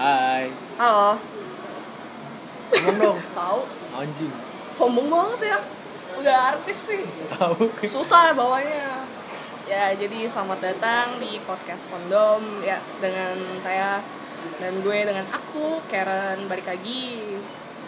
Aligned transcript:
Hai. 0.00 0.48
Halo. 0.80 1.12
Ngomong 2.72 2.96
dong. 3.04 3.18
Tahu? 3.36 3.60
Anjing. 4.00 4.32
Sombong 4.72 5.12
banget 5.12 5.52
ya. 5.52 5.58
Udah 6.16 6.36
artis 6.56 6.88
sih. 6.88 7.04
Tahu. 7.36 7.68
Susah 7.84 8.32
bawanya. 8.32 9.04
Ya, 9.68 9.92
jadi 9.92 10.24
selamat 10.24 10.72
datang 10.72 11.20
di 11.20 11.36
podcast 11.44 11.84
Kondom 11.92 12.40
ya 12.64 12.80
dengan 12.96 13.36
saya 13.60 14.00
dan 14.56 14.80
gue 14.80 15.04
dengan 15.04 15.28
aku 15.36 15.84
Karen 15.92 16.48
balik 16.48 16.64
lagi 16.64 17.36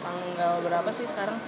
tanggal 0.04 0.60
berapa 0.68 0.92
sih 0.92 1.08
sekarang? 1.08 1.40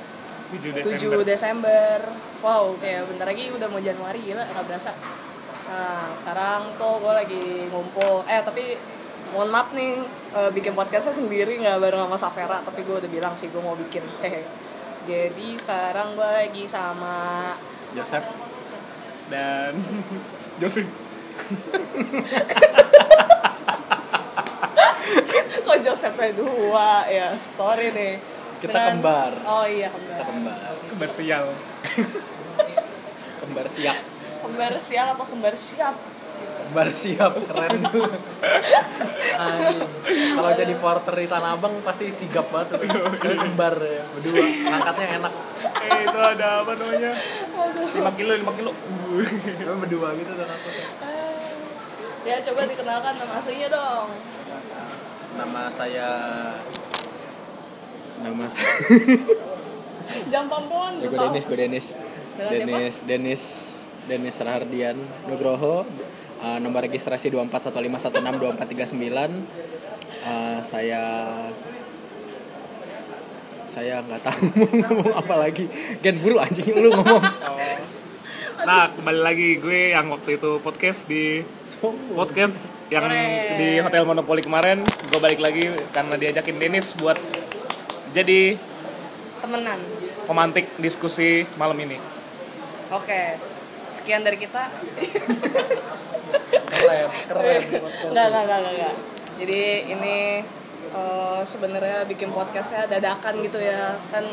7 0.48 0.80
7 0.80 0.80
Desember. 0.80 1.20
Desember. 1.28 1.96
Wow, 2.40 2.72
kayak 2.80 3.04
bentar 3.12 3.28
lagi 3.28 3.52
udah 3.52 3.68
mau 3.68 3.84
Januari 3.84 4.32
gila, 4.32 4.48
nggak 4.48 4.64
berasa. 4.64 4.96
Nah, 5.68 6.08
sekarang 6.16 6.72
tuh 6.80 7.04
gue 7.04 7.12
lagi 7.12 7.44
ngumpul. 7.68 8.24
Eh, 8.24 8.40
tapi 8.40 8.93
mohon 9.34 9.50
maaf 9.50 9.70
nih, 9.70 9.98
eh, 10.32 10.50
bikin 10.50 10.72
podcastnya 10.72 11.12
sendiri 11.12 11.58
nggak 11.58 11.76
bareng 11.76 12.00
sama 12.00 12.16
Safera, 12.16 12.58
tapi 12.60 12.80
gue 12.80 12.94
udah 12.94 13.10
bilang 13.10 13.34
sih 13.34 13.46
gue 13.46 13.58
mau 13.58 13.74
bikin. 13.74 14.02
Hehe. 14.22 14.42
Jadi 15.04 15.54
sekarang 15.54 16.14
gue 16.14 16.24
lagi 16.24 16.64
sama 16.64 17.50
Joseph. 17.92 18.24
Dan 19.26 19.74
Joseph. 20.62 20.86
kok 25.64 25.76
Josephnya 25.80 26.28
dua 26.32 27.04
ya 27.04 27.34
sorry 27.34 27.90
nih 27.90 28.14
Kita 28.60 28.70
Dengan- 28.70 28.88
kembar. 28.96 29.32
oh 29.44 29.64
iya 29.66 29.88
kembar 29.90 30.14
Kita 30.14 30.24
kembar. 30.30 30.56
Kembar 30.86 31.10
sial. 31.10 31.44
Kembar 33.42 33.66
siap. 33.66 33.98
kembar 34.40 34.74
siap 34.78 35.06
apa 35.10 35.24
kembar 35.26 35.54
siap 35.56 35.94
Kembar 36.74 36.90
siap 36.90 37.38
keren. 37.38 37.86
Kalau 40.34 40.50
jadi 40.58 40.74
porter 40.74 41.14
di 41.22 41.30
Tanah 41.30 41.54
Abang 41.54 41.78
pasti 41.86 42.10
sigap 42.10 42.50
banget 42.50 42.74
tuh. 42.74 42.82
Kembar 43.22 43.78
ya, 43.78 44.02
berdua. 44.10 44.42
Angkatnya 44.74 45.22
enak. 45.22 45.32
Eh 45.86 46.02
itu 46.02 46.18
ada 46.18 46.66
apa 46.66 46.74
namanya? 46.74 47.14
5 47.14 48.18
kilo, 48.18 48.32
5 48.42 48.58
kilo. 48.58 48.70
Cuma 49.62 49.74
berdua 49.86 50.18
gitu 50.18 50.34
aku. 50.34 50.70
ya 52.26 52.42
coba 52.42 52.60
dikenalkan 52.66 53.14
nama 53.22 53.34
aslinya 53.36 53.68
dong 53.70 54.08
Nama 55.38 55.62
saya 55.70 56.08
Nama 58.18 58.44
saya 58.50 58.70
jam 60.34 60.48
pampuan 60.50 60.98
Ya, 60.98 61.06
gue 61.06 61.20
Denis, 61.22 61.44
gue 61.46 61.58
Denis. 61.60 61.86
Denis, 62.50 62.94
Denis, 63.06 63.42
Denis 64.10 64.36
Rahardian 64.42 64.98
Nugroho. 65.30 65.86
Uh, 66.44 66.60
nomor 66.60 66.84
registrasi 66.84 67.32
2415162439. 67.32 68.20
Uh, 70.28 70.60
saya 70.60 71.00
saya 73.64 74.04
nggak 74.04 74.20
tahu 74.20 74.44
mau 74.60 74.68
ngomong 74.68 75.12
apa 75.24 75.34
lagi. 75.40 75.64
Gen 76.04 76.20
buru 76.20 76.36
anjing 76.36 76.76
lu 76.76 76.92
ngomong. 76.92 77.24
Nah, 78.64 78.88
kembali 78.88 79.20
lagi 79.20 79.60
gue 79.60 79.92
yang 79.92 80.08
waktu 80.08 80.40
itu 80.40 80.56
podcast 80.64 81.04
di 81.04 81.44
podcast 82.16 82.72
yang 82.88 83.04
di 83.60 83.76
Hotel 83.76 84.08
Monopoli 84.08 84.40
kemarin. 84.40 84.80
Gue 85.12 85.20
balik 85.20 85.44
lagi 85.44 85.68
karena 85.92 86.16
diajakin 86.16 86.56
Dennis 86.56 86.96
buat 86.96 87.20
jadi 88.16 88.56
temenan 89.44 89.76
pemantik 90.24 90.64
diskusi 90.80 91.44
malam 91.60 91.76
ini. 91.76 92.00
oke 92.92 93.53
sekian 93.88 94.22
dari 94.22 94.36
kita 94.36 94.68
Keren, 96.64 97.08
keren. 97.28 97.62
nggak 98.12 98.26
nggak 98.28 98.44
nggak 98.46 98.94
jadi 99.34 99.62
ini 99.90 100.16
eh, 100.94 101.40
sebenarnya 101.42 102.06
bikin 102.06 102.30
podcastnya 102.30 102.86
dadakan 102.86 103.40
gitu 103.42 103.58
ya 103.58 103.98
kan 104.10 104.24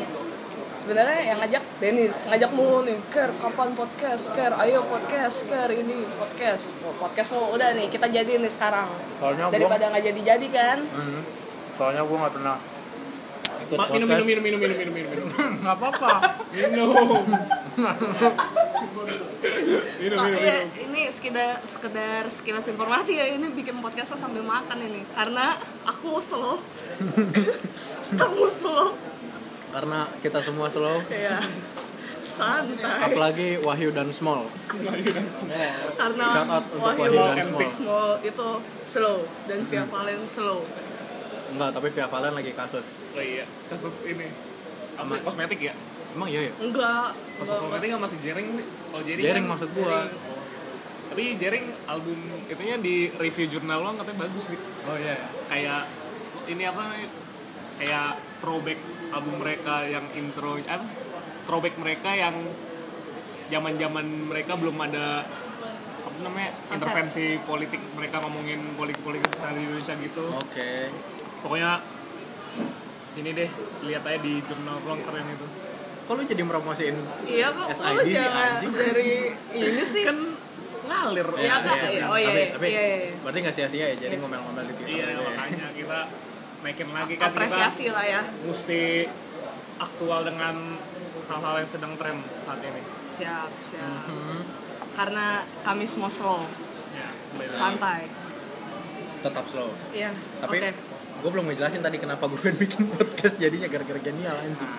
sebenarnya 0.82 1.18
yang 1.22 1.38
ngajak 1.38 1.62
Denis 1.78 2.26
ngajak 2.26 2.50
mulu 2.50 2.82
nih 2.82 2.98
Ker 3.06 3.30
kapan 3.38 3.70
podcast 3.72 4.34
Ker 4.34 4.50
ayo 4.58 4.82
podcast 4.82 5.46
Ker 5.46 5.70
ini 5.70 6.02
podcast 6.18 6.74
Oh, 6.82 6.90
podcast 6.98 7.30
mau 7.30 7.54
udah 7.54 7.70
nih 7.72 7.86
kita 7.86 8.10
jadiin 8.10 8.42
nih 8.42 8.50
sekarang 8.50 8.90
Soalnya 9.22 9.46
daripada 9.46 9.94
nggak 9.94 10.04
jadi 10.10 10.20
jadi 10.34 10.46
kan 10.50 10.78
Hmm, 10.82 11.22
soalnya 11.78 12.02
gue 12.02 12.16
nggak 12.18 12.34
pernah 12.34 12.56
ikut 13.62 13.78
Ma, 13.78 13.84
minum, 13.88 14.10
podcast. 14.10 14.26
minum, 14.26 14.42
minum, 14.42 14.58
minum, 14.60 14.76
minum, 14.76 14.92
minum, 14.92 15.14
minum, 15.14 15.26
minum. 15.32 15.52
Nggak 15.62 15.76
apa-apa. 15.78 16.10
Minum. 16.52 17.24
minum, 18.84 20.18
Oh, 20.18 20.26
minum, 20.26 20.26
iya, 20.34 20.56
minum. 20.64 20.84
ini 20.84 21.02
sekedar 21.08 21.60
sekedar 21.62 22.22
sekilas 22.26 22.66
informasi 22.66 23.12
ya 23.14 23.26
ini 23.28 23.46
bikin 23.50 23.78
podcastnya 23.78 24.16
sambil 24.16 24.42
makan 24.42 24.78
ini 24.80 25.02
karena 25.08 25.54
aku 25.84 26.18
slow 26.18 26.58
kamu 28.18 28.46
slow 28.48 28.92
Karena 29.70 30.04
kita 30.20 30.38
semua 30.38 30.68
slow. 30.68 31.00
ya 31.08 31.40
santai 32.20 33.08
Apalagi 33.08 33.58
Wahyu 33.58 33.90
dan 33.90 34.08
Small. 34.10 34.46
karena 35.92 36.26
Shout 36.28 36.46
out 36.46 36.64
untuk 36.66 36.78
Wahyu 36.78 37.10
Wahyu 37.10 37.34
dan 37.34 37.42
Small. 37.42 37.66
Small 37.66 38.10
itu 38.20 38.48
slow 38.84 39.18
dan 39.46 39.58
Via 39.64 39.84
Valen 39.84 40.20
slow 40.24 40.60
Enggak, 41.50 41.70
tapi 41.70 41.88
Via 41.90 42.06
Valen 42.06 42.32
lagi 42.32 42.52
kasus. 42.52 42.86
Oh 43.12 43.20
iya, 43.20 43.44
kasus 43.66 43.92
ini. 44.06 44.24
Apa 44.94 45.20
kosmetik 45.20 45.60
ya? 45.62 45.76
Emang 46.12 46.28
iya 46.28 46.40
ya? 46.48 46.52
enggak 46.60 47.08
Kasus 47.40 47.48
enggak 47.48 47.60
kosmetik 47.62 47.88
nggak 47.88 48.02
masih 48.04 48.18
Jering 48.20 48.48
sih? 48.52 48.66
Kalau 48.92 49.02
Jering, 49.02 49.24
Jering 49.24 49.44
kan- 49.44 49.52
maksud 49.56 49.70
gua. 49.72 49.88
Jering. 49.88 50.10
Tapi 51.12 51.24
Jering 51.36 51.64
album 51.84 52.18
itunya 52.48 52.76
di 52.80 52.94
review 53.16 53.46
jurnal 53.48 53.78
lo 53.80 53.90
katanya 53.96 54.18
bagus 54.24 54.44
sih. 54.48 54.58
Oh 54.88 54.96
iya. 54.96 55.16
ya. 55.16 55.26
Kayak 55.48 55.82
ini 56.48 56.62
apa? 56.64 56.82
Kayak 57.80 58.08
throwback 58.40 58.80
album 59.10 59.34
mereka 59.40 59.74
yang 59.84 60.04
intro 60.12 60.56
apa? 60.58 60.86
Throwback 61.44 61.74
mereka 61.76 62.10
yang 62.12 62.36
zaman-zaman 63.48 64.06
mereka 64.32 64.56
belum 64.56 64.76
ada 64.80 65.24
apa 66.02 66.18
namanya 66.24 66.50
Sunset. 66.56 66.76
intervensi 66.80 67.26
politik 67.44 67.80
mereka 67.92 68.16
ngomongin 68.24 68.60
politik-politik 68.76 69.28
secara 69.28 69.52
di 69.52 69.60
Indonesia 69.60 69.94
gitu 70.00 70.24
Oke. 70.32 70.88
pokoknya 71.44 71.84
ini 73.12 73.30
deh 73.36 73.50
lihat 73.84 74.02
aja 74.08 74.18
di 74.24 74.40
jurnal 74.40 74.80
doang 74.80 75.04
keren 75.04 75.28
itu 75.28 75.46
Kok 76.02 76.12
lu 76.12 76.22
jadi 76.24 76.42
promosiin? 76.42 76.96
iya 77.24 77.48
kok 77.48 77.66
SID 77.70 77.86
lu 77.88 78.02
sih, 78.02 78.12
jangan 78.12 78.48
anjing. 78.52 78.72
dari 78.72 79.12
ini 79.54 79.82
sih 79.82 80.02
kan 80.02 80.18
ngalir 80.82 81.28
Iya, 81.32 81.54
Kak. 81.56 81.76
sih. 81.80 81.98
Oh, 82.02 82.16
iya, 82.16 82.26
tapi, 82.26 82.38
iya. 82.38 82.50
tapi 82.50 82.66
Iya, 82.68 82.82
iya, 82.82 83.10
berarti 83.18 83.38
nggak 83.40 83.54
sia-sia 83.54 83.84
ya 83.86 83.96
jadi 83.96 84.14
ngomel-ngomel 84.16 84.64
di 84.64 84.74
Twitter. 84.74 84.92
iya 84.92 85.04
gitu 85.06 85.20
ya. 85.20 85.30
makanya 85.30 85.66
kita 85.72 85.98
naikin 86.60 86.88
lagi 86.90 87.14
kan 87.16 87.26
apresiasi 87.28 87.86
lah 87.88 88.04
ya 88.04 88.22
mesti 88.42 88.82
aktual 89.78 90.20
dengan 90.22 90.54
hal-hal 91.24 91.54
yang 91.58 91.70
sedang 91.70 91.92
tren 91.94 92.16
saat 92.38 92.60
ini 92.60 92.82
siap 93.04 93.50
siap 93.62 94.02
Hmm, 94.04 94.42
karena 94.92 95.26
kami 95.62 95.84
semua 95.84 96.06
slow 96.06 96.46
ya 96.92 97.08
santai 97.48 98.06
tetap 99.18 99.44
slow. 99.44 99.70
iya 99.90 100.10
Tapi 100.38 100.56
oke 100.60 100.70
gue 101.18 101.30
belum 101.30 101.44
ngejelasin 101.46 101.78
tadi 101.80 101.96
kenapa 101.96 102.26
gue 102.26 102.42
bikin 102.62 102.86
podcast 102.88 103.38
jadinya 103.38 103.66
gara-gara 103.66 103.98
genial 104.00 104.34
anjing. 104.36 104.70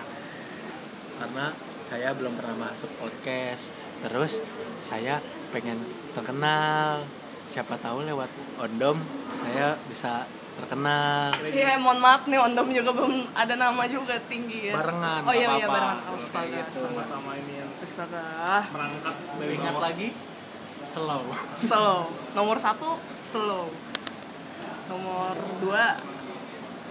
Karena 1.16 1.44
saya 1.84 2.08
belum 2.12 2.32
pernah 2.34 2.54
masuk 2.64 2.88
podcast. 2.96 3.70
Terus 4.00 4.40
saya 4.80 5.20
pengen 5.50 5.78
terkenal. 6.12 7.04
Siapa 7.44 7.76
tahu 7.76 8.02
lewat 8.02 8.26
Ondom 8.58 8.98
saya 9.30 9.76
bisa 9.84 10.24
terkenal. 10.54 11.28
Iya, 11.44 11.76
mohon 11.76 11.98
maaf 11.98 12.24
nih 12.24 12.38
Ondom 12.38 12.66
juga 12.68 12.90
belum 12.90 13.26
ada 13.32 13.54
nama 13.54 13.84
juga 13.84 14.16
tinggi 14.24 14.70
ya. 14.70 14.74
Barengan, 14.74 15.20
Oh 15.22 15.30
iya 15.30 15.44
nggak 15.46 15.56
iya 15.56 15.66
apa-apa. 15.66 15.92
barengan. 15.92 16.16
Astaga, 16.16 16.56
gitu. 16.56 16.78
sama-sama 16.80 17.30
ini 17.36 17.52
yang 17.58 17.70
astaga. 17.76 18.24
merangkak 18.70 19.14
dari 19.34 19.52
Ingat 19.54 19.70
bawah. 19.70 19.82
lagi 19.82 20.08
slow. 20.84 21.22
Slow. 21.52 21.98
Nomor 22.32 22.56
satu 22.56 22.88
slow. 23.12 23.66
Nomor 24.86 25.34
dua 25.58 25.84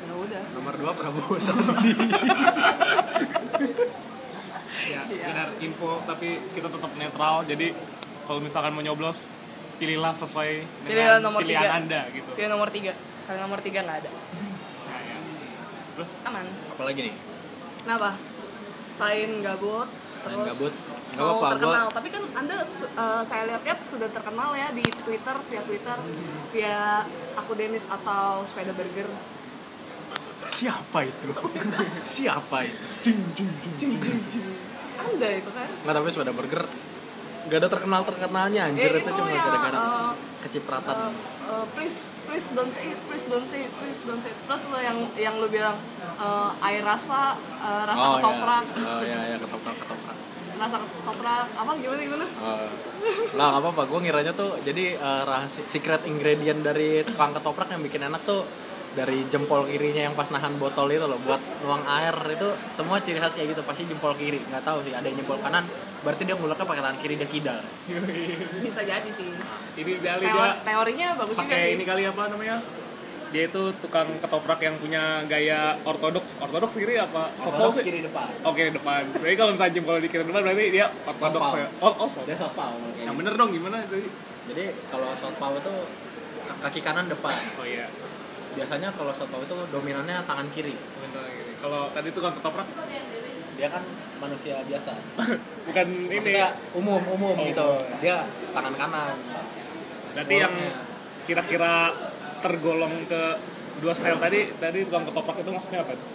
ya 0.03 0.13
udah. 0.13 0.43
Nomor 0.53 0.73
dua 0.75 0.91
Prabowo 0.93 1.33
Sandi. 1.39 1.91
ya 4.75 5.01
Iya. 5.03 5.21
sekedar 5.21 5.47
info 5.59 6.01
tapi 6.03 6.27
kita 6.51 6.67
tetap 6.67 6.91
netral 6.93 7.43
jadi 7.43 7.67
kalau 8.23 8.39
misalkan 8.39 8.71
mau 8.71 8.81
nyoblos 8.81 9.29
pilihlah 9.75 10.11
sesuai 10.11 10.51
Pilihlah 10.81 11.17
dengan 11.17 11.21
nomor 11.23 11.39
pilihan 11.41 11.61
tiga. 11.61 11.75
anda 11.75 12.01
gitu 12.09 12.29
Dia 12.33 12.47
nomor 12.47 12.69
tiga. 12.69 12.93
Karena 13.23 13.39
nomor 13.41 13.59
tiga 13.59 13.79
nggak 13.81 13.97
ada. 13.99 14.11
Nah, 14.11 14.99
ya. 15.01 15.17
terus 15.93 16.11
Aman. 16.23 16.45
Apalagi 16.69 16.99
nih? 17.03 17.15
Kenapa? 17.81 18.09
Selain 18.93 19.31
gabut. 19.41 19.87
Selain 20.17 20.37
terus 20.37 20.49
gabut, 20.51 20.73
nggak 21.09 21.19
mau 21.19 21.27
apa-apa, 21.29 21.39
gua- 21.39 21.51
terkenal. 21.57 21.87
Tapi 21.89 22.07
kan 22.09 22.23
anda 22.33 22.55
eh, 22.61 23.21
saya 23.23 23.43
lihat-lihat 23.45 23.79
sudah 23.81 24.09
terkenal 24.09 24.49
ya 24.53 24.67
di 24.71 24.83
Twitter, 24.83 25.35
via 25.41 25.61
Twitter, 25.61 25.97
via 26.49 26.79
aku 27.33 27.51
Denis 27.53 27.85
atau 27.87 28.43
Sepeda 28.43 28.71
Burger. 28.71 29.07
Siapa 30.47 30.99
itu? 31.05 31.29
Siapa 32.15 32.57
itu? 32.65 33.11
Anda 35.03 35.27
itu 35.35 35.49
kan? 35.51 35.67
Nggak 35.83 35.93
tapi 35.93 36.07
sepeda 36.11 36.33
burger. 36.33 36.63
Gak 37.43 37.59
ada 37.59 37.67
terkenal 37.67 38.01
terkenalnya 38.07 38.71
anjir. 38.71 38.87
Eh, 38.87 39.03
itu, 39.03 39.11
cuma 39.11 39.27
yang, 39.27 39.43
gara-gara 39.43 39.79
eh, 39.83 40.11
kecipratan. 40.47 40.95
Uh, 40.95 41.11
uh, 41.51 41.65
please 41.75 42.07
please 42.23 42.47
don't 42.55 42.71
say 42.71 42.95
it 42.95 42.99
please 43.11 43.27
don't 43.27 43.43
say 43.51 43.67
it 43.67 43.73
please 43.83 43.99
don't 44.07 44.23
say 44.23 44.31
it. 44.31 44.39
Terus 44.47 44.63
lo 44.71 44.79
yang 44.79 44.97
yang 45.19 45.35
lo 45.43 45.51
bilang 45.51 45.75
uh, 46.23 46.55
air 46.63 46.79
rasa 46.87 47.35
uh, 47.59 47.83
rasa 47.83 47.99
oh 47.99 48.11
ketoprak. 48.15 48.63
ya 48.79 48.87
oh 48.87 49.03
ya 49.03 49.19
ya 49.35 49.37
ketoprak 49.43 49.75
ketoprak. 49.75 50.17
Rasa 50.63 50.77
ketoprak. 50.79 51.47
Apa 51.59 51.71
gimana 51.75 51.99
gimana? 51.99 52.25
Oh. 52.39 52.69
Nah, 53.35 53.47
nggak 53.51 53.61
apa-apa. 53.67 53.81
Gue 53.89 53.99
ngiranya 54.07 54.31
tuh 54.31 54.55
jadi 54.63 54.95
eh, 54.95 55.21
rahasia 55.27 55.65
secret 55.67 56.07
ingredient 56.07 56.63
dari 56.63 57.03
tukang 57.03 57.35
ketoprak 57.35 57.67
yang 57.73 57.83
bikin 57.83 58.07
enak 58.07 58.21
tuh 58.23 58.47
dari 58.93 59.25
jempol 59.29 59.65
kirinya 59.65 60.05
yang 60.05 60.13
pas 60.13 60.29
nahan 60.29 60.53
botol 60.61 60.85
itu 60.93 61.01
loh 61.01 61.17
buat 61.25 61.41
nuang 61.65 61.81
air 61.89 62.13
itu 62.29 62.49
semua 62.69 63.01
ciri 63.01 63.17
khas 63.17 63.33
kayak 63.33 63.57
gitu 63.57 63.61
pasti 63.65 63.89
jempol 63.89 64.13
kiri 64.13 64.37
nggak 64.49 64.61
tahu 64.61 64.85
sih 64.85 64.93
ada 64.93 65.05
yang 65.05 65.17
jempol 65.17 65.41
kanan 65.41 65.65
berarti 66.03 66.21
dia 66.27 66.35
nguleknya 66.35 66.67
pakai 66.67 66.81
tangan 66.83 66.99
kiri 66.99 67.15
dia 67.15 67.29
kidal. 67.31 67.59
Bisa 68.65 68.81
jadi 68.83 69.09
sih. 69.09 69.31
Ini 69.79 69.91
kali 70.03 70.25
Teo- 70.27 70.35
dia 70.35 70.51
teorinya 70.61 71.07
bagus 71.15 71.35
juga 71.39 71.47
pakai 71.47 71.79
ini 71.79 71.83
kali 71.87 72.03
apa 72.03 72.21
namanya? 72.27 72.57
Dia 73.33 73.49
itu 73.49 73.63
tukang 73.81 74.05
ketoprak 74.21 74.61
yang 74.61 74.75
punya 74.77 75.25
gaya 75.25 75.73
ortodoks. 75.87 76.37
Ortodoks 76.43 76.75
kiri 76.77 76.99
apa? 76.99 77.31
Sih? 77.39 77.81
kiri 77.81 78.05
depan. 78.05 78.29
Oke 78.45 78.69
depan. 78.69 79.01
Berarti 79.15 79.35
kalau 79.39 79.51
misalnya 79.55 79.73
jempol 79.73 79.97
di 80.03 80.09
kiri 80.11 80.27
depan 80.27 80.43
berarti 80.43 80.65
dia 80.69 80.85
ortodoks 81.07 81.51
ya? 81.55 81.67
Oh 81.81 81.93
oh 82.03 82.09
soto. 82.11 82.27
dia 82.27 82.37
yang 83.07 83.15
bener 83.17 83.33
dong 83.33 83.49
gimana 83.49 83.79
itu 83.87 84.11
jadi 84.43 84.75
kalau 84.91 85.07
southpaw 85.15 85.55
itu 85.55 85.73
kaki 86.61 86.83
kanan 86.83 87.07
depan. 87.07 87.31
Oh 87.57 87.65
iya 87.65 87.87
biasanya 88.53 88.89
kalau 88.93 89.11
southpaw 89.13 89.41
itu 89.41 89.55
dominannya 89.69 90.23
tangan 90.25 90.47
kiri. 90.53 90.73
Kalau 91.59 91.89
tadi 91.91 92.09
tukang 92.11 92.33
ketoprak? 92.35 92.67
Dia 93.53 93.67
kan 93.69 93.83
manusia 94.19 94.61
biasa. 94.65 94.91
Bukan 95.69 95.85
ini. 95.89 96.15
Maksudnya 96.17 96.47
umum 96.73 97.01
umum 97.07 97.35
Oh. 97.37 97.45
gitu. 97.45 97.69
dia 98.01 98.25
tangan 98.51 98.73
kanan. 98.73 99.15
Berarti 100.13 100.35
yang 100.37 100.53
kira-kira 101.23 101.93
tergolong 102.43 103.07
ke 103.07 103.21
dua 103.79 103.93
style 103.95 104.19
tadi 104.19 104.51
tadi 104.59 104.83
tukang 104.85 105.07
ketoprak 105.07 105.39
itu 105.41 105.49
maksudnya 105.49 105.81
apa 105.81 105.93
itu? 105.95 106.05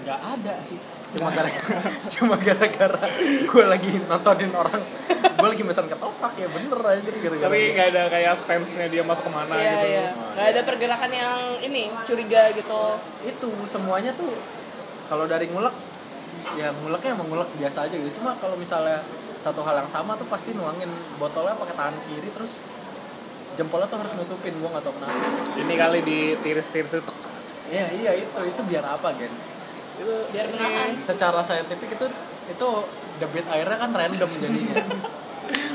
nggak 0.00 0.16
ada 0.16 0.54
sih 0.64 0.80
cuma 1.10 1.30
gara-gara 1.34 1.82
cuma 2.14 2.34
gara-gara 2.38 3.02
gue 3.42 3.64
lagi 3.66 3.92
nontonin 4.06 4.52
orang. 4.54 4.82
Gue 5.10 5.48
lagi 5.56 5.64
pesan 5.66 5.86
ketoprak 5.90 6.34
ya 6.38 6.46
bener 6.46 6.78
aja 6.78 7.00
gara-gara 7.02 7.46
tapi 7.50 7.58
nggak 7.74 7.86
ada 7.96 8.02
kayak 8.12 8.34
stance-nya 8.38 8.86
dia 8.86 9.02
masuk 9.02 9.26
ke 9.26 9.32
mana 9.34 9.54
iya 9.58 9.72
gitu. 9.74 9.86
iya. 9.90 10.06
Nggak 10.14 10.46
ada 10.54 10.60
pergerakan 10.62 11.10
yang 11.10 11.38
ini 11.66 11.82
curiga 12.06 12.42
gitu. 12.54 12.82
Itu 13.26 13.50
semuanya 13.66 14.14
tuh 14.14 14.30
kalau 15.10 15.26
dari 15.26 15.50
ngulek 15.50 15.74
ya 16.54 16.70
nguleknya 16.70 17.10
emang 17.18 17.26
ngulek 17.26 17.50
biasa 17.58 17.90
aja 17.90 17.94
gitu. 17.98 18.22
Cuma 18.22 18.38
kalau 18.38 18.54
misalnya 18.54 19.02
satu 19.42 19.66
hal 19.66 19.82
yang 19.82 19.90
sama 19.90 20.14
tuh 20.14 20.28
pasti 20.30 20.54
nuangin 20.54 20.92
botolnya 21.18 21.58
pakai 21.58 21.74
tangan 21.74 21.96
kiri 22.06 22.28
terus 22.30 22.62
jempolnya 23.58 23.90
tuh 23.90 23.98
harus 23.98 24.14
nutupin 24.14 24.54
gue 24.54 24.68
nggak 24.70 24.84
tahu 24.86 24.94
kenapa. 24.94 25.26
Ini 25.58 25.74
kali 25.74 26.00
di 26.06 26.18
tiris-tiris 26.38 27.02
itu. 27.02 27.12
Iya 27.70 27.86
iya 27.98 28.12
itu 28.14 28.38
itu 28.46 28.60
biar 28.66 28.82
apa 28.86 29.10
gen 29.18 29.49
itu 30.00 30.14
biar 30.30 30.46
menahan. 30.48 30.88
secara 30.96 31.40
saintifik 31.40 31.90
itu 31.90 32.06
itu 32.48 32.68
debit 33.18 33.44
airnya 33.46 33.76
kan 33.76 33.90
random 33.90 34.30
jadinya. 34.32 34.80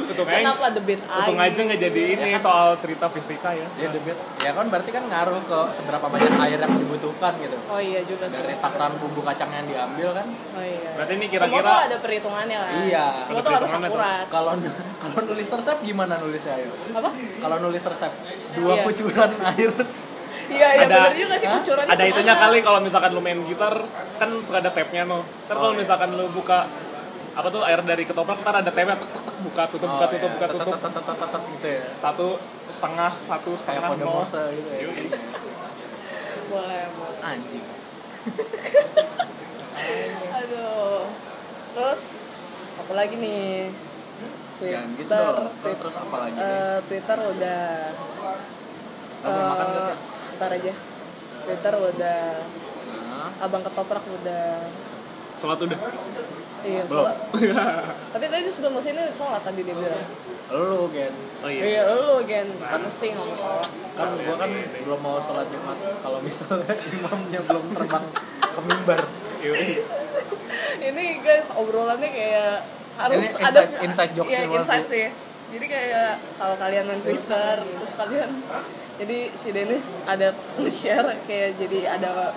Untung 0.05 0.23
aja 0.23 0.39
kenapa 0.39 0.71
debit 0.71 0.99
untung 1.01 1.35
air. 1.35 1.51
aja 1.51 1.59
nggak 1.61 1.81
jadi 1.81 2.01
ini 2.09 2.27
Ya 2.27 2.37
kan? 2.37 2.41
soal 2.41 2.67
cerita 2.75 3.05
fisika 3.07 3.51
ya. 3.51 3.67
Ya 3.75 3.87
debit 3.89 4.15
ya 4.39 4.51
kan 4.51 4.65
berarti 4.65 4.89
kan 4.89 5.03
ngaruh 5.03 5.41
ke 5.41 5.59
seberapa 5.71 6.05
banyak 6.05 6.31
air 6.41 6.57
yang 6.57 6.73
dibutuhkan 6.73 7.33
gitu. 7.35 7.57
Oh 7.67 7.77
iya 7.77 7.99
juga 8.01 8.25
sih. 8.25 8.39
dari 8.39 8.55
takaran 8.55 8.95
bumbu 8.95 9.19
kacang 9.21 9.49
yang 9.49 9.65
diambil 9.65 10.15
kan. 10.15 10.27
Oh 10.53 10.63
iya. 10.63 10.89
Berarti 10.95 11.13
ini 11.13 11.25
semua 11.27 11.35
tuh 11.35 11.49
kira-kira 11.59 11.85
ada 11.85 11.97
perhitungannya 11.99 12.57
kan? 12.57 12.73
Iya. 12.81 13.05
semua 13.25 13.41
tuh 13.41 13.53
harus 13.53 13.71
akurat. 13.73 14.25
Kalau 14.27 14.51
kalau 15.03 15.19
nulis 15.25 15.49
resep 15.51 15.77
gimana 15.81 16.13
nulisnya 16.17 16.53
ayo? 16.55 16.71
Apa? 16.93 17.09
Kalau 17.11 17.57
nulis 17.59 17.83
resep 17.83 18.11
dua 18.55 18.73
Iya. 18.73 18.83
kucuran 18.85 19.31
air 19.51 19.71
iya 20.47 20.67
iya 20.73 20.85
Ada- 20.85 20.95
bener 21.05 21.15
juga 21.17 21.35
sih 21.35 21.47
Hah? 21.47 21.55
kucurannya 21.57 21.89
ada 21.89 22.03
itunya 22.03 22.13
semuanya. 22.29 22.43
kali 22.43 22.57
kalau 22.61 22.79
misalkan 22.79 23.11
lu 23.11 23.21
main 23.21 23.39
gitar 23.43 23.75
kan 24.15 24.29
suka 24.39 24.57
ada 24.59 24.69
tab-nya 24.69 25.03
no 25.03 25.19
ntar 25.45 25.55
kalau 25.55 25.69
Oh, 25.69 25.73
iya. 25.73 25.81
misalkan 25.81 26.09
lu 26.11 26.25
buka 26.29 26.59
apa 27.33 27.47
tuh 27.49 27.61
air 27.61 27.81
dari 27.81 28.03
ketoprak 28.03 28.39
ntar 28.39 28.55
ada 28.55 28.69
tabnya 28.69 28.95
tek 28.95 29.09
tek 29.09 29.23
tek 29.23 29.35
buka 29.41 29.63
tutup 29.67 29.89
buka 29.89 30.05
Oh, 30.05 30.09
tutup 30.09 30.29
iya. 30.29 30.35
buka 30.37 30.47
tutup. 30.47 31.41
gitu 31.51 31.67
ya. 31.69 31.83
Satu 31.95 32.27
setengah 32.65 33.11
satu 33.21 33.51
kayak 33.53 33.81
setengah 33.81 33.89
nol. 33.97 34.07
Morse 34.17 34.43
gitu 34.53 34.69
ya. 34.71 34.87
Boleh 36.47 36.83
boleh. 36.93 37.19
Anjing. 37.21 37.65
Aduh. 40.35 41.03
Terus 41.73 42.03
apa 42.77 42.93
lagi 42.93 43.15
nih? 43.17 43.67
Jangan 44.55 44.87
gitu 44.93 45.03
Twitter 45.03 45.19
dong 45.19 45.35
Terus- 45.35 45.55
Twitter, 45.59 45.79
terus 45.83 45.95
apa 45.99 46.15
lagi 46.17 46.33
nih? 46.33 46.47
Eh, 46.47 46.77
Twitter 46.87 47.17
udah. 47.19 47.65
Belum 49.19 49.43
makan 49.43 49.65
eh, 49.65 49.73
gak? 49.75 49.97
Ntar 50.35 50.51
aja. 50.51 50.73
Twitter 51.41 51.73
udah 51.73 52.21
Nah, 52.85 53.31
abang 53.41 53.61
ketoprak 53.61 54.03
udah. 54.03 54.59
Sholat 55.35 55.59
udah? 55.61 55.79
Iya 56.61 56.83
Belum. 56.85 57.05
sholat. 57.05 57.17
Tapi 58.13 58.25
tadi 58.25 58.45
sebelum 58.45 58.73
ke 58.75 58.81
sini 58.83 59.01
sholat 59.09 59.41
tadi 59.41 59.61
dia 59.61 59.73
bilang. 59.73 60.05
Lu 60.47 60.85
gen. 60.89 61.13
Oh 61.39 61.47
iya. 61.47 61.61
Iya 61.63 61.81
lu 61.95 62.21
gen. 62.23 62.47
Kan 62.59 62.81
sih 62.85 63.09
nggak 63.09 63.23
mau 63.23 63.35
sholat. 63.35 63.69
Kan 63.93 64.07
gua 64.17 64.35
kan 64.35 64.49
belum 64.51 64.99
mau 64.99 65.17
sholat 65.17 65.47
jumat. 65.47 65.77
Kalau 65.97 66.19
misalnya 66.19 66.73
imamnya 66.93 67.39
belum 67.41 67.65
terbang 67.73 68.05
ke 68.35 68.61
mimbar. 68.61 68.99
Ini 70.77 71.05
guys 71.19 71.47
obrolannya 71.51 72.09
kayak 72.09 72.53
harus 72.95 73.25
Ini 73.25 73.41
ada 73.41 73.59
inside- 73.59 73.81
inside 73.81 74.11
jokes 74.13 74.29
iya, 74.29 74.39
sih, 74.39 74.47
Mas. 74.47 74.59
inside 74.61 74.85
sih. 74.85 75.05
Jadi 75.45 75.65
kayak 75.65 76.09
kalau 76.35 76.55
kalian 76.57 76.83
main 76.85 77.01
Twitter 77.01 77.55
terus 77.57 77.91
kalian 77.95 78.31
jadi 78.95 79.17
si 79.29 79.49
Dennis 79.51 79.99
ada 80.03 80.31
share 80.71 81.09
kayak 81.25 81.57
jadi 81.57 81.79
ada 81.91 82.31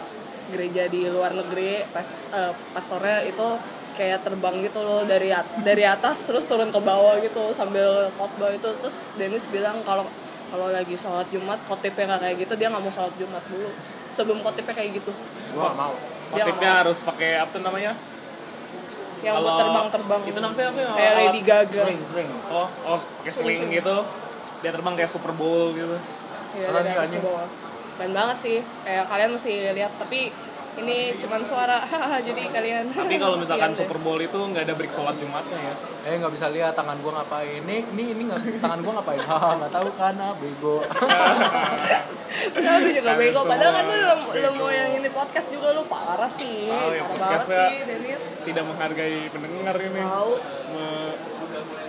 gereja 0.49 0.88
di 0.88 1.05
luar 1.06 1.32
negeri 1.32 1.84
pas 1.88 2.08
eh, 2.32 2.52
pastornya 2.72 3.20
itu 3.22 3.46
kayak 3.94 4.22
terbang 4.22 4.62
gitu 4.62 4.78
loh 4.78 5.02
dari 5.02 5.28
at- 5.28 5.58
dari 5.60 5.82
atas 5.82 6.22
terus 6.22 6.46
turun 6.46 6.70
ke 6.70 6.78
bawah 6.78 7.19
gitu 7.19 7.50
sambil 7.50 8.06
khotbah 8.14 8.49
itu. 8.49 8.70
Terus 8.78 9.10
Dennis 9.14 9.44
bilang 9.50 9.82
kalau 9.82 10.06
kalau 10.49 10.70
lagi 10.70 10.94
sholat 10.94 11.26
Jumat 11.28 11.58
khotibnya 11.66 12.06
nggak 12.08 12.20
kayak 12.22 12.37
gitu 12.40 12.55
dia 12.55 12.70
nggak 12.70 12.78
mau 12.81 12.88
sholat 12.88 13.10
Jumat 13.19 13.43
dulu. 13.50 13.69
Sebelum 14.14 14.38
khotibnya 14.40 14.72
kayak 14.72 15.02
gitu. 15.02 15.10
Gua 15.50 15.69
nggak 15.69 15.76
mau. 15.76 15.94
Nggak 16.31 16.75
harus 16.87 16.99
pakai 17.02 17.43
apa 17.43 17.50
tuh 17.50 17.60
namanya? 17.60 17.93
Yang 19.19 19.34
buat 19.34 19.44
Kalau- 19.44 19.60
terbang-terbang. 19.60 20.20
itu 20.31 20.38
namanya 20.38 20.66
apa 20.70 20.78
ya? 20.78 20.90
Kayak 20.94 21.14
Lady 21.19 21.40
Gaga. 21.43 21.82
Sering 21.82 22.00
sering 22.06 22.28
oh 22.49 22.69
oh 22.87 22.99
kayak 23.26 23.34
sling 23.34 23.69
gitu. 23.69 23.96
Dia 24.62 24.70
terbang 24.70 24.94
kayak 24.94 25.10
Super 25.10 25.34
Bowl 25.34 25.75
gitu 25.75 25.99
Iya, 26.50 26.66
atas 26.70 26.96
anjing. 27.02 27.20
ke 27.20 27.26
bawah. 27.26 27.48
Keren 27.94 28.12
banget 28.14 28.36
sih. 28.38 28.58
Kayak 28.82 29.04
kalian 29.06 29.30
mesti 29.32 29.52
lihat 29.72 29.92
tapi 29.96 30.20
ini 30.78 31.10
cuman 31.12 31.43
suara 31.43 31.82
jadi 32.28 32.43
kalian 32.48 32.94
tapi 32.94 33.19
kalau 33.19 33.34
misalkan. 33.43 33.74
Super 33.74 33.98
Bowl 33.98 34.14
itu 34.17 34.38
nggak 34.38 34.62
ada 34.62 34.74
break 34.74 34.88
sholat 34.88 35.19
Jumatnya 35.19 35.58
ya 35.58 35.74
eh 36.06 36.14
nggak 36.17 36.31
bisa 36.31 36.48
lihat 36.48 36.70
tangan 36.72 36.94
gua 37.02 37.19
ngapain 37.19 37.60
ini 37.60 37.82
ini 37.90 38.14
ini 38.14 38.22
nggak 38.24 38.62
tangan 38.62 38.78
gua 38.81 38.93
ngapain 38.96 39.19
nggak 39.19 39.72
tahu 39.74 39.88
kan 39.98 40.14
ah 40.17 40.32
bego 40.38 40.78
Aduh 42.55 42.90
juga 42.93 43.12
bego. 43.17 43.40
Padahal 43.43 43.72
kan 43.74 43.84
lu, 43.88 43.98
lu 44.38 44.50
mau 44.55 44.70
yang 44.70 44.94
ini 44.94 45.08
podcast 45.10 45.48
juga 45.50 45.72
lu 45.72 45.82
parah 45.84 46.31
sih. 46.31 46.69
Tahu 46.70 46.90
ya, 46.93 47.02
parah 47.02 47.19
banget 47.43 47.46
sih 47.48 47.74
Dennis. 47.82 48.22
tidak 48.44 48.64
menghargai 48.64 49.19
pendengar 49.28 49.74
ini 49.76 49.98
Tahu. 49.98 50.32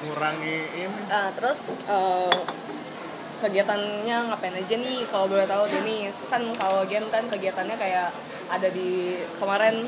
mengurangi 0.01 0.57
ini 0.73 0.99
Nah, 1.05 1.29
terus 1.31 1.59
eh, 1.85 2.33
kegiatannya 3.39 4.17
ngapain 4.29 4.55
aja 4.55 4.75
nih? 4.75 5.07
Kalau 5.07 5.25
boleh 5.25 5.47
tahu 5.47 5.63
Denis 5.67 6.27
kan 6.27 6.43
kalau 6.55 6.83
Gen 6.85 7.07
kan 7.07 7.23
kegiatannya 7.25 7.75
kayak 7.75 8.11
ada 8.49 8.67
di 8.69 9.15
kemarin 9.37 9.85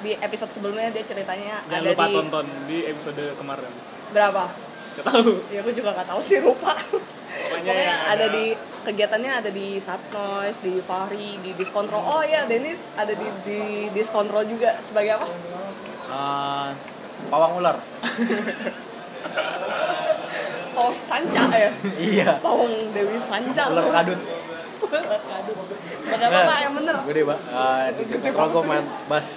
di 0.00 0.16
episode 0.16 0.50
sebelumnya 0.50 0.88
dia 0.88 1.04
ceritanya 1.04 1.60
jangan 1.68 1.84
ada 1.84 1.90
lupa 1.92 2.04
di 2.04 2.14
tonton 2.16 2.46
di 2.66 2.78
episode 2.84 3.24
kemarin. 3.36 3.70
Berapa? 4.10 4.44
Gak 4.98 5.04
tahu. 5.06 5.32
Ya 5.48 5.60
aku 5.62 5.70
juga 5.70 5.94
gak 5.94 6.08
tahu 6.08 6.20
sih 6.20 6.42
lupa. 6.42 6.74
Pokoknya 7.30 7.72
yang 7.72 8.00
ada, 8.10 8.26
ada- 8.26 8.32
di 8.32 8.44
kegiatannya 8.80 9.32
ada 9.44 9.50
di 9.52 9.78
Satnoise 9.78 10.58
di 10.64 10.80
Fahri 10.80 11.36
di 11.38 11.52
Diskontrol 11.54 12.00
oh 12.00 12.24
iya 12.24 12.48
Denis 12.48 12.90
ada 12.96 13.12
di 13.12 13.26
di 13.46 13.60
Diskontrol 13.92 14.42
juga. 14.44 14.74
Sebagai 14.82 15.20
apa? 15.20 15.26
Eh, 16.10 16.68
pawang 17.30 17.60
ular 17.60 17.76
oh 20.90 20.98
Sanca 20.98 21.42
ya 21.54 21.70
iya. 21.96 22.28
Pawang 22.42 22.90
Dewi 22.90 23.16
Sanca 23.16 23.70
ular 23.70 23.86
kadut. 23.94 24.20
Ular 24.82 25.22
kadut. 25.22 25.56
Apa 26.10 26.26
Pak? 26.26 26.58
yang 26.66 26.74
bener. 26.74 26.96
gede 27.06 27.22
pak. 27.22 27.38
Eh, 27.38 27.86
di 28.10 28.14
sekolah 28.18 28.48
gua 28.50 28.62
main 28.66 28.84
bass 29.06 29.30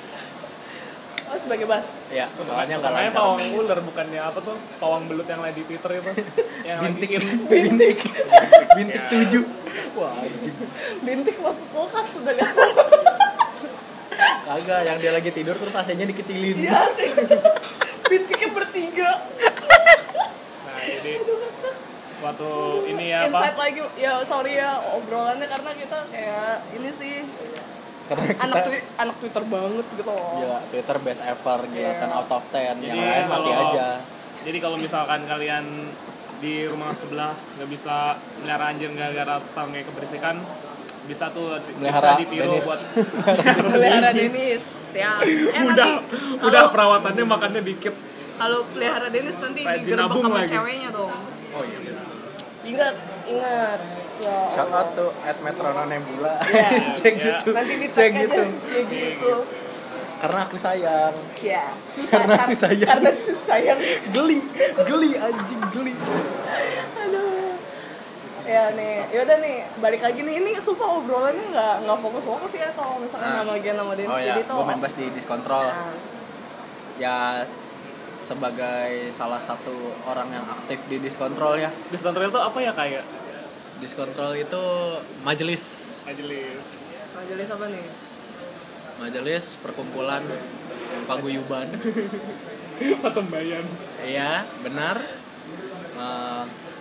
oh 1.33 1.39
sebagai 1.41 1.65
bas? 1.65 1.97
Ya 2.13 2.29
soalnya 2.37 2.77
nggak 2.77 2.93
namanya 2.93 3.09
lancar. 3.09 3.21
pawang 3.25 3.41
ular 3.57 3.79
bukannya 3.81 4.21
apa 4.21 4.39
tuh? 4.45 4.57
Pawang 4.77 5.03
belut 5.09 5.25
yang 5.25 5.41
lagi 5.41 5.61
di 5.61 5.63
Twitter 5.65 5.91
itu. 5.97 6.11
Yang 6.69 6.79
bintik. 6.95 7.09
lagi 7.19 7.35
bintik. 7.49 7.97
Bintik 8.77 9.03
tujuh. 9.11 9.43
Wah 9.99 10.13
anjing. 10.21 10.55
Bintik 11.03 11.35
masuk 11.43 11.65
kulkas 11.73 12.07
sudah 12.15 12.33
lihat 12.37 12.55
kagak 14.43 14.81
yang 14.85 14.97
dia 15.01 15.11
lagi 15.15 15.31
tidur 15.33 15.55
terus 15.57 15.73
AC-nya 15.73 16.05
dikecilin. 16.05 16.55
Iya 16.61 16.85
sih. 16.93 17.09
Bintiknya 18.05 18.49
bertiga. 18.53 19.11
nah 19.17 19.52
jadi 21.03 21.19
suatu 22.13 22.51
ini 22.85 23.05
ya 23.05 23.19
apa? 23.21 23.29
Insight 23.29 23.57
lagi 23.57 23.81
ya 23.97 24.13
sorry 24.23 24.53
ya 24.55 24.71
obrolannya 24.93 25.43
karena 25.43 25.71
kita 25.73 25.99
kayak 26.07 26.49
ini 26.73 26.89
sih 26.89 27.15
karena 28.03 28.23
kita 28.25 28.41
anak 28.41 28.55
twi 28.61 28.77
anak 28.97 29.15
twitter 29.17 29.43
banget 29.45 29.85
gitu 29.91 30.03
loh. 30.05 30.35
Gila 30.37 30.59
Twitter 30.69 30.97
best 30.99 31.21
ever 31.21 31.59
gila 31.65 31.83
Iya. 31.89 31.99
10 32.01 32.11
out 32.13 32.29
of 32.29 32.43
10 32.45 32.55
yang 32.55 32.77
Jadi 32.79 32.99
lain 33.01 33.25
mati 33.25 33.49
kalau- 33.49 33.69
aja. 33.69 33.87
jadi 34.39 34.57
kalau 34.59 34.77
misalkan 34.77 35.19
kalian 35.23 35.65
di 36.37 36.53
rumah 36.63 36.91
sebelah 36.91 37.31
nggak 37.53 37.69
bisa 37.69 37.95
melihara 38.37 38.65
anjing 38.69 38.91
gara-gara 38.93 39.39
tetangga 39.39 39.79
keberisikan 39.81 40.35
bisa 41.03 41.27
tuh 41.29 41.59
Melihara 41.77 42.15
bisa 42.15 42.19
ditiru 42.21 42.43
Dennis. 42.49 42.67
buat 42.67 42.79
pelihara 43.69 44.11
Denis 44.11 44.65
ya. 44.93 45.11
Eh 45.19 45.63
udah 45.65 45.67
nanti 45.67 45.91
udah 46.39 46.61
kalau 46.61 46.71
perawatannya 46.71 47.23
makannya 47.25 47.61
dikit 47.61 47.95
kalau 48.35 48.59
pelihara 48.67 49.07
Denis 49.07 49.37
nanti 49.37 49.61
Rajin 49.61 49.83
digerebek 49.83 50.09
nabung 50.09 50.23
sama 50.23 50.37
lagi. 50.37 50.49
ceweknya 50.49 50.89
dong. 50.89 51.11
Oh 51.51 51.61
iya 51.61 51.77
ingat 52.63 52.95
ingat. 53.25 53.79
Ya 54.15 54.35
shout 54.49 54.69
out 54.69 54.89
tuh 54.93 55.11
at 55.21 55.37
Metronom 55.37 55.85
Nebula 55.85 56.37
Ya. 56.43 56.69
cek 56.97 57.13
Ya. 57.13 57.23
gitu. 57.35 57.49
Nanti 57.51 57.73
cek 57.73 57.83
dicek 57.83 58.11
gitu. 58.15 58.41
cek 58.63 58.85
gitu. 58.87 59.33
Karena 60.15 60.39
aku 60.41 60.55
sayang. 60.55 61.11
Ya 61.37 61.63
susah 61.77 62.15
Karena 62.17 62.35
kar- 62.35 62.47
susah 62.47 62.69
ya. 62.71 62.85
karena 62.87 63.11
susah 63.11 63.57
yang 63.59 63.79
geli. 64.09 64.39
Geli 64.79 65.11
anjing 65.13 65.61
geli. 65.69 65.93
Aduh. 66.95 67.57
Ya 68.43 68.71
nih. 68.71 69.11
Yaudah 69.11 69.37
nih. 69.37 69.55
Balik 69.77 70.01
lagi 70.01 70.19
nih. 70.21 70.35
Ini 70.37 70.51
sumpah 70.57 70.87
obrolannya 70.95 71.43
nggak 71.49 71.75
nggak 71.81 71.97
fokus 71.99 72.23
fokus 72.25 72.51
ya 72.53 72.71
kalau 72.71 72.95
misalkan 72.97 73.27
Nah. 73.29 73.43
nama 73.43 73.53
Gian 73.57 73.75
nama 73.75 73.91
Denis 73.91 74.07
oh 74.09 74.17
ya 74.17 74.25
jadi 74.31 74.41
tuh 74.45 74.55
gue 74.55 74.65
main 74.65 74.79
bass 74.79 74.93
di 74.93 75.05
diskontrol 75.09 75.65
Nah, 75.65 75.91
ya 76.95 77.15
sebagai 78.23 79.11
salah 79.11 79.37
satu 79.43 79.75
orang 80.07 80.31
yang 80.31 80.45
aktif 80.47 80.79
di 80.87 80.97
diskontrol 81.03 81.59
ya. 81.59 81.67
Diskontrol 81.91 82.31
itu 82.31 82.39
apa 82.39 82.59
ya 82.63 82.71
kayak 82.71 83.03
diskontrol 83.83 84.31
itu 84.39 84.63
majelis. 85.27 85.63
Majelis. 86.07 86.79
Majelis 87.11 87.47
apa 87.51 87.65
nih? 87.67 87.85
Majelis 89.03 89.45
perkumpulan 89.59 90.23
paguyuban. 91.05 91.67
Patembayan 93.03 93.65
iya 94.07 94.47
benar. 94.63 95.03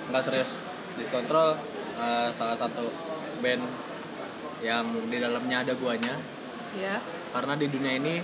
Nggak 0.09 0.23
serius. 0.23 0.63
Diskontrol 0.95 1.59
eh, 1.99 2.31
salah 2.31 2.55
satu 2.55 2.87
band 3.43 3.67
yang 4.63 4.87
di 5.11 5.19
dalamnya 5.19 5.67
ada 5.67 5.75
guanya. 5.75 6.15
Ya 6.79 7.03
karena 7.33 7.57
di 7.57 7.67
dunia 7.67 7.97
ini 7.97 8.21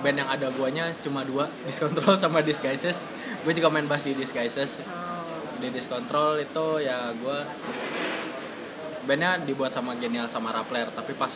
band 0.00 0.16
yang 0.24 0.30
ada 0.30 0.48
guanya 0.52 0.90
cuma 1.04 1.22
dua 1.22 1.46
diskontrol 1.68 2.16
sama 2.16 2.40
disguises. 2.40 3.06
Gue 3.44 3.52
juga 3.52 3.68
main 3.68 3.86
bass 3.86 4.04
di 4.04 4.16
disguises. 4.16 4.80
Oh, 4.84 5.56
di 5.60 5.68
diskontrol 5.68 6.40
itu 6.40 6.66
ya 6.80 7.12
gue 7.12 7.38
bandnya 9.04 9.40
dibuat 9.44 9.72
sama 9.72 9.96
genial 9.96 10.28
sama 10.28 10.52
Rappler 10.52 10.88
tapi 10.92 11.12
pas 11.16 11.32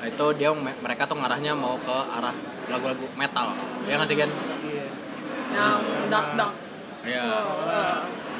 itu 0.00 0.26
dia 0.38 0.50
mereka 0.56 1.04
tuh 1.04 1.20
ngarahnya 1.20 1.52
mau 1.52 1.76
ke 1.76 1.92
arah 1.92 2.32
lagu-lagu 2.72 3.04
metal. 3.18 3.52
Ya 3.84 3.98
nggak 4.00 4.08
sih 4.08 4.16
Gen? 4.16 4.30
iya. 4.70 4.88
Yang 5.52 5.80
dark 6.08 6.28
dark. 6.38 6.54
Ya 7.04 7.26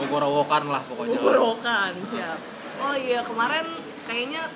gogorowokan 0.00 0.70
lah 0.72 0.80
pokoknya. 0.86 1.18
Gorokan 1.20 1.92
siap. 2.06 2.38
Oh 2.80 2.96
iya 2.96 3.20
kemarin 3.20 3.66
kayaknya 4.08 4.48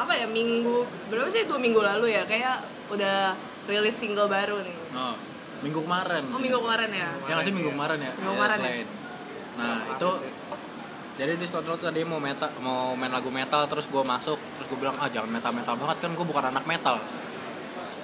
apa 0.00 0.16
ya 0.16 0.24
minggu 0.24 0.88
berapa 1.12 1.28
sih 1.28 1.44
dua 1.44 1.60
minggu 1.60 1.84
lalu 1.84 2.16
ya 2.16 2.24
kayak 2.24 2.64
udah 2.90 3.32
rilis 3.66 3.94
single 3.94 4.26
baru 4.26 4.58
nih. 4.60 4.76
Oh, 4.92 5.14
minggu 5.60 5.80
kemarin 5.80 6.22
oh 6.26 6.36
sih. 6.36 6.42
minggu 6.42 6.58
kemarin 6.58 6.90
ya? 6.90 7.08
Ya 7.26 7.32
nggak 7.34 7.46
sih 7.46 7.54
minggu 7.54 7.70
kemarin 7.70 7.98
ya? 7.98 8.12
Minggu 8.12 8.26
Ya, 8.26 8.36
kemarin 8.36 8.58
ya? 8.58 8.64
Slade. 8.66 8.90
nah 9.50 9.78
itu 9.84 10.10
jadi 11.14 11.32
di 11.36 11.44
tuh 11.44 11.76
tadi 11.76 12.00
mau 12.00 12.16
meta 12.16 12.48
mau 12.58 12.96
main 12.96 13.12
lagu 13.12 13.28
metal 13.28 13.66
terus 13.66 13.84
gue 13.84 14.00
masuk 14.00 14.38
terus 14.56 14.66
gue 14.66 14.78
bilang 14.78 14.96
ah 14.96 15.06
jangan 15.06 15.28
metal 15.28 15.52
metal 15.52 15.74
banget 15.76 15.96
kan 16.00 16.10
gue 16.10 16.26
bukan 16.26 16.44
anak 16.46 16.64
metal. 16.64 16.96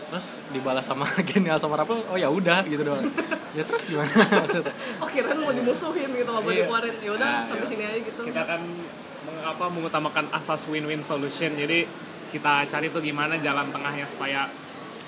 Terus 0.06 0.38
dibalas 0.48 0.84
sama 0.84 1.02
genial 1.32 1.56
sama 1.56 1.74
Rappel 1.74 1.98
oh 2.06 2.14
ya 2.14 2.28
udah 2.28 2.60
gitu 2.62 2.84
doang. 2.84 3.02
Ya 3.52 3.64
terus 3.64 3.88
gimana? 3.88 4.06
Maksudnya? 4.44 4.74
Oh 5.00 5.08
kirain 5.08 5.34
mau 5.34 5.50
dimusuhin 5.50 6.10
gitu 6.12 6.28
loh 6.28 6.40
buat 6.40 6.52
Iya. 6.52 6.62
dikeluarin. 6.62 6.94
Ya 7.00 7.10
udah 7.10 7.28
Nah, 7.32 7.42
sampai 7.42 7.64
iya. 7.64 7.70
sini 7.72 7.84
aja 7.88 7.98
gitu. 8.04 8.20
Kita 8.22 8.42
kan 8.44 8.60
mengapa 9.26 9.64
mengutamakan 9.66 10.24
asas 10.30 10.68
win-win 10.68 11.00
solution. 11.00 11.56
Jadi 11.56 11.88
kita 12.28 12.68
cari 12.68 12.86
tuh 12.86 13.00
gimana 13.00 13.40
jalan 13.40 13.66
tengahnya 13.66 14.04
supaya 14.04 14.44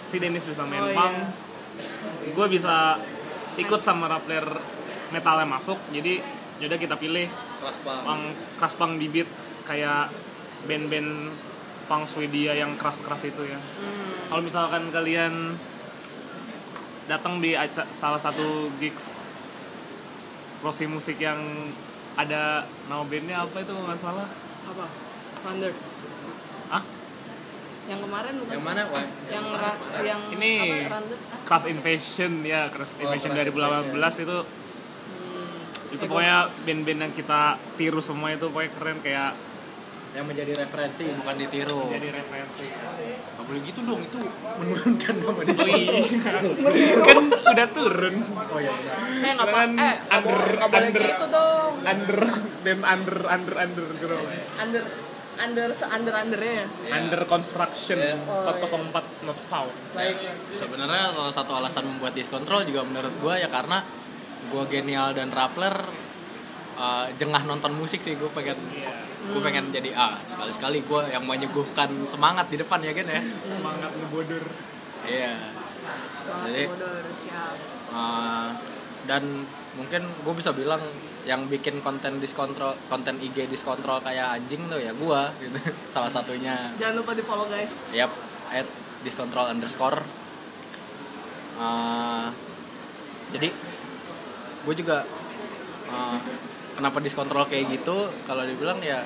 si 0.08 0.16
Dennis 0.16 0.42
bisa 0.42 0.64
main 0.64 0.80
Oh, 0.82 0.90
punk. 0.90 1.14
Iya. 1.14 2.32
gue 2.32 2.46
bisa 2.50 2.96
ikut 3.56 3.80
sama 3.80 4.08
Rappler 4.08 4.44
metalnya 5.10 5.46
masuk 5.46 5.76
jadi 5.90 6.20
yaudah 6.58 6.76
kita 6.76 6.96
pilih 6.96 7.28
keras 7.60 7.78
punk. 7.82 8.22
keras 8.58 8.74
punk 8.74 8.92
bibit 8.96 9.28
kayak 9.62 10.08
band-band 10.64 11.30
punk 11.84 12.04
Swedia 12.04 12.52
yang 12.52 12.74
keras-keras 12.74 13.24
itu 13.24 13.42
ya. 13.44 13.56
Hmm. 13.56 14.28
kalau 14.28 14.42
misalkan 14.42 14.82
kalian 14.88 15.54
datang 17.06 17.40
di 17.40 17.56
salah 17.94 18.20
satu 18.20 18.68
gigs 18.76 19.24
prosi 20.58 20.84
musik 20.84 21.16
yang 21.16 21.38
ada 22.12 22.60
nama 22.90 23.06
bandnya 23.06 23.40
apa 23.40 23.62
itu 23.62 23.70
nggak 23.70 23.96
salah? 23.96 24.26
Apa? 24.66 24.84
Thunder. 25.40 25.72
Ah 26.68 26.82
yang 27.88 28.00
kemarin 28.00 28.32
bukan 28.36 28.52
yang 28.52 28.62
mana? 28.62 28.82
Wak? 28.86 29.06
yang 29.26 29.46
ra- 29.50 29.80
yang 30.02 30.20
Ini. 30.30 30.52
apa 31.40 31.56
ah, 31.56 31.62
Invasion 31.66 32.32
ya 32.44 32.68
Crash 32.68 32.92
Oh, 32.94 33.04
Invasion 33.08 33.32
Crash 33.32 33.48
2018 33.50 34.24
itu. 34.24 34.38
Hmm, 34.38 35.56
itu 35.88 35.96
eh, 35.96 36.06
pokoknya 36.06 36.36
band-band 36.62 37.00
yang 37.00 37.12
kita 37.12 37.40
tiru 37.74 38.00
semua 38.00 38.28
itu 38.30 38.44
pokoknya 38.46 38.72
keren 38.72 38.98
kayak 39.00 39.32
yang 40.08 40.24
menjadi 40.24 40.52
referensi 40.58 41.04
bukan 41.10 41.34
ditiru. 41.38 41.80
Jadi 41.86 42.08
referensi. 42.10 42.64
Nggak 42.64 43.44
boleh 43.44 43.60
gitu 43.62 43.80
dong 43.82 44.00
itu 44.00 44.18
menurunkan 44.58 45.14
nama 45.16 45.40
di 45.42 45.52
oh 45.54 45.68
iya. 45.70 45.92
Kan 47.02 47.16
udah 47.28 47.68
turun. 47.70 48.14
Oh 48.26 48.58
iya 48.58 48.72
benar. 48.74 48.96
eh 49.18 49.32
nggak 49.32 49.46
apa 49.46 49.58
Kan 49.58 49.70
eh 49.70 49.94
nggak 49.96 50.16
under- 50.18 50.56
boleh 50.60 50.76
under- 50.82 51.06
gitu 51.06 51.26
dong. 51.28 51.72
under 51.84 52.18
band 52.64 52.82
under 52.84 53.16
under 53.26 53.54
under 53.58 53.86
gitu. 53.94 54.16
Under 54.58 54.82
under 55.38 55.70
se 55.70 55.86
under 55.86 56.10
undernya 56.12 56.66
Iya. 56.82 56.92
under 56.98 57.20
construction 57.24 57.96
Iya. 57.96 58.14
Oh, 58.20 58.50
404 58.52 58.90
not 59.22 59.38
found 59.40 59.72
baik. 59.92 60.18
Sebenarnya 60.50 61.10
salah 61.10 61.30
satu 61.30 61.52
alasan 61.54 61.86
membuat 61.86 62.12
diskontrol 62.12 62.62
juga 62.62 62.82
menurut 62.82 63.14
gue 63.16 63.34
ya 63.36 63.48
karena 63.48 63.80
gue 64.48 64.62
genial 64.66 65.12
dan 65.12 65.28
Rappler 65.28 65.74
uh, 66.74 67.06
jengah 67.14 67.42
nonton 67.44 67.72
musik 67.72 67.98
sih 67.98 68.14
gue 68.14 68.30
pengen 68.32 68.58
Iya. 68.70 68.90
gue 69.28 69.40
pengen 69.40 69.68
jadi 69.68 69.92
ah 69.92 70.16
sekali 70.24 70.50
sekali 70.50 70.78
gue 70.80 71.00
yang 71.08 71.22
menyuguhkan 71.22 71.88
semangat 72.04 72.46
di 72.46 72.56
depan 72.56 72.80
ya 72.80 72.92
kan 72.92 73.06
ya. 73.06 73.20
Semangat 73.48 73.90
ngebodur 73.94 74.42
iya. 75.04 75.34
Semangat 76.18 76.46
Jadi- 76.46 76.68
Uh, 77.88 78.52
dan 79.04 79.24
mungkin 79.72 80.04
gue 80.04 80.34
bisa 80.36 80.52
bilang 80.52 80.76
yang 81.28 81.44
bikin 81.44 81.84
konten 81.84 82.16
diskontrol 82.24 82.72
konten 82.88 83.20
IG 83.20 83.52
diskontrol 83.52 84.00
kayak 84.00 84.40
anjing 84.40 84.64
tuh 84.64 84.80
ya 84.80 84.96
gue 84.96 85.20
gitu 85.44 85.58
salah 85.94 86.08
satunya 86.08 86.72
jangan 86.80 87.04
lupa 87.04 87.12
di 87.12 87.20
follow 87.20 87.44
guys 87.52 87.84
Yap, 87.92 88.08
at 88.48 88.64
discontrol 89.02 89.46
underscore. 89.50 89.98
Uh, 91.58 92.30
jadi 93.34 93.50
gue 94.64 94.74
juga 94.78 95.02
uh, 95.90 96.18
kenapa 96.78 96.98
diskontrol 97.02 97.46
kayak 97.46 97.70
gitu? 97.74 98.10
Kalau 98.26 98.42
dibilang 98.46 98.78
ya 98.82 99.02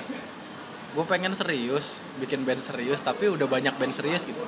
gue 0.92 1.04
pengen 1.08 1.32
serius, 1.32 2.04
bikin 2.20 2.44
band 2.44 2.60
serius, 2.60 3.00
tapi 3.00 3.28
udah 3.28 3.48
banyak 3.48 3.72
band 3.80 3.96
serius 3.96 4.28
gitu. 4.28 4.44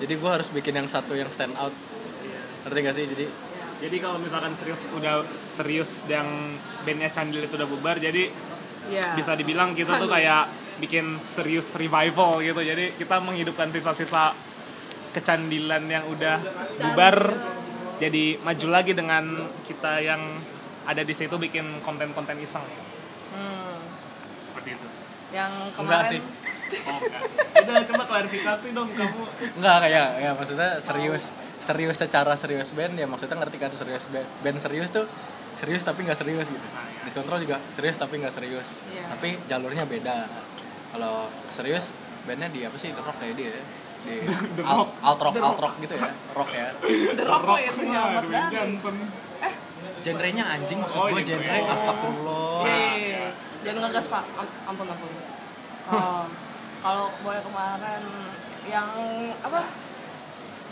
Jadi 0.00 0.12
gue 0.16 0.30
harus 0.30 0.48
bikin 0.50 0.74
yang 0.74 0.88
satu 0.88 1.12
yang 1.14 1.28
stand 1.28 1.54
out. 1.60 1.72
Ngerti 2.64 2.78
gak 2.80 2.96
sih? 2.96 3.04
Jadi 3.04 3.24
jadi 3.84 3.96
kalau 4.00 4.16
misalkan 4.16 4.56
serius 4.56 4.88
udah 4.96 5.20
serius 5.44 6.08
yang 6.08 6.24
bandnya 6.88 7.12
Candil 7.12 7.44
itu 7.44 7.52
udah 7.52 7.68
bubar 7.68 8.00
jadi 8.00 8.32
ya. 8.88 9.12
bisa 9.12 9.36
dibilang 9.36 9.76
kita 9.76 10.00
tuh 10.00 10.08
kayak 10.08 10.48
bikin 10.80 11.20
serius 11.22 11.76
revival 11.76 12.40
gitu. 12.40 12.64
Jadi 12.64 12.96
kita 12.96 13.20
menghidupkan 13.20 13.68
sisa-sisa 13.68 14.32
kecandilan 15.12 15.84
yang 15.86 16.02
udah 16.10 16.40
bubar 16.80 17.36
jadi 18.02 18.40
maju 18.42 18.66
lagi 18.72 18.96
dengan 18.96 19.24
kita 19.68 20.02
yang 20.02 20.18
ada 20.88 21.04
di 21.04 21.14
situ 21.14 21.36
bikin 21.36 21.84
konten-konten 21.84 22.40
iseng. 22.40 22.64
Hmm, 23.36 23.78
seperti 24.50 24.80
itu. 24.80 24.88
Yang 25.30 25.52
enggak 25.78 26.02
kemarin. 26.08 26.10
sih. 26.10 26.20
oh 26.88 26.98
enggak. 26.98 27.22
Udah 27.68 27.84
coba 27.92 28.04
klarifikasi 28.08 28.66
dong 28.74 28.88
kamu. 28.96 29.22
Enggak 29.60 29.76
kayak 29.86 30.08
ya 30.18 30.30
maksudnya 30.32 30.70
serius. 30.80 31.30
Serius 31.64 31.96
secara 31.96 32.36
serius 32.36 32.68
band 32.70 32.92
ya 32.94 33.06
maksudnya 33.06 33.36
ngerti 33.36 33.56
kan 33.56 33.72
serius 33.72 34.04
band. 34.06 34.28
Band 34.40 34.58
serius 34.58 34.88
tuh 34.90 35.08
serius 35.54 35.80
tapi 35.80 36.04
nggak 36.04 36.14
serius 36.14 36.46
gitu. 36.46 36.66
Diskontrol 37.02 37.40
juga 37.40 37.56
serius 37.66 37.96
tapi 37.96 38.20
nggak 38.20 38.30
serius. 38.30 38.76
Iya. 38.86 39.08
Tapi 39.10 39.40
jalurnya 39.46 39.84
beda. 39.84 40.28
Kalau 40.90 41.24
serius 41.48 41.96
bandnya 42.22 42.48
di 42.48 42.62
apa 42.62 42.76
sih 42.76 42.88
The 42.90 43.00
Rock 43.00 43.16
kayak 43.18 43.34
dia 43.34 43.50
ya? 43.50 43.62
di 44.04 44.20
The 44.56 44.62
alt, 44.62 44.92
Rock. 45.00 45.00
alt 45.00 45.20
rock 45.22 45.34
alt 45.34 45.40
Rock. 45.40 45.60
rock 45.62 45.74
gitu 45.78 45.94
ya 45.94 46.12
rock 46.34 46.50
ya 46.50 46.68
The 47.16 47.24
Rock 47.24 47.40
kok 47.42 47.56
ya 47.58 47.70
punya 47.72 47.92
lah, 47.94 48.04
amat 48.06 48.22
Dwayne 48.22 48.32
banget 48.34 48.52
Johnson 48.54 48.94
genrenya 50.00 50.44
anjing 50.46 50.78
maksud 50.78 50.98
Oh, 51.00 51.08
gue 51.08 51.22
genre. 51.22 51.40
genre 51.42 51.72
astagfirullah 51.72 52.60
Iya, 52.62 52.76
iya, 52.76 52.88
iya. 53.00 53.28
jangan 53.62 53.80
ngegas 53.82 54.06
pak 54.06 54.22
Am- 54.36 54.56
ampun 54.66 54.86
ampun 54.86 55.08
Oh, 55.86 56.24
kalau 56.80 57.06
boy 57.20 57.36
kemarin 57.38 58.02
yang 58.66 58.88
apa 59.40 59.60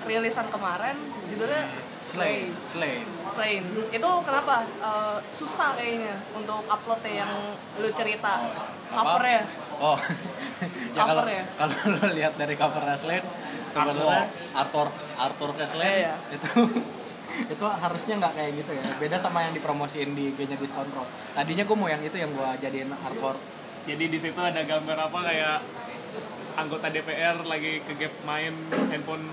rilisan 0.07 0.47
kemarin 0.51 0.97
judulnya 1.31 1.65
Slay 2.03 2.51
Slay. 2.61 3.01
Strain 3.33 3.65
itu 3.89 4.11
kenapa? 4.27 4.67
Eh, 4.67 5.19
susah 5.33 5.73
kayaknya 5.79 6.19
untuk 6.37 6.61
uploadnya 6.69 7.25
yang 7.25 7.33
lu 7.81 7.89
cerita. 7.95 8.43
Covernya? 8.93 9.43
Oh. 9.81 9.97
Ya 10.95 11.03
kalau 11.03 11.27
ya? 11.27 11.43
kalau 11.59 11.75
lo 11.75 12.07
lihat 12.15 12.39
dari 12.39 12.55
cover 12.55 12.87
Slade 12.95 13.27
sebenarnya 13.75 14.31
Arthur 14.55 14.87
Arthur 15.19 15.51
Slade 15.59 15.83
Iya, 15.83 16.15
iya. 16.15 16.15
itu 16.39 16.51
itu 17.59 17.65
harusnya 17.67 18.15
nggak 18.23 18.35
kayak 18.39 18.51
gitu 18.63 18.71
ya. 18.79 18.85
Beda 19.03 19.17
sama 19.19 19.43
yang 19.43 19.59
dipromosiin 19.59 20.15
di 20.15 20.31
G-nya 20.39 20.55
Discontrol 20.55 21.03
tadinya 21.35 21.67
gue 21.67 21.75
mau 21.75 21.91
yang 21.91 21.99
itu 21.99 22.15
yang 22.15 22.31
gue 22.31 22.51
jadiin 22.63 22.95
Arthur 22.95 23.35
jadi 23.83 24.05
di 24.07 24.19
situ 24.23 24.39
ada 24.39 24.63
gambar 24.63 25.11
apa 25.11 25.19
kayak 25.27 25.59
anggota 26.55 26.87
DPR 26.93 27.43
lagi 27.43 27.83
ke 27.83 27.93
gap 27.99 28.15
main 28.23 28.55
handphone 28.93 29.25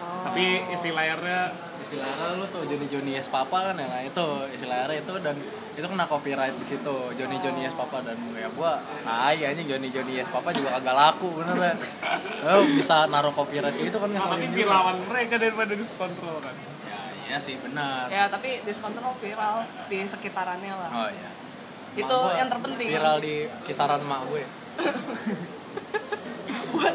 tapi 0.00 0.64
isi 0.72 0.90
layarnya 0.92 1.52
istilahnya 1.90 2.38
lu 2.38 2.46
tuh 2.54 2.62
Johnny 2.70 2.86
Johnny 2.86 3.12
Yes 3.18 3.26
Papa 3.26 3.72
kan 3.72 3.74
ya? 3.74 3.86
Nah 3.90 4.02
itu 4.06 4.26
istilahnya 4.54 4.94
itu 4.94 5.14
dan 5.18 5.34
itu 5.74 5.86
kena 5.86 6.06
copyright 6.06 6.54
di 6.54 6.66
situ 6.66 6.96
Johnny 7.18 7.36
Johnny 7.42 7.66
Yes 7.66 7.74
Papa. 7.74 7.98
Dan 8.06 8.14
ya 8.38 8.46
gua 8.54 8.78
tai 9.02 9.42
anjing 9.42 9.66
Johnny 9.66 9.90
Johnny 9.90 10.14
Yes 10.16 10.30
Papa 10.30 10.54
juga 10.54 10.78
kagak 10.78 10.94
laku 10.94 11.28
bener 11.42 11.56
ya 11.58 11.74
oh, 12.54 12.64
bisa 12.78 13.10
naruh 13.10 13.34
copyright 13.34 13.74
itu 13.74 13.96
kan 13.98 14.06
tapi 14.06 14.16
ngeselin 14.16 14.48
juga. 14.54 14.56
viralawan 14.62 14.96
mereka 15.10 15.34
daripada 15.42 15.72
diskontrol 15.74 16.38
kan? 16.38 16.54
Ya 16.86 17.00
iya 17.26 17.38
sih 17.42 17.54
benar 17.58 18.06
ya 18.06 18.24
tapi 18.30 18.62
diskontrol 18.62 19.12
viral 19.18 19.66
di 19.90 19.98
sekitarannya 20.06 20.74
lah. 20.78 20.90
Oh 20.94 21.10
iya. 21.10 21.30
Itu 21.90 22.06
Mak 22.06 22.38
yang 22.38 22.48
terpenting. 22.48 22.86
viral 22.86 23.16
di 23.18 23.34
kisaran 23.66 24.02
mak 24.06 24.22
gue. 24.30 24.44
Buat 26.70 26.94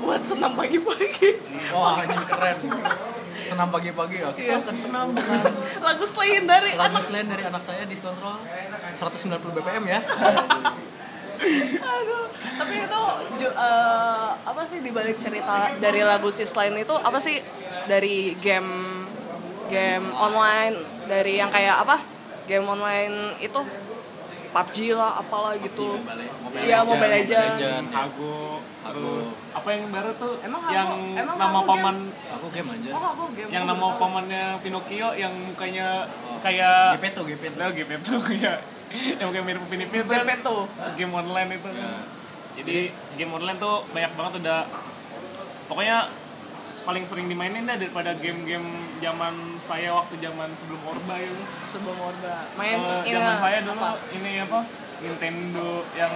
buat 0.00 0.22
senam 0.24 0.52
pagi-pagi. 0.56 1.28
Wah 1.72 2.00
anjing 2.02 2.24
keren. 2.26 2.56
Senam 3.40 3.68
pagi-pagi 3.72 4.16
ya? 4.20 4.30
Kita 4.32 4.60
akan 4.62 4.76
senam. 4.76 5.06
Dengan 5.16 5.52
lagu 5.80 6.04
selain 6.06 6.44
dari 6.44 6.70
lagu 6.76 6.96
anak 6.96 7.04
selain 7.04 7.26
dari 7.26 7.42
anak 7.46 7.62
saya 7.64 7.82
diskontrol 7.88 8.36
190 8.94 9.56
bpm 9.56 9.84
ya. 9.88 10.00
Aduh. 11.80 12.26
Tapi 12.60 12.74
itu 12.84 13.02
eh, 13.48 14.28
apa 14.36 14.62
sih 14.68 14.78
dibalik 14.84 15.16
cerita 15.16 15.72
dari 15.80 16.04
lagu 16.04 16.28
si 16.28 16.44
Slime 16.44 16.84
itu 16.84 16.92
apa 16.92 17.16
sih 17.16 17.40
dari 17.88 18.36
game 18.36 18.68
game 19.72 20.06
online 20.12 20.76
dari 21.08 21.40
yang 21.40 21.48
kayak 21.48 21.80
apa? 21.80 21.96
Game 22.44 22.68
online 22.68 23.40
itu 23.40 23.60
PUBG 24.50 24.76
lah 24.92 25.18
apalah 25.18 25.54
gitu. 25.56 25.94
Mobile, 25.96 26.26
Iya, 26.58 26.82
Mobile 26.82 27.12
Legend. 27.12 27.54
ya. 27.56 27.74
Hago 27.86 28.58
terus 28.80 29.28
apa 29.54 29.68
yang 29.70 29.86
baru 29.92 30.10
tuh? 30.18 30.34
Emang 30.42 30.62
yang 30.66 30.88
emang 31.14 31.36
nama 31.36 31.60
paman 31.62 31.96
aku 32.10 32.46
game 32.50 32.70
aja 32.74 32.90
oh 32.90 33.04
aku 33.12 33.24
game. 33.36 33.48
yang 33.52 33.64
nama 33.68 33.86
pamannya 33.94 34.44
Pinocchio 34.58 35.14
yang 35.14 35.30
mukanya 35.30 36.08
kayak 36.42 36.96
GP 36.98 37.04
tuh 37.14 37.24
GP 37.28 37.42
tuh 37.54 37.60
Nah, 37.60 37.70
ya 38.50 38.54
yang 39.22 39.30
kayak 39.30 39.44
mirip 39.46 39.62
Upin 39.62 39.86
Ipin 39.86 40.02
tuh 40.02 40.10
kan 40.10 40.26
Zep 40.26 40.42
itu 40.42 40.56
game 40.98 41.14
online 41.14 41.48
itu. 41.54 41.62
Kan. 41.62 41.74
Ya. 41.78 41.92
Jadi 42.58 42.76
game 43.14 43.30
online 43.30 43.58
tuh 43.62 43.86
banyak 43.94 44.12
banget 44.18 44.32
udah 44.42 44.60
pokoknya 45.70 46.10
paling 46.80 47.04
sering 47.04 47.26
dimainin 47.28 47.68
dah 47.68 47.76
daripada 47.76 48.16
game-game 48.16 48.64
zaman 48.98 49.34
saya 49.60 49.92
waktu 49.92 50.16
zaman 50.18 50.48
sebelum 50.56 50.80
Orba 50.86 51.14
itu. 51.20 51.42
sebelum 51.68 51.96
Orba. 52.00 52.34
Main 52.56 52.78
ini 53.04 53.12
zaman 53.14 53.36
saya 53.36 53.58
dulu 53.62 53.76
apa? 53.76 53.90
ini 54.16 54.32
apa? 54.40 54.60
Nintendo 55.00 55.68
yang 55.96 56.14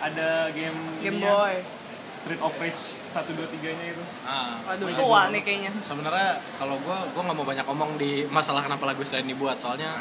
ada 0.00 0.48
game 0.52 0.80
Game 1.04 1.20
ininya, 1.20 1.32
Boy. 1.36 1.56
Street 2.20 2.40
of 2.44 2.52
Rage 2.56 3.00
1 3.00 3.16
2 3.32 3.54
3-nya 3.60 3.86
itu. 3.96 4.04
Ah, 4.28 4.60
waduh 4.68 4.88
gua 4.88 5.00
tua 5.00 5.20
nih 5.32 5.40
kayaknya. 5.40 5.72
Sebenarnya 5.80 6.36
kalau 6.60 6.76
gue 6.76 6.98
gue 7.16 7.22
nggak 7.24 7.36
mau 7.36 7.48
banyak 7.48 7.64
ngomong 7.64 7.90
di 7.96 8.28
masalah 8.28 8.60
kenapa 8.60 8.84
lagu 8.84 9.00
selain 9.04 9.24
dibuat. 9.24 9.56
Soalnya 9.56 9.96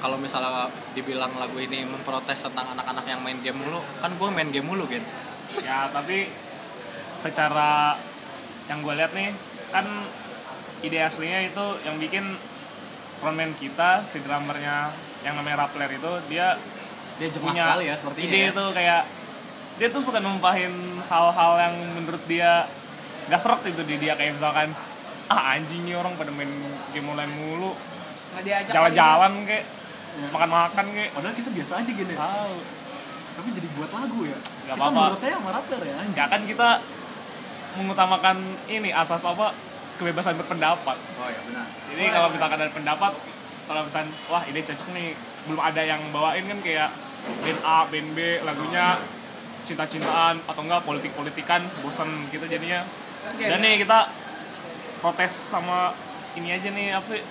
kalau 0.00 0.16
misalnya 0.16 0.68
dibilang 0.92 1.32
lagu 1.36 1.56
ini 1.56 1.84
memprotes 1.84 2.44
tentang 2.44 2.76
anak-anak 2.76 3.04
yang 3.04 3.20
main 3.20 3.36
game 3.44 3.60
mulu 3.60 3.80
kan 4.00 4.08
gue 4.08 4.28
main 4.32 4.48
game 4.48 4.64
mulu 4.64 4.88
kan 4.88 5.04
Ya, 5.60 5.88
tapi 5.92 6.28
secara 7.20 7.96
yang 8.66 8.78
gue 8.82 8.94
lihat 8.98 9.12
nih 9.14 9.30
kan 9.70 9.86
ide 10.82 10.98
aslinya 11.02 11.40
itu 11.46 11.66
yang 11.86 11.96
bikin 11.96 12.24
frontman 13.22 13.52
kita 13.56 14.04
si 14.04 14.20
drummernya 14.20 14.92
yang 15.24 15.34
namanya 15.38 15.66
Rappler 15.66 15.90
itu 15.90 16.12
dia 16.28 16.54
dia 17.16 17.28
punya 17.40 17.62
sekali 17.64 17.84
ya 17.88 17.94
sepertinya 17.96 18.26
ide 18.28 18.38
ya. 18.38 18.48
itu 18.52 18.64
kayak 18.76 19.02
dia 19.76 19.88
tuh 19.92 20.02
suka 20.04 20.18
numpahin 20.20 20.72
hal-hal 21.08 21.52
yang 21.60 21.74
menurut 21.96 22.22
dia 22.28 22.64
gak 23.28 23.40
serok 23.40 23.66
itu 23.68 23.82
di 23.84 23.96
dia 24.00 24.14
kayak 24.16 24.38
misalkan 24.38 24.72
ah 25.26 25.58
anjing 25.58 25.82
nih 25.82 25.98
orang 25.98 26.14
pada 26.14 26.30
main 26.30 26.50
game 26.94 27.08
online 27.10 27.32
mulu. 27.34 27.74
Jalan-jalan 28.70 29.32
kek 29.42 29.64
makan-makan 30.32 30.86
kek 30.94 31.08
padahal 31.12 31.34
kita 31.34 31.50
biasa 31.50 31.72
aja 31.82 31.90
gini. 31.90 32.14
Tahu. 32.14 32.56
Tapi 33.36 33.48
jadi 33.52 33.68
buat 33.74 33.90
lagu 33.90 34.20
ya. 34.22 34.38
Nggak 34.38 34.64
Kita 34.64 34.72
apa-apa. 34.78 35.00
menurutnya 35.02 35.30
sama 35.34 35.50
rapper 35.50 35.80
ya 35.82 35.94
anjing. 35.98 36.16
Ya 36.16 36.24
kan 36.30 36.40
kita 36.46 36.68
mengutamakan 37.76 38.36
ini 38.66 38.90
asas 38.90 39.22
apa 39.24 39.52
kebebasan 39.96 40.36
berpendapat 40.36 40.96
oh 40.96 41.28
ya 41.28 41.40
benar 41.48 41.66
Jadi 41.96 42.04
kalau 42.12 42.28
misalkan 42.28 42.58
ada 42.60 42.72
pendapat, 42.72 43.12
kalau 43.64 43.80
misalkan 43.88 44.10
wah 44.28 44.42
ide 44.44 44.60
cocok 44.60 44.88
nih, 44.92 45.16
belum 45.48 45.60
ada 45.64 45.80
yang 45.80 46.00
bawain 46.12 46.44
kan 46.44 46.58
kayak 46.60 46.92
band 47.40 47.60
A, 47.64 47.88
band 47.88 48.08
B, 48.12 48.18
lagunya 48.44 49.00
cinta-cintaan 49.64 50.36
atau 50.44 50.60
enggak 50.60 50.84
politik-politikan, 50.84 51.64
bosan 51.80 52.08
gitu 52.28 52.44
jadinya. 52.44 52.84
Oke. 53.32 53.48
Dan 53.48 53.64
nih 53.64 53.80
kita 53.80 54.12
protes 55.00 55.32
sama 55.32 55.96
ini 56.36 56.52
aja 56.52 56.68
nih 56.68 56.92
apa 56.92 57.06
sih 57.16 57.22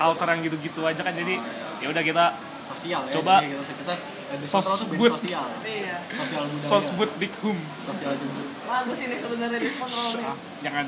culture 0.00 0.28
yang 0.32 0.40
gitu-gitu 0.44 0.80
aja 0.84 1.00
kan 1.04 1.12
jadi 1.12 1.36
ya 1.84 1.92
udah 1.92 2.02
kita 2.04 2.24
sosial 2.66 3.00
ya 3.02 3.12
Coba 3.14 3.34
jadi 3.38 3.54
kita 3.56 3.94
kita 3.94 4.34
di 4.36 4.46
sos 4.46 4.58
Kontrol 4.58 4.76
tuh 4.76 4.86
band 4.90 5.00
but. 5.00 5.12
sosial. 5.16 5.46
Iya. 5.62 5.96
Sosial 6.12 6.42
budaya 6.46 6.66
sosbud 6.66 7.10
big 7.16 7.32
hum. 7.40 7.58
Sosial 7.78 8.12
juga 8.14 8.42
bagus 8.66 8.98
ini 9.00 9.14
sebenarnya 9.14 9.58
diskontrol 9.62 10.10
nih. 10.12 10.26
Ah, 10.26 10.36
jangan 10.60 10.86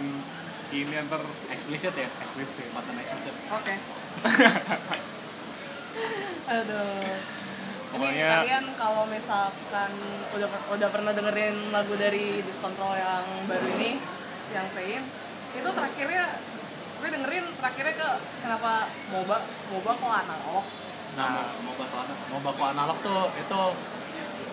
ini 0.68 0.94
antar 0.94 1.22
eksplisit 1.48 1.94
ya? 1.94 2.08
Eksplisit 2.10 2.66
matan 2.72 2.94
eksplisit 2.98 3.34
Oke. 3.48 3.74
Aduh. 6.48 7.16
Pokoknya- 7.88 8.44
kalian 8.44 8.66
kalau 8.76 9.08
misalkan 9.08 9.90
udah 10.36 10.48
udah 10.68 10.88
pernah 10.92 11.12
dengerin 11.16 11.56
lagu 11.72 11.96
dari 11.96 12.44
Discontrol 12.44 12.92
yang 12.92 13.24
baru 13.48 13.64
ini, 13.80 13.96
yang 14.52 14.68
Sein, 14.68 15.00
itu 15.56 15.68
terakhirnya 15.72 16.24
gue 16.98 17.08
dengerin 17.08 17.46
terakhirnya 17.56 17.94
ke 17.96 18.08
kenapa 18.44 18.92
MOBA 19.08 19.36
MOBA 19.72 19.92
kok 19.94 20.12
analog 20.20 20.64
nah 21.18 21.42
mau 21.66 21.74
baku 21.74 21.96
analog 21.98 22.18
mau 22.30 22.40
baku 22.40 22.62
analog 22.62 22.98
tuh 23.02 23.22
itu 23.34 23.60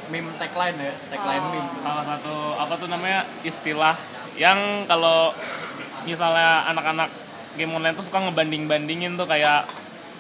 meme 0.10 0.30
tagline 0.38 0.78
ya 0.78 0.93
tagline 1.13 1.43
Oh. 1.45 1.51
meme. 1.54 1.69
Salah 1.82 2.06
satu 2.06 2.36
apa 2.58 2.73
tuh 2.75 2.89
namanya 2.89 3.21
istilah 3.41 3.93
yang 4.36 4.58
kalau 4.86 5.30
misalnya 6.04 6.65
anak-anak 6.69 7.10
game 7.56 7.69
online 7.71 7.93
tuh 7.93 8.04
suka 8.04 8.19
ngebanding-bandingin 8.19 9.13
tuh 9.13 9.30
kayak 9.30 9.63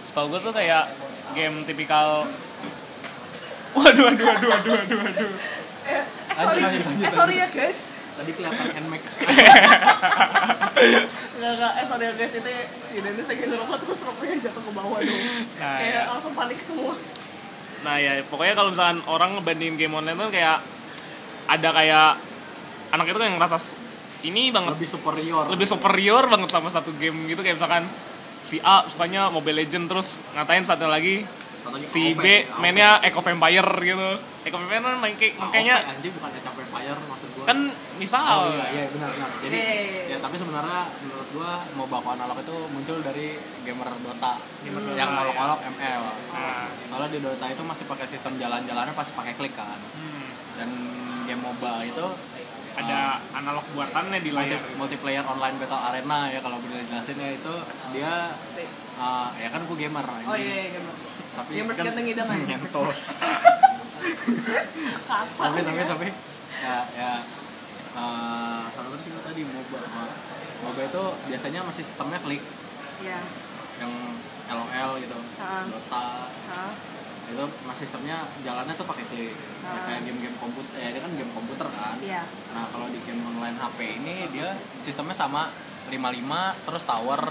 setahu 0.05 0.37
gue 0.37 0.41
tuh 0.41 0.53
kayak 0.53 0.85
game 1.33 1.65
tipikal 1.65 2.23
waduh 3.73 4.05
waduh 4.07 4.25
waduh 4.29 4.49
waduh 4.53 4.71
waduh. 4.71 4.97
Waduh 5.01 5.29
eh, 5.85 6.01
eh, 6.01 6.35
sorry. 6.37 6.61
eh 7.01 7.11
sorry 7.11 7.35
ya 7.37 7.47
guys 7.49 7.94
tadi 8.15 8.31
kelihatan 8.31 8.65
Nmax 8.87 9.03
Enggak, 11.35 11.51
enggak, 11.55 11.71
eh 11.75 11.85
sorry 11.85 12.05
guys, 12.15 12.33
itu 12.33 12.51
si 12.83 12.95
Dennis 12.99 13.27
lagi 13.27 13.43
ngerokok 13.43 13.77
terus 13.83 13.99
rokoknya 14.03 14.35
jatuh 14.39 14.61
ke 14.61 14.71
bawah 14.71 14.99
dong. 14.99 15.21
Nah, 15.59 15.77
Kayak 15.79 15.93
ya. 15.93 16.01
langsung 16.11 16.33
panik 16.33 16.59
semua. 16.59 16.93
Nah 17.83 17.95
ya 18.01 18.11
pokoknya 18.25 18.53
kalau 18.55 18.69
misalkan 18.73 18.99
orang 19.05 19.29
ngebandingin 19.37 19.75
game 19.77 19.93
online 19.93 20.17
tuh 20.17 20.31
kayak 20.31 20.57
ada 21.45 21.69
kayak 21.69 22.09
anak 22.91 23.05
itu 23.05 23.17
yang 23.19 23.35
ngerasa 23.37 23.57
ini 24.25 24.49
banget 24.49 24.73
lebih 24.73 24.89
superior. 24.89 25.43
lebih 25.53 25.67
superior 25.69 26.23
banget 26.25 26.49
sama 26.49 26.69
satu 26.73 26.89
game 26.97 27.29
gitu. 27.29 27.45
Kayak 27.45 27.61
misalkan 27.61 27.83
si 28.41 28.57
A 28.61 28.85
sukanya 28.85 29.29
Mobile 29.29 29.61
Legend 29.61 29.85
terus 29.85 30.21
ngatain 30.33 30.65
satu 30.65 30.85
lagi 30.85 31.25
Satu 31.61 31.77
lagi 31.77 31.85
si 31.85 32.13
AOV, 32.13 32.21
B 32.21 32.25
mainnya 32.61 33.01
Echo 33.01 33.21
Vampire 33.21 33.69
gitu 33.81 34.09
Echo 34.45 34.55
Vampire 34.55 34.77
kan 34.77 35.01
main 35.01 35.15
kayak 35.17 35.33
Ah, 35.35 35.41
makanya 35.43 35.75
AOV, 35.75 35.91
anjing 35.91 36.13
bukan 36.13 36.29
Age 36.31 36.45
of 36.45 36.55
Empire 36.55 36.97
maksud 37.09 37.29
gua. 37.33 37.45
Kan 37.49 37.59
misal. 37.97 38.21
Oh 38.21 38.45
iya, 38.47 38.65
iya 38.69 38.83
benar 38.93 39.09
benar. 39.09 39.29
Jadi 39.41 39.57
iya. 39.57 40.03
ya 40.05 40.17
tapi 40.21 40.35
sebenarnya 40.37 40.79
menurut 41.01 41.27
gua 41.33 41.51
mau 41.73 41.89
baku 41.89 42.13
analog 42.13 42.37
itu 42.37 42.55
muncul 42.69 42.97
dari 43.01 43.27
gamer 43.65 43.89
Dota. 43.99 44.33
Yang 44.61 44.85
Dota, 44.85 45.05
molok-molok 45.11 45.59
ML. 45.67 46.01
nah, 46.29 46.69
Soalnya 46.85 47.09
di 47.09 47.19
Dota 47.19 47.45
itu 47.49 47.63
masih 47.65 47.85
pakai 47.85 48.05
sistem 48.05 48.37
jalan-jalannya 48.37 48.93
pasti 48.93 49.11
pakai 49.11 49.33
klik 49.33 49.57
kan. 49.57 49.79
hmm, 49.81 50.27
Dan 50.55 50.69
game 51.25 51.41
MOBA 51.41 51.73
itu 51.83 52.05
ada 52.75 53.17
analog 53.33 53.65
buatannya 53.71 54.19
di 54.19 54.29
multi, 54.29 54.51
layar. 54.51 54.61
multiplayer 54.75 55.23
online 55.23 55.55
battle 55.57 55.79
arena 55.79 56.27
ya 56.27 56.43
kalau 56.43 56.59
boleh 56.59 56.83
jelasin 56.83 57.15
ya 57.15 57.31
itu 57.31 57.53
dia 57.95 58.13
uh, 58.99 59.31
ya 59.33 59.47
kan 59.47 59.63
gue 59.63 59.77
gamer 59.79 60.03
oh 60.03 60.11
anjing. 60.13 60.43
iya 60.43 60.55
iya 60.59 60.69
gamer. 60.75 60.93
Tapi 61.33 61.51
gamers 61.55 61.77
kan- 61.79 61.85
ganteng 61.87 62.05
idaman 62.05 62.39
kasar 65.09 65.43
tapi 65.51 65.59
tapi 65.65 65.79
ya. 65.81 65.87
tapi. 65.89 66.07
Ya 66.61 66.77
ya. 66.95 67.13
Uh, 67.95 68.67
apa 68.67 68.95
sih 68.99 69.11
tadi 69.23 69.41
MOBA 69.47 69.79
MOBA 70.67 70.81
itu 70.91 71.03
biasanya 71.31 71.59
masih 71.63 71.83
sistemnya 71.83 72.19
klik. 72.19 72.43
Iya. 73.03 73.19
Yang 73.79 73.93
LOL 74.51 74.91
gitu. 75.01 75.17
Ah. 75.39 75.63
Dota. 75.67 76.07
Hah? 76.51 76.73
itu 77.25 77.41
masih 77.65 77.89
sistemnya 77.89 78.21
jalannya 78.45 78.77
tuh 78.77 78.85
pakai 78.85 79.05
klik. 79.09 79.33
Ya, 79.33 79.65
Ah. 79.65 79.81
kayak 79.89 80.01
game-game 80.05 80.37
komputer 80.37 80.77
ya 80.77 80.93
dia 80.93 81.01
kan 81.01 81.11
game 81.17 81.33
komputer 81.33 81.67
kan. 81.73 81.97
Iya. 81.97 82.21
Nah 82.53 82.65
kalau 82.69 82.85
di 82.93 83.01
game 83.01 83.21
online 83.25 83.57
HP 83.57 83.79
ini 83.97 84.29
dia 84.29 84.53
sistemnya 84.77 85.17
sama 85.17 85.49
55 85.89 86.53
terus 86.65 86.81
tower 86.85 87.21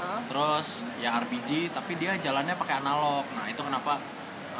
Hah? 0.00 0.20
terus 0.26 0.82
ya 1.02 1.18
RPG 1.18 1.74
tapi 1.74 1.98
dia 1.98 2.14
jalannya 2.22 2.54
pakai 2.54 2.78
analog. 2.78 3.26
Nah 3.34 3.50
itu 3.50 3.58
kenapa 3.58 3.98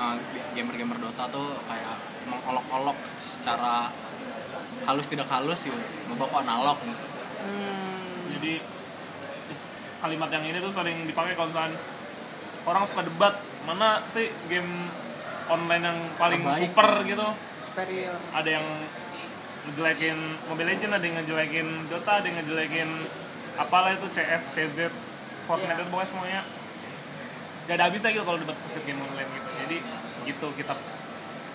uh, 0.00 0.16
gamer-gamer 0.56 0.96
Dota 0.96 1.28
tuh 1.28 1.52
kayak 1.68 1.96
mengolok-olok 2.26 2.96
secara 3.20 3.92
halus 4.88 5.06
tidak 5.12 5.28
halus 5.28 5.60
gitu 5.68 5.76
membawa 6.08 6.40
analog 6.40 6.80
gitu. 6.80 7.04
hmm. 7.44 8.32
jadi 8.40 8.52
kalimat 10.00 10.30
yang 10.32 10.44
ini 10.48 10.58
tuh 10.64 10.72
sering 10.72 11.04
dipakai 11.04 11.36
kalau 11.36 11.52
misalkan 11.52 11.76
orang 12.64 12.82
suka 12.88 13.04
debat 13.04 13.34
mana 13.68 14.00
sih 14.08 14.32
game 14.48 14.68
online 15.52 15.84
yang 15.84 15.98
paling 16.16 16.40
Terbaik. 16.40 16.62
super 16.72 16.88
gitu 17.04 17.28
superior 17.68 18.16
ada 18.32 18.48
yang 18.48 18.66
ngejelekin 19.68 20.16
Mobile 20.48 20.68
Legends 20.72 20.94
ada 20.96 21.04
yang 21.04 21.16
ngejelekin 21.20 21.68
Dota 21.92 22.12
ada 22.24 22.26
yang 22.26 22.36
ngejelekin 22.40 22.88
apalah 23.60 23.92
itu 23.92 24.08
CS 24.16 24.56
CZ 24.56 24.78
Fortnite 25.44 25.76
Iya. 25.76 25.84
itu 25.84 25.90
pokoknya 25.92 26.08
semuanya 26.08 26.40
gak 27.68 27.74
ada 27.76 27.84
habisnya 27.92 28.10
gitu 28.16 28.24
kalau 28.24 28.38
debat 28.40 28.56
pusat 28.64 28.82
game 28.88 29.00
online 29.04 29.30
gitu 29.36 29.49
jadi 29.70 29.78
gitu 30.26 30.50
kita 30.58 30.74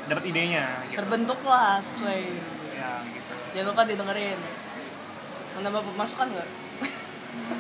dapat 0.08 0.24
idenya 0.24 0.64
gitu. 0.88 1.04
Terbentuklah 1.04 1.84
Slay 1.84 2.32
ya 2.72 3.04
gitu. 3.12 3.34
Jangan 3.52 3.68
lupa 3.76 3.84
didengerin. 3.84 4.40
Menambah 5.60 5.84
pemasukan 5.84 6.28
nggak? 6.32 6.50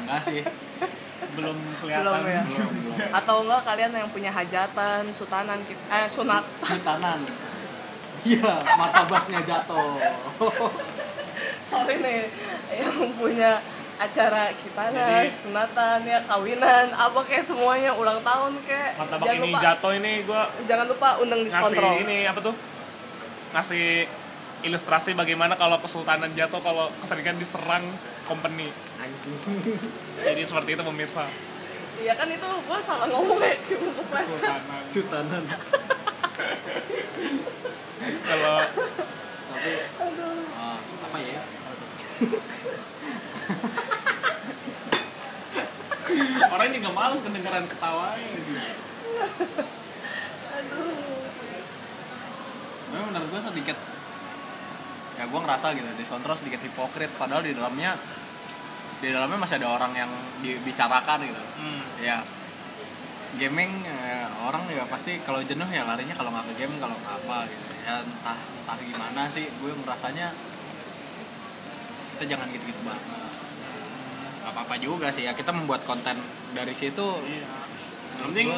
Enggak 0.08 0.22
sih. 0.24 0.40
Belum 1.36 1.60
kelihatan. 1.84 2.08
Belum 2.08 2.24
ya. 2.24 2.44
Belum 2.48 2.72
belum. 2.88 2.98
Atau 3.12 3.36
enggak 3.44 3.62
kalian 3.68 3.92
yang 4.00 4.08
punya 4.08 4.32
hajatan 4.32 5.12
sutanan 5.12 5.60
eh 5.92 6.08
sunat. 6.08 6.48
Sitanan 6.48 7.20
iya 8.24 8.64
martabaknya 8.80 9.44
jatuh. 9.44 10.00
Sorry 11.68 12.00
nih 12.00 12.32
yang 12.72 13.12
punya 13.20 13.60
acara 13.96 14.52
Jadi- 14.52 15.32
sunatan 15.32 16.00
ya 16.04 16.20
kawinan 16.28 16.88
apa 16.92 17.20
kayak 17.24 17.46
semuanya 17.48 17.96
ulang 17.96 18.20
tahun 18.20 18.52
kayak. 18.68 18.92
Martabak 19.00 19.26
jangan 19.26 19.40
ini 19.40 19.52
lupa. 19.52 19.60
jatuh 19.64 19.92
ini 19.96 20.14
gue 20.22 20.42
jangan 20.68 20.86
lupa 20.92 21.10
undang 21.24 21.40
ngasih 21.42 21.52
diskontrol 21.56 21.94
ini 22.04 22.18
apa 22.28 22.40
tuh? 22.44 22.56
Ngasih 23.56 23.86
ilustrasi 24.66 25.12
bagaimana 25.14 25.54
kalau 25.56 25.78
kesultanan 25.80 26.34
jatuh 26.34 26.60
kalau 26.60 26.92
keseringan 27.00 27.40
diserang 27.40 27.86
company. 28.26 28.68
Jadi 30.22 30.42
seperti 30.44 30.70
itu 30.76 30.84
pemirsa. 30.84 31.24
Iya 31.96 32.12
kan 32.20 32.28
itu 32.28 32.50
gua 32.68 32.80
salah 32.84 33.08
ngomong 33.08 33.40
ya 33.40 33.56
cuma 33.64 33.88
kepleset. 33.96 34.44
Kesultanan. 34.44 34.84
Sitanan 34.92 35.44
kalau 38.06 38.58
tapi 39.48 39.72
uh, 39.98 40.78
apa 40.78 41.18
ya 41.24 41.42
orang 46.52 46.72
juga 46.72 46.90
males 46.92 47.20
kedengeran 47.22 47.66
ketawanya 47.68 48.28
gitu. 48.40 48.52
Tapi 52.96 53.02
menurut 53.12 53.28
gue 53.28 53.42
sedikit 53.44 53.78
ya 55.16 55.24
gue 55.32 55.40
ngerasa 55.40 55.68
gitu 55.76 55.90
diskontrol 56.00 56.36
sedikit 56.40 56.62
hipokrit. 56.64 57.12
Padahal 57.20 57.44
di 57.44 57.52
dalamnya 57.56 57.96
di 59.04 59.12
dalamnya 59.12 59.40
masih 59.40 59.60
ada 59.60 59.70
orang 59.76 59.92
yang 59.96 60.12
dibicarakan 60.40 61.20
gitu. 61.28 61.44
Hmm. 61.60 61.84
ya 62.00 62.24
gaming 63.36 63.84
eh, 63.84 64.28
orang 64.48 64.64
ya 64.72 64.88
pasti 64.88 65.20
kalau 65.28 65.44
jenuh 65.44 65.68
ya 65.68 65.84
larinya 65.84 66.16
kalau 66.16 66.32
nggak 66.32 66.48
ke 66.56 66.64
game 66.64 66.76
kalau 66.80 66.96
nggak 66.96 67.16
apa 67.24 67.38
gitu. 67.52 67.64
Ya 67.84 68.00
entah 68.00 68.40
entah 68.40 68.78
gimana 68.80 69.22
sih 69.28 69.48
gue 69.48 69.72
ngerasanya 69.76 70.32
kita 72.16 72.24
jangan 72.32 72.48
gitu-gitu 72.48 72.80
banget 72.88 73.25
nggak 74.46 74.54
apa-apa 74.54 74.76
juga 74.78 75.10
sih 75.10 75.26
ya. 75.26 75.34
Kita 75.34 75.50
membuat 75.50 75.82
konten 75.90 76.22
dari 76.54 76.78
situ. 76.78 77.18
Iya. 77.26 77.50
Penting 78.22 78.54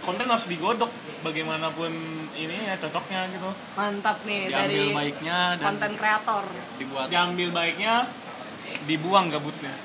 konten 0.00 0.24
harus 0.24 0.48
digodok 0.48 0.88
bagaimanapun 1.20 1.92
ini 2.36 2.56
ya 2.64 2.76
cocoknya 2.80 3.28
gitu. 3.28 3.52
Mantap 3.76 4.16
nih 4.24 4.48
diambil 4.48 4.64
dari 4.64 4.96
baiknya 4.96 5.38
dan 5.60 5.66
konten 5.76 5.92
kreator. 6.00 6.44
dibuat. 6.80 7.06
Diambil 7.12 7.48
baiknya 7.52 7.94
dibuang 8.88 9.28
gabutnya. 9.28 9.76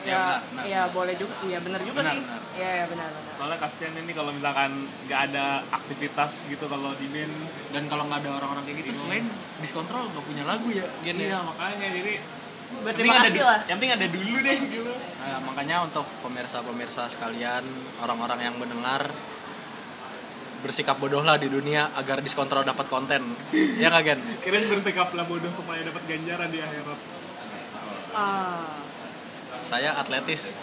Ya, 0.00 0.08
ya 0.08 0.16
benar, 0.16 0.40
benar. 0.48 0.64
ya 0.64 0.82
boleh 0.96 1.12
juga 1.12 1.34
iya 1.44 1.58
benar 1.60 1.80
juga 1.84 2.00
Benar, 2.00 2.14
sih. 2.16 2.24
benar. 2.24 2.40
iya 2.56 2.70
ya, 2.72 2.84
benar 2.88 3.08
benar. 3.12 3.32
Soalnya 3.36 3.58
kasihan 3.60 3.94
ini 4.00 4.12
kalau 4.16 4.32
misalkan 4.32 4.70
nggak 5.04 5.20
ada 5.28 5.46
aktivitas 5.68 6.32
gitu 6.48 6.64
kalau 6.72 6.96
di 6.96 7.04
band. 7.12 7.34
Dan 7.68 7.84
kalau 7.84 8.08
nggak 8.08 8.24
ada 8.24 8.30
orang-orang 8.40 8.64
kayak 8.64 8.80
gitu 8.80 8.96
selain 8.96 9.28
diskontrol 9.60 10.08
nggak 10.08 10.24
punya 10.24 10.42
lagu 10.48 10.72
ya 10.72 10.88
gini 11.04 11.28
iya 11.28 11.44
makanya 11.44 11.88
jadi 11.92 12.14
berterima 12.80 13.18
ada 13.18 13.28
kasih 13.28 13.40
du- 13.42 13.48
lah 13.48 13.60
yang 13.66 13.76
penting 13.76 13.92
ada 13.98 14.06
dulu 14.08 14.36
deh. 14.40 14.58
Gitu 14.58 14.92
Nah, 15.20 15.38
makanya 15.44 15.84
untuk 15.84 16.08
pemirsa-pemirsa 16.24 17.06
sekalian 17.12 17.60
orang-orang 18.00 18.40
yang 18.50 18.54
mendengar 18.56 19.04
bersikap 20.60 20.96
bodohlah 20.96 21.36
di 21.36 21.48
dunia 21.48 21.92
agar 21.96 22.20
diskontrol 22.20 22.64
dapat 22.64 22.88
konten. 22.88 23.22
Ya 23.52 23.88
nggak 23.88 24.02
Gen? 24.04 24.20
kirain 24.40 24.64
bersikaplah 24.66 25.24
bodoh 25.24 25.52
supaya 25.52 25.80
dapat 25.84 26.02
ganjaran 26.04 26.48
di 26.48 26.60
akhirat. 26.60 26.98
Ah. 28.12 28.80
Saya 29.60 29.96
atletis. 29.96 30.56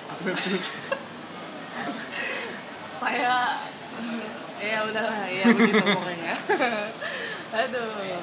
Saya 2.97 3.61
ya 4.57 4.79
udahlah 4.89 5.29
ya 5.29 5.45
begitu 5.53 5.85
pokoknya. 5.85 6.33
Aduh. 7.61 8.21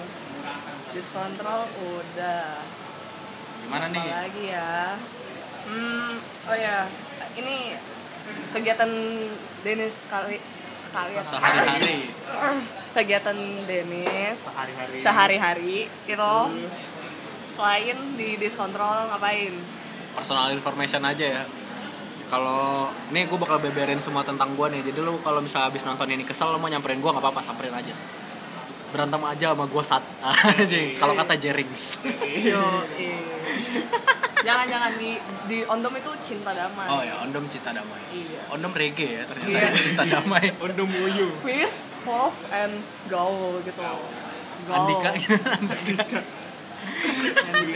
Diskontrol 0.95 1.63
udah 1.79 2.43
gimana 3.65 3.87
nih? 3.91 4.05
Lagi 4.05 4.45
ya? 4.53 4.73
Hmm 5.65 6.13
oh 6.45 6.57
ya 6.57 6.85
ini 7.41 7.73
kegiatan 8.53 8.91
kali 9.65 10.37
sekali 10.69 11.13
ya. 11.17 11.23
sehari-hari. 11.25 11.97
Kegiatan 12.95 13.39
Denis 13.67 14.39
sehari-hari. 14.39 14.97
sehari-hari 15.01 15.77
itu 16.07 16.35
selain 17.55 17.99
di 18.15 18.29
diskontrol 18.39 19.11
ngapain? 19.11 19.55
Personal 20.15 20.53
information 20.55 21.03
aja 21.03 21.27
ya. 21.41 21.45
Kalau 22.31 22.91
nih 23.11 23.27
gue 23.31 23.39
bakal 23.39 23.59
beberin 23.63 24.01
semua 24.01 24.23
tentang 24.27 24.55
gue 24.55 24.67
nih. 24.71 24.83
Jadi 24.91 24.99
lu 25.03 25.19
kalau 25.23 25.43
misalnya 25.43 25.71
habis 25.71 25.83
nonton 25.87 26.07
ini 26.11 26.23
kesel 26.23 26.55
lu 26.55 26.59
mau 26.59 26.71
nyamperin 26.71 27.03
gue 27.03 27.11
nggak 27.11 27.25
apa-apa 27.25 27.41
samperin 27.43 27.75
aja 27.75 27.95
berantem 28.95 29.19
aja 29.27 29.51
sama 29.51 29.67
gue 29.67 29.83
saat 29.83 30.05
aja 30.23 30.79
kalau 31.03 31.19
kata 31.19 31.35
Jerings. 31.35 31.99
Yo 32.47 32.63
jangan 34.47 34.67
jangan 34.71 34.93
di 35.01 35.19
di 35.51 35.59
ondom 35.67 35.91
itu 35.99 36.11
cinta 36.23 36.55
damai. 36.55 36.87
Oh 36.87 37.03
ya 37.03 37.19
ondom 37.27 37.43
cinta 37.51 37.75
damai. 37.75 37.99
Iya. 38.15 38.55
Ondom 38.55 38.71
reggae 38.71 39.19
ya 39.19 39.23
ternyata 39.27 39.51
Iya. 39.51 39.83
cinta 39.83 40.05
damai. 40.07 40.47
Undung 40.71 40.91
Wuyu. 40.95 41.35
Peace 41.43 41.91
love 42.07 42.39
and 42.55 42.79
gaul 43.11 43.59
gitu. 43.67 43.83
Gaul. 43.83 44.07
Andika. 44.71 45.11
Andika. 45.11 46.21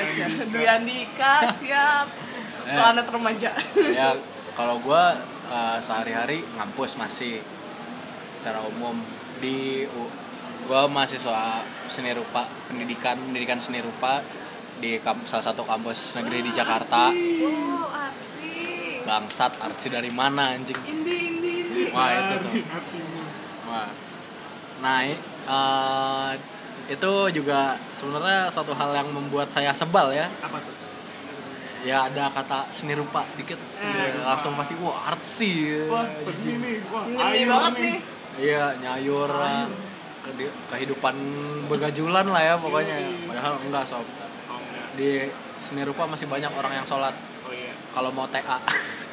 Siap. 0.06 0.30
Dwi 0.54 0.66
Andika 0.70 1.34
siap. 1.50 2.06
Eh. 2.68 2.76
planet 2.76 3.06
remaja. 3.08 3.50
Ya 3.90 4.12
kalau 4.52 4.76
gue 4.84 5.04
uh, 5.48 5.78
sehari-hari 5.80 6.44
ngampus 6.60 7.00
masih 7.00 7.40
secara 8.38 8.60
umum 8.68 8.94
di 9.40 9.88
gue 10.68 10.82
mahasiswa 10.92 11.64
seni 11.88 12.12
rupa 12.12 12.44
pendidikan 12.68 13.16
pendidikan 13.16 13.56
seni 13.56 13.80
rupa 13.80 14.20
di 14.78 15.00
kamp- 15.00 15.24
salah 15.24 15.48
satu 15.48 15.64
kampus 15.64 16.20
negeri 16.20 16.44
di 16.44 16.52
Jakarta. 16.52 17.08
Wow 17.08 17.88
aksi 17.88 18.52
bangsat 19.08 19.56
arti 19.64 19.88
dari 19.88 20.12
mana 20.12 20.52
anjing? 20.52 20.76
Indi 20.84 21.16
indi 21.32 21.50
indi. 21.64 21.82
Wah 21.88 22.12
itu 22.12 22.34
tuh. 22.44 22.52
Wah. 23.64 23.88
Nah 24.84 25.08
uh, 25.48 26.30
itu 26.92 27.12
juga 27.32 27.80
sebenarnya 27.96 28.52
satu 28.52 28.76
hal 28.76 28.92
yang 28.92 29.08
membuat 29.08 29.48
saya 29.48 29.72
sebal 29.72 30.12
ya. 30.12 30.28
Apa 30.44 30.60
tuh? 30.60 30.76
Ya 31.88 32.12
ada 32.12 32.28
kata 32.28 32.68
seni 32.68 32.92
rupa 32.92 33.24
dikit. 33.40 33.56
Eh. 33.56 34.20
langsung 34.20 34.52
pasti 34.52 34.76
wah 34.84 35.08
artsy. 35.08 35.88
Wah 35.88 36.04
nih 36.04 36.76
wah 36.92 37.32
ayo 37.32 37.44
banget 37.48 37.74
nih. 37.80 37.96
Iya, 38.38 38.78
nyayur. 38.78 39.32
Di- 40.32 40.52
kehidupan 40.68 41.14
begajulan 41.66 42.26
lah 42.26 42.42
ya 42.42 42.54
pokoknya. 42.56 42.96
Padahal 43.24 43.54
enggak 43.60 43.84
sob. 43.84 44.04
Oh, 44.46 44.60
di 44.94 45.28
seni 45.60 45.82
rupa 45.82 46.04
masih 46.04 46.26
banyak 46.26 46.50
orang 46.50 46.72
yang 46.74 46.84
sholat. 46.84 47.14
Oh 47.42 47.50
iya. 47.50 47.72
kalau 47.90 48.10
mau 48.10 48.26
TA. 48.26 48.58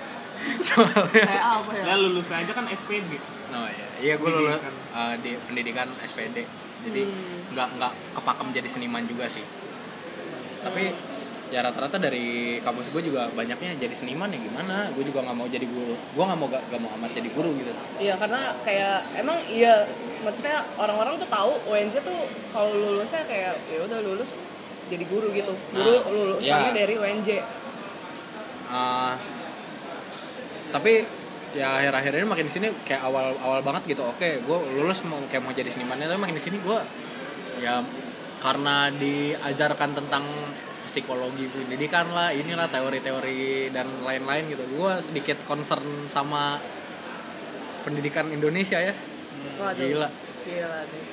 Soalnya 0.65 1.39
apa 1.39 1.71
ya? 1.73 1.83
Ya 1.85 1.95
lulus 1.97 2.29
aja 2.29 2.51
kan 2.51 2.65
SPD. 2.67 3.11
oh 3.47 3.67
iya. 3.67 3.87
Iya 3.97 4.13
gue 4.15 4.29
lulus 4.29 4.55
Pendidikan. 4.55 4.75
uh, 4.93 5.15
di 5.17 5.31
pendidikan 5.41 5.87
SPD 6.01 6.37
jadi 6.83 7.01
Hmm. 7.01 7.49
nggak 7.49 7.67
nggak 7.75 7.93
kepakem 8.13 8.47
jadi 8.51 8.67
seniman 8.67 9.03
juga 9.03 9.25
sih. 9.25 9.41
Tapi 10.61 10.91
ya 11.53 11.61
rata-rata 11.61 12.01
dari 12.01 12.57
kampus 12.57 12.89
gue 12.89 13.13
juga 13.13 13.29
banyaknya 13.37 13.77
jadi 13.77 13.93
seniman 13.93 14.33
ya 14.33 14.39
gimana 14.41 14.89
gue 14.97 15.03
juga 15.05 15.21
nggak 15.21 15.37
mau 15.37 15.45
jadi 15.45 15.67
guru 15.69 15.93
gue 15.93 16.23
nggak 16.25 16.39
mau 16.41 16.47
gak, 16.49 16.63
gak 16.73 16.81
mau 16.81 16.89
amat 16.97 17.11
jadi 17.13 17.29
guru 17.29 17.53
gitu 17.61 17.71
Iya 18.01 18.17
karena 18.17 18.57
kayak 18.65 18.97
emang 19.21 19.37
iya 19.45 19.85
maksudnya 20.25 20.65
orang-orang 20.81 21.21
tuh 21.21 21.29
tahu 21.29 21.53
UNJ 21.69 22.01
tuh 22.01 22.19
kalau 22.49 22.73
lulusnya 22.73 23.21
kayak 23.29 23.53
ya 23.69 23.79
udah 23.85 23.99
lulus 24.01 24.33
jadi 24.85 25.05
guru 25.09 25.33
gitu. 25.33 25.53
Guru 25.73 25.93
Nah, 25.97 26.09
lulusannya 26.13 26.71
iya. 26.73 26.77
dari 26.77 26.93
UNJ. 26.97 27.29
Uh, 28.65 29.13
tapi 30.73 31.05
ya 31.55 31.79
akhir-akhir 31.79 32.11
ini 32.19 32.27
makin 32.27 32.45
di 32.49 32.53
sini 32.53 32.67
kayak 32.83 33.05
awal 33.05 33.31
awal 33.39 33.63
banget 33.63 33.95
gitu 33.95 34.03
oke 34.03 34.43
gue 34.43 34.57
lulus 34.75 35.07
mau 35.07 35.15
kayak 35.31 35.39
mau 35.39 35.55
jadi 35.55 35.71
seniman 35.71 35.95
tapi 35.95 36.19
makin 36.19 36.35
di 36.35 36.43
sini 36.43 36.59
gue 36.59 36.79
ya 37.63 37.79
karena 38.43 38.91
diajarkan 38.91 39.95
tentang 39.95 40.27
psikologi 40.85 41.49
pendidikan 41.49 42.05
lah 42.13 42.29
inilah 42.31 42.69
teori-teori 42.69 43.69
dan 43.69 43.89
lain-lain 44.05 44.45
gitu 44.49 44.61
gue 44.61 44.91
sedikit 45.01 45.37
concern 45.43 46.05
sama 46.05 46.61
pendidikan 47.83 48.29
Indonesia 48.29 48.77
ya 48.77 48.93
Waduh. 49.59 49.77
gila 49.77 50.09
Gila 50.45 50.79
deh. 50.85 51.05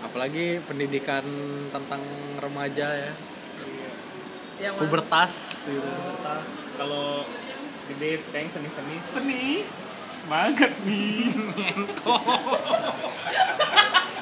apalagi 0.00 0.46
pendidikan 0.64 1.24
tentang 1.68 2.00
remaja 2.38 2.88
ya 2.88 3.12
Yang 4.60 4.74
pubertas 4.76 5.34
gitu 5.66 5.90
Terus 6.20 6.50
kalau 6.76 7.24
gede 7.90 8.10
suka 8.20 8.36
yang 8.38 8.48
seni-seni. 8.48 8.96
Seni. 9.10 9.44
Semangat 10.12 10.72
nih. 10.84 11.26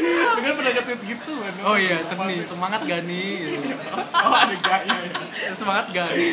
Dengan 0.00 0.52
pernah 0.56 0.72
nge-tweet 0.72 1.00
gitu 1.04 1.32
kan. 1.44 1.52
oh 1.68 1.76
iya 1.76 2.00
seni 2.00 2.40
semangat 2.42 2.80
gak 2.88 3.00
nih 3.04 3.60
gitu. 3.60 3.68
Oh 4.16 4.34
ada 4.34 4.56
gaya 4.56 4.96
ya. 4.96 5.52
semangat 5.52 5.84
gak 5.92 6.08
nih 6.16 6.30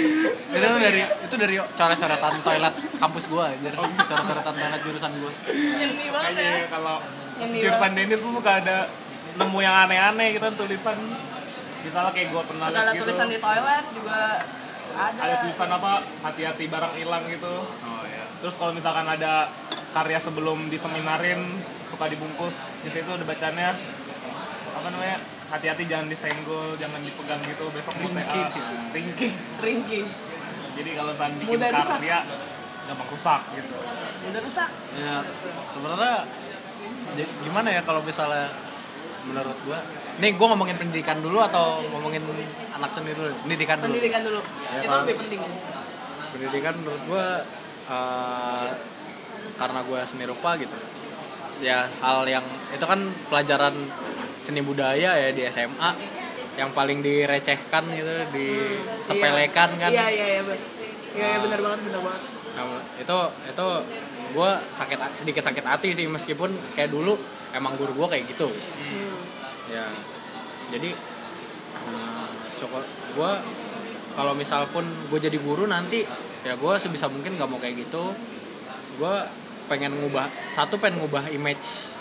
itu 0.56 0.77
dari 0.80 1.01
itu 1.03 1.36
dari 1.36 1.56
coret-coretan 1.60 2.34
toilet 2.41 2.73
kampus 2.95 3.25
gua 3.27 3.51
anjir 3.51 3.73
coret-coretan 3.75 4.53
toilet 4.56 4.82
jurusan 4.88 5.12
gua 5.19 5.32
Nyeni 5.51 6.06
banget 6.10 6.34
ya. 6.39 6.51
Kalau 6.71 6.97
jurusan 7.38 7.91
Denis 7.93 8.19
tuh 8.23 8.32
suka 8.34 8.51
ada 8.63 8.89
nemu 9.38 9.58
yang 9.62 9.75
aneh-aneh 9.86 10.34
gitu 10.34 10.47
tulisan. 10.58 10.97
Misalnya 11.86 12.12
kayak 12.12 12.34
gue 12.34 12.43
pernah 12.43 12.67
Segala 12.67 12.84
lihat 12.89 12.95
gitu. 12.97 13.03
tulisan 13.06 13.27
di 13.30 13.38
toilet 13.39 13.86
juga 13.93 14.19
ada. 14.97 15.19
Ada 15.21 15.36
tulisan 15.45 15.69
apa 15.69 15.91
hati-hati 16.25 16.63
barang 16.67 16.93
hilang 16.97 17.23
gitu. 17.30 17.56
oh 17.63 18.03
iya 18.10 18.23
Terus 18.41 18.56
kalau 18.58 18.73
misalkan 18.73 19.06
ada 19.06 19.47
karya 19.93 20.19
sebelum 20.19 20.67
diseminarin 20.73 21.41
suka 21.88 22.06
dibungkus 22.08 22.56
di 22.80 22.89
situ 22.89 23.08
ada 23.08 23.23
bacanya 23.23 23.76
apa 24.69 24.88
namanya 24.88 25.17
hati-hati 25.47 25.84
jangan 25.86 26.08
disenggol 26.08 26.76
jangan 26.76 27.00
dipegang 27.00 27.39
gitu 27.41 27.71
besok 27.71 27.95
mau. 27.97 28.12
TA 28.12 28.52
ringkih 28.91 29.32
Ringkih. 29.58 30.04
jadi 30.73 30.89
kalau 30.93 31.12
misalkan 31.12 31.34
bikin 31.38 31.52
Mudah 31.54 31.69
rusak. 31.71 31.97
karya 31.97 32.19
gampang 32.86 33.10
rusak 33.10 33.41
gitu 33.54 33.76
Udah 34.28 34.41
rusak. 34.41 34.69
ya 34.93 35.15
sebenarnya 35.65 36.15
j- 37.15 37.32
gimana 37.41 37.69
ya 37.69 37.82
kalau 37.82 38.02
misalnya 38.02 38.52
menurut 39.23 39.58
gua 39.63 39.80
nih 40.17 40.32
gua 40.34 40.47
ngomongin 40.50 40.76
pendidikan 40.76 41.17
dulu 41.17 41.39
atau 41.41 41.80
ngomongin 41.86 42.23
anak 42.73 42.89
seni 42.89 43.12
dulu 43.12 43.32
pendidikan 43.41 43.78
dulu 43.78 43.88
Pendidikan 43.89 44.21
dulu. 44.21 44.41
Ya, 44.67 44.80
Itu 44.82 44.95
lebih 45.02 45.15
penting. 45.17 45.39
pendidikan 46.30 46.73
menurut 46.76 47.02
gua 47.06 47.26
eh, 47.88 48.67
karena 49.56 49.80
gua 49.82 50.00
seni 50.04 50.23
rupa 50.23 50.56
gitu 50.56 50.76
ya 51.60 51.89
hal 52.00 52.24
yang 52.24 52.43
itu 52.70 52.84
kan 52.84 53.00
pelajaran 53.28 53.74
seni 54.38 54.62
budaya 54.62 55.17
ya 55.17 55.30
di 55.32 55.41
SMA 55.48 55.91
yang 56.56 56.70
paling 56.72 57.02
direcehkan 57.02 57.86
gitu 57.91 58.10
disepelekan 58.34 59.70
kan 59.78 59.89
Iya 59.89 60.08
iya 60.10 60.26
iya 60.38 60.41
benar. 60.41 60.60
Iya 61.13 61.26
iya 61.28 61.39
benar 61.41 61.60
banget 61.62 61.80
benar 61.86 62.02
banget. 62.02 62.22
Nah, 62.58 62.65
itu 62.98 63.17
itu 63.48 63.67
gue 64.28 64.52
sakit 64.72 65.00
sedikit 65.13 65.43
sakit 65.43 65.62
hati 65.62 65.89
sih 65.93 66.06
meskipun 66.06 66.50
kayak 66.74 66.89
dulu 66.89 67.13
emang 67.54 67.78
guru 67.78 67.93
gue 67.96 68.08
kayak 68.12 68.26
gitu 68.28 68.50
Hmm. 68.50 69.15
ya 69.70 69.86
jadi 70.70 70.89
eh, 71.86 72.28
syukur 72.54 72.82
gue 73.13 73.32
kalau 74.13 74.34
misal 74.34 74.65
pun 74.67 74.82
gue 74.84 75.20
jadi 75.22 75.38
guru 75.38 75.65
nanti 75.65 76.02
ya 76.41 76.56
gue 76.56 76.74
sebisa 76.76 77.08
mungkin 77.08 77.38
nggak 77.38 77.50
mau 77.50 77.60
kayak 77.62 77.78
gitu 77.78 78.10
gue 78.98 79.15
pengen 79.67 79.93
ngubah 79.99 80.27
satu 80.47 80.80
pengen 80.80 81.03
ngubah 81.03 81.27
image 81.32 81.91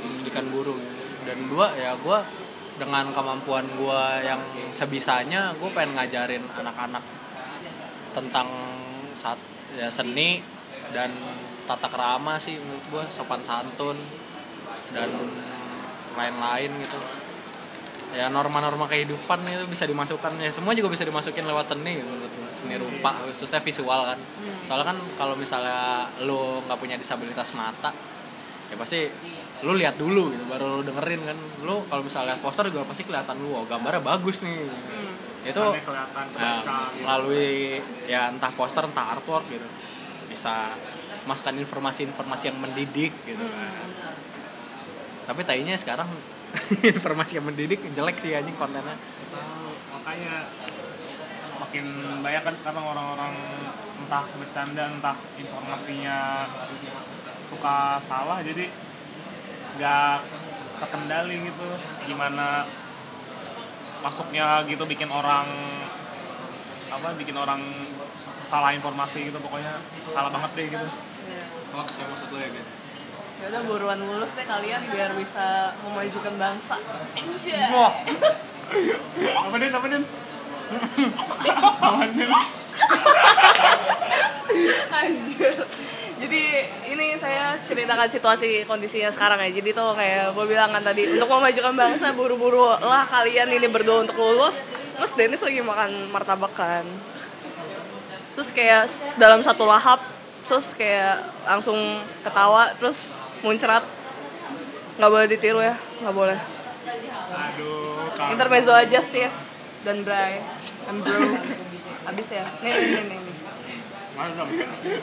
pendidikan 0.00 0.46
guru. 0.50 0.78
Dan 1.26 1.50
dua 1.50 1.74
ya 1.74 1.98
gue 1.98 2.18
dengan 2.78 3.10
kemampuan 3.10 3.66
gue 3.66 4.02
yang 4.22 4.38
sebisanya 4.70 5.50
gue 5.58 5.70
pengen 5.74 5.98
ngajarin 5.98 6.44
anak-anak 6.54 7.02
tentang 8.14 8.48
saat 9.18 9.36
ya 9.74 9.90
seni 9.90 10.40
dan 10.94 11.10
tata 11.66 11.90
kerama 11.90 12.38
sih 12.38 12.56
menurut 12.62 12.84
gue 12.94 13.02
sopan 13.10 13.42
santun 13.42 13.98
dan 14.94 15.10
lain-lain 16.14 16.70
gitu. 16.78 17.00
Ya 18.14 18.30
norma-norma 18.30 18.86
kehidupan 18.86 19.44
itu 19.50 19.66
bisa 19.66 19.84
dimasukkan 19.84 20.38
ya 20.38 20.48
semua 20.48 20.72
juga 20.72 20.94
bisa 20.94 21.02
dimasukin 21.02 21.44
lewat 21.44 21.74
seni 21.74 22.00
menurut 22.00 22.45
seni 22.66 22.76
rupa 22.76 23.14
khususnya 23.24 23.62
visual 23.62 24.02
kan 24.04 24.18
soalnya 24.66 24.90
kan 24.90 24.98
kalau 25.14 25.34
misalnya 25.34 26.04
lu 26.20 26.58
nggak 26.66 26.76
punya 26.76 26.98
disabilitas 26.98 27.54
mata 27.54 27.94
ya 28.66 28.74
pasti 28.74 29.06
lu 29.62 29.72
lihat 29.72 29.94
dulu 29.94 30.34
gitu 30.34 30.44
baru 30.44 30.68
lu 30.68 30.82
dengerin 30.82 31.22
kan 31.22 31.38
lu 31.62 31.86
kalau 31.86 32.02
misalnya 32.02 32.34
lihat 32.34 32.42
poster 32.42 32.66
juga 32.68 32.84
pasti 32.84 33.06
kelihatan 33.06 33.38
lu 33.38 33.54
oh 33.54 33.64
gambarnya 33.64 34.02
bagus 34.02 34.42
nih 34.42 34.66
Hmm. 34.66 35.46
itu 35.46 35.62
kelihatan 35.80 36.24
Nah, 36.34 36.58
kebaca 36.58 36.76
gitu. 36.90 37.00
melalui 37.00 37.78
ya 38.04 38.28
entah 38.28 38.50
poster 38.50 38.82
entah 38.82 39.14
artwork 39.14 39.46
gitu 39.46 39.62
bisa 40.26 40.74
masukkan 41.22 41.54
informasi-informasi 41.54 42.50
yang 42.50 42.58
mendidik 42.58 43.14
gitu 43.22 43.46
kan. 43.46 43.70
Tapi 45.24 45.40
tainya 45.42 45.78
sekarang 45.78 46.10
informasi 46.98 47.38
yang 47.38 47.46
mendidik 47.46 47.78
jelek 47.94 48.18
sih 48.18 48.34
anjing 48.34 48.54
kontennya. 48.54 48.94
Tahu, 49.30 49.70
makanya 49.92 50.50
makin 51.60 51.86
banyak 52.20 52.42
kan 52.44 52.54
sekarang 52.54 52.84
orang-orang 52.84 53.34
entah 54.02 54.24
bercanda 54.36 54.84
entah 54.92 55.16
informasinya 55.40 56.46
suka 57.46 57.98
salah 58.02 58.38
jadi 58.42 58.68
nggak 59.76 60.18
terkendali 60.82 61.36
gitu 61.48 61.68
gimana 62.08 62.68
masuknya 64.04 64.62
gitu 64.68 64.84
bikin 64.84 65.08
orang 65.08 65.48
apa 66.92 67.08
bikin 67.18 67.36
orang 67.36 67.60
salah 68.46 68.70
informasi 68.70 69.32
gitu 69.32 69.38
pokoknya 69.42 69.74
salah 70.12 70.30
banget 70.30 70.50
deh 70.54 70.66
gitu 70.70 70.88
Iya. 71.26 71.42
Hoax 71.74 71.88
ya 71.98 72.06
maksud 72.06 72.28
lo 72.30 72.38
ya 72.38 72.48
gitu. 72.54 72.70
Ya 73.36 73.46
udah 73.50 73.62
buruan 73.66 73.98
lulus 73.98 74.32
deh 74.38 74.46
kalian 74.46 74.82
biar 74.94 75.10
bisa 75.18 75.74
memajukan 75.82 76.34
bangsa. 76.38 76.76
Din 77.18 77.34
apa 79.26 79.56
din 79.58 79.72
apa 79.74 79.86
din 79.90 80.04
Anjir. 84.90 85.54
Jadi 86.16 86.42
ini 86.96 87.12
saya 87.20 87.60
ceritakan 87.68 88.08
situasi 88.08 88.64
kondisinya 88.64 89.12
sekarang 89.12 89.36
ya. 89.46 89.60
Jadi 89.60 89.76
tuh 89.76 89.92
kayak 89.92 90.32
gue 90.32 90.44
bilang 90.48 90.72
kan 90.72 90.80
tadi 90.80 91.04
untuk 91.12 91.28
memajukan 91.28 91.76
bangsa 91.76 92.16
buru-buru 92.16 92.72
lah 92.80 93.04
kalian 93.04 93.52
ini 93.52 93.68
berdua 93.68 94.00
untuk 94.02 94.16
lulus. 94.16 94.66
Terus 94.96 95.12
Dennis 95.12 95.44
lagi 95.44 95.60
makan 95.60 96.08
martabak 96.08 96.56
kan. 96.56 96.88
Terus 98.32 98.48
kayak 98.48 98.88
dalam 99.20 99.44
satu 99.44 99.68
lahap 99.68 100.00
terus 100.48 100.72
kayak 100.78 101.20
langsung 101.44 101.76
ketawa 102.24 102.72
terus 102.80 103.12
muncrat. 103.44 103.84
nggak 104.96 105.12
boleh 105.12 105.28
ditiru 105.28 105.60
ya, 105.60 105.76
nggak 106.00 106.16
boleh. 106.16 106.40
aduh 107.36 108.32
Intermezzo 108.32 108.72
aja 108.72 108.96
sis 109.04 109.60
dan 109.84 110.00
Bray 110.00 110.40
and 110.86 110.98
bro. 111.02 111.18
Habis 112.06 112.28
ya. 112.30 112.44
Nih 112.62 112.70
nih 112.70 112.86
nih 112.86 113.04
nih. 113.10 113.18
nih. 113.18 113.36
Mana 114.16 114.30
dong? 114.38 114.48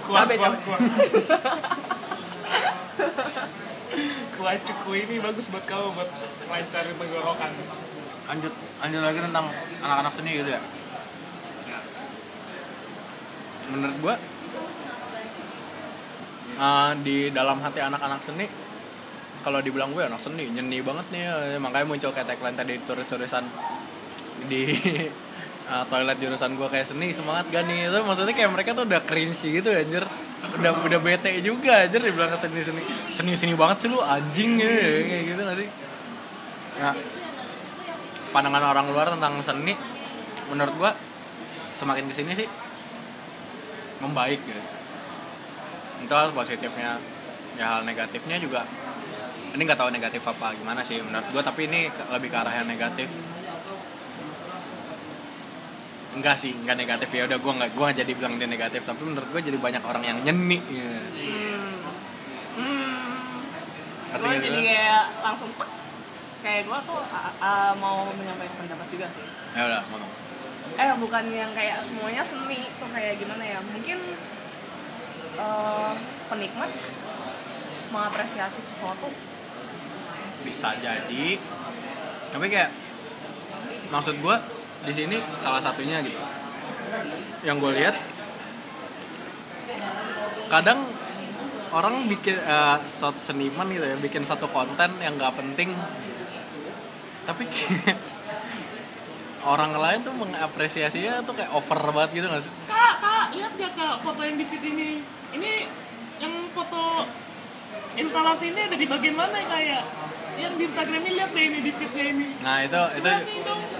Kuah, 0.07 0.23
Cabe, 0.23 0.33
kuah, 0.39 0.49
cabe. 0.49 0.57
kuah. 0.63 0.79
kuah 4.39 4.55
cuku 4.57 4.91
ini 4.97 5.15
bagus 5.21 5.47
buat 5.53 5.65
kamu 5.67 5.87
buat 5.95 6.09
lancarin 6.49 6.95
tenggorokan. 6.97 7.51
lanjut 8.23 8.53
lanjut 8.55 9.01
lagi 9.03 9.19
tentang 9.19 9.45
anak-anak 9.83 10.13
seni 10.15 10.31
gitu 10.39 10.49
ya. 10.49 10.61
Menurut 13.67 13.97
gua 13.99 14.15
eh, 16.55 16.91
di 17.03 17.17
dalam 17.35 17.59
hati 17.59 17.79
anak-anak 17.83 18.21
seni 18.23 18.47
kalau 19.43 19.59
dibilang 19.59 19.91
gue 19.91 20.07
anak 20.07 20.23
seni 20.23 20.47
nyeni 20.47 20.79
banget 20.79 21.03
nih 21.11 21.27
ya. 21.27 21.59
makanya 21.59 21.83
muncul 21.83 22.15
kayak 22.15 22.31
tagline 22.31 22.55
tadi 22.55 22.79
tulis-tulisan 22.87 23.43
di 24.47 24.71
uh, 25.69 25.83
toilet 25.87 26.17
jurusan 26.19 26.55
gue 26.55 26.67
kayak 26.67 26.87
seni 26.89 27.11
semangat 27.11 27.47
gak 27.51 27.63
nih? 27.67 27.91
Itu 27.91 27.99
maksudnya 28.03 28.33
kayak 28.35 28.51
mereka 28.51 28.69
tuh 28.75 28.83
udah 28.87 29.01
cringe 29.03 29.43
gitu 29.43 29.69
anjir. 29.69 30.03
Udah 30.59 30.71
udah 30.83 30.99
bete 30.99 31.31
juga 31.39 31.87
anjir 31.87 32.03
dibilang 32.03 32.31
seni 32.35 32.59
seni 32.63 32.81
seni 33.11 33.31
seni 33.35 33.53
banget 33.55 33.85
sih 33.85 33.89
lu 33.91 33.99
anjing 34.03 34.59
ya 34.59 34.71
kayak 35.07 35.23
gitu 35.31 35.41
gak 35.43 35.57
sih? 35.59 35.67
Nah 36.83 36.93
pandangan 38.33 38.63
orang 38.73 38.85
luar 38.89 39.07
tentang 39.13 39.39
seni 39.45 39.73
menurut 40.49 40.73
gue 40.75 40.91
semakin 41.77 42.03
ke 42.09 42.13
sini 42.13 42.31
sih 42.35 42.47
membaik 44.03 44.41
gitu 44.43 44.63
itu 46.03 46.15
positifnya. 46.35 46.99
Ya 47.53 47.77
hal 47.77 47.85
negatifnya 47.85 48.41
juga 48.41 48.65
ini 49.53 49.61
nggak 49.61 49.77
tahu 49.77 49.93
negatif 49.93 50.25
apa 50.25 50.57
gimana 50.57 50.81
sih 50.81 50.97
menurut 50.97 51.29
gue 51.29 51.41
tapi 51.45 51.69
ini 51.69 51.85
ke- 51.85 52.09
lebih 52.09 52.33
ke 52.33 52.37
arah 52.41 52.49
yang 52.49 52.65
negatif 52.65 53.05
enggak 56.13 56.35
sih 56.37 56.53
enggak 56.53 56.77
negatif. 56.77 57.09
Ya 57.09 57.25
udah 57.25 57.37
gue 57.37 57.53
nggak 57.53 57.71
gue 57.73 57.87
jadi 58.03 58.11
bilang 58.13 58.33
dia 58.37 58.47
negatif. 58.47 58.81
Tapi 58.85 59.01
menurut 59.01 59.27
gue 59.29 59.41
jadi 59.41 59.57
banyak 59.57 59.83
orang 59.83 60.03
yang 60.03 60.17
nyeni 60.21 60.59
ya. 60.61 60.93
hmm. 61.01 61.73
Hmm. 62.53 63.39
Gue 64.13 64.35
jadi 64.37 64.59
kayak 64.61 65.03
langsung 65.25 65.49
kayak 66.43 66.61
gue 66.67 66.79
tuh 66.85 66.99
a- 67.39 67.75
mau 67.79 68.05
menyampaikan 68.13 68.55
pendapat 68.61 68.87
juga 68.91 69.07
sih. 69.09 69.25
Ya 69.57 69.63
udah 69.65 69.81
ngomong. 69.89 70.11
Eh 70.73 70.89
bukan 70.97 71.23
yang 71.29 71.51
kayak 71.53 71.81
semuanya 71.85 72.23
seni 72.25 72.65
tuh 72.77 72.89
kayak 72.89 73.17
gimana 73.17 73.43
ya? 73.45 73.59
Mungkin 73.61 73.97
eh, 75.37 75.91
penikmat 76.29 76.69
mengapresiasi 77.89 78.59
sesuatu. 78.61 79.09
Bisa 80.43 80.73
jadi. 80.81 81.37
Tapi 82.33 82.45
kayak 82.49 82.71
maksud 83.93 84.17
gue 84.17 84.35
di 84.83 84.93
sini 84.93 85.17
salah 85.39 85.63
satunya 85.63 86.03
gitu. 86.03 86.19
Yang 87.47 87.55
gue 87.59 87.71
lihat 87.79 87.95
kadang 90.51 90.85
orang 91.73 92.05
bikin 92.05 92.37
suatu 92.91 93.17
seniman 93.17 93.65
gitu 93.73 93.81
ya 93.81 93.97
bikin 93.97 94.21
satu 94.21 94.45
konten 94.51 94.91
yang 94.99 95.15
nggak 95.15 95.33
penting. 95.33 95.71
Tapi 97.23 97.47
orang 99.53 99.75
lain 99.75 99.99
tuh 100.03 100.15
mengapresiasinya 100.15 101.23
tuh 101.23 101.35
kayak 101.35 101.51
over 101.55 101.79
banget 101.91 102.21
gitu 102.21 102.27
nggak 102.27 102.43
sih? 102.43 102.53
Kak 102.67 102.93
kak 102.99 103.25
lihat 103.35 103.53
ya 103.59 103.69
kak 103.71 103.95
foto 104.03 104.21
yang 104.23 104.35
di 104.35 104.45
feed 104.45 104.63
ini. 104.67 104.89
Ini 105.33 105.51
yang 106.21 106.33
foto 106.53 107.07
instalasi 107.97 108.53
ini 108.53 108.61
ada 108.69 108.77
di 108.77 108.85
bagian 108.85 109.15
mana 109.15 109.35
ya 109.39 109.47
kayak? 109.47 109.83
Yang 110.33 110.53
di 110.57 110.63
Instagram 110.65 111.01
ini 111.05 111.11
lihat 111.17 111.31
deh 111.31 111.43
ini 111.45 111.59
di 111.61 111.71
feednya 111.71 112.05
ini. 112.11 112.27
Nah 112.43 112.57
itu 112.61 112.81
itu 112.99 113.11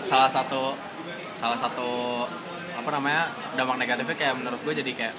salah 0.02 0.32
satu 0.32 0.93
salah 1.34 1.58
satu 1.58 2.24
apa 2.74 2.90
namanya 2.90 3.30
dampak 3.54 3.78
negatifnya 3.78 4.18
kayak 4.18 4.36
menurut 4.42 4.60
gue 4.62 4.74
jadi 4.82 4.92
kayak 4.94 5.16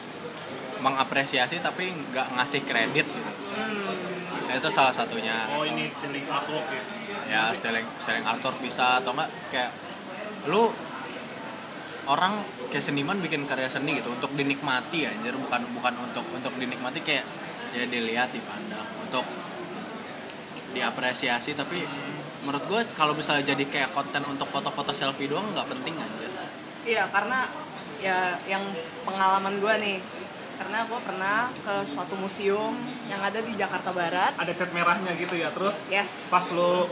mengapresiasi 0.84 1.64
tapi 1.64 1.88
nggak 1.90 2.36
ngasih 2.36 2.60
kredit 2.68 3.06
gitu. 3.08 3.30
Hmm. 3.56 4.50
Ya, 4.50 4.60
itu 4.60 4.68
salah 4.68 4.92
satunya. 4.92 5.48
Oh 5.56 5.64
ini 5.64 5.88
stealing 5.88 6.28
artwork 6.28 6.66
ya? 6.68 6.82
Ya 7.24 7.42
styling 7.56 7.86
styling 7.96 8.26
artwork 8.28 8.60
bisa 8.60 9.00
atau 9.00 9.16
enggak 9.16 9.32
kayak 9.48 9.72
lu 10.52 10.68
orang 12.04 12.44
kayak 12.68 12.84
seniman 12.84 13.16
bikin 13.24 13.48
karya 13.48 13.64
seni 13.72 13.96
gitu 13.96 14.12
untuk 14.12 14.36
dinikmati 14.36 15.08
anjir. 15.08 15.32
Bukan 15.32 15.64
bukan 15.72 15.94
untuk 16.04 16.24
untuk 16.36 16.52
dinikmati 16.60 17.00
kayak 17.00 17.24
ya 17.72 17.88
dilihat 17.88 18.30
dipandang 18.30 18.84
untuk 19.00 19.24
diapresiasi 20.76 21.56
tapi 21.56 21.80
menurut 22.44 22.64
gue 22.66 22.80
kalau 22.92 23.12
misalnya 23.12 23.44
jadi 23.46 23.64
kayak 23.64 23.90
konten 23.90 24.22
untuk 24.24 24.46
foto-foto 24.46 24.92
selfie 24.92 25.26
doang 25.26 25.48
nggak 25.50 25.66
penting 25.66 25.94
anjir 25.96 26.30
Iya 26.84 27.08
karena 27.08 27.48
ya 27.98 28.18
yang 28.44 28.60
pengalaman 29.02 29.56
gue 29.56 29.74
nih 29.80 29.96
karena 30.54 30.84
gue 30.84 31.00
pernah 31.00 31.36
ke 31.58 31.74
suatu 31.82 32.14
museum 32.14 32.76
yang 33.04 33.18
ada 33.18 33.40
di 33.40 33.52
Jakarta 33.52 33.90
Barat. 33.90 34.36
ada 34.36 34.52
cat 34.52 34.70
merahnya 34.70 35.16
gitu 35.16 35.34
ya 35.34 35.48
terus 35.50 35.88
Yes. 35.88 36.28
pas 36.28 36.44
lo 36.50 36.86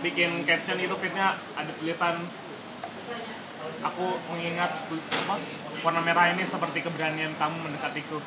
bikin 0.00 0.42
caption 0.42 0.74
itu 0.76 0.96
fitnya 0.96 1.36
ada 1.54 1.70
tulisan 1.76 2.16
aku 3.80 4.06
mengingat 4.28 4.72
apa 4.90 5.34
warna 5.80 6.00
merah 6.00 6.32
ini 6.32 6.42
seperti 6.42 6.80
keberanian 6.80 7.36
kamu 7.36 7.56
mendekatiku 7.60 8.18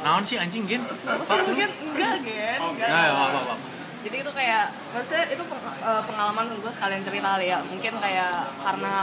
naon 0.00 0.22
sih 0.22 0.36
anjing 0.36 0.62
gin 0.64 0.82
Apa 0.82 1.22
sih 1.22 1.34
enggak 1.58 2.16
gen? 2.20 2.58
Oh, 2.58 2.70
Enggak. 2.70 2.88
nah, 2.88 3.02
ya, 3.02 3.12
apa, 3.12 3.24
apa, 3.26 3.40
apa. 3.48 3.54
Jadi 4.00 4.16
itu 4.16 4.30
kayak 4.30 4.64
maksudnya 4.90 5.24
itu 5.28 5.44
eh, 5.82 6.02
pengalaman 6.02 6.46
gue 6.54 6.72
sekalian 6.72 7.02
cerita 7.02 7.36
kali 7.36 7.46
ya. 7.48 7.60
Mungkin 7.62 7.92
kayak 7.96 8.32
karena 8.58 8.94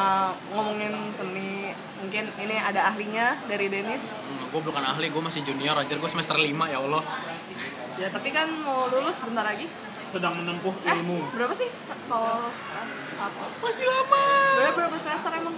ngomongin 0.49 0.93
seni 1.11 1.69
mungkin 1.97 2.25
ini 2.37 2.55
ada 2.55 2.89
ahlinya 2.89 3.37
dari 3.45 3.67
Denis. 3.67 4.17
Hmm, 4.17 4.49
gue 4.49 4.61
bukan 4.63 4.83
ahli 4.83 5.07
gue 5.07 5.21
masih 5.21 5.41
junior 5.43 5.73
anjir 5.73 5.97
gue 5.97 6.09
semester 6.09 6.33
5 6.33 6.45
ya 6.67 6.79
Allah 6.79 7.03
Ya 7.97 8.07
tapi 8.09 8.29
kan 8.29 8.45
mau 8.61 8.85
lulus 8.87 9.17
bentar 9.17 9.41
lagi. 9.43 9.65
sedang 10.07 10.39
menempuh 10.39 10.71
Eh 10.87 10.95
ilmu 10.95 11.19
berapa 11.35 11.51
sih 11.51 11.67
kalau 12.07 12.47
satu? 13.11 13.43
masih 13.59 13.83
lama 13.83 14.23
Berapa 14.55 14.75
berapa 14.79 14.97
semester 14.97 15.31
emang? 15.35 15.51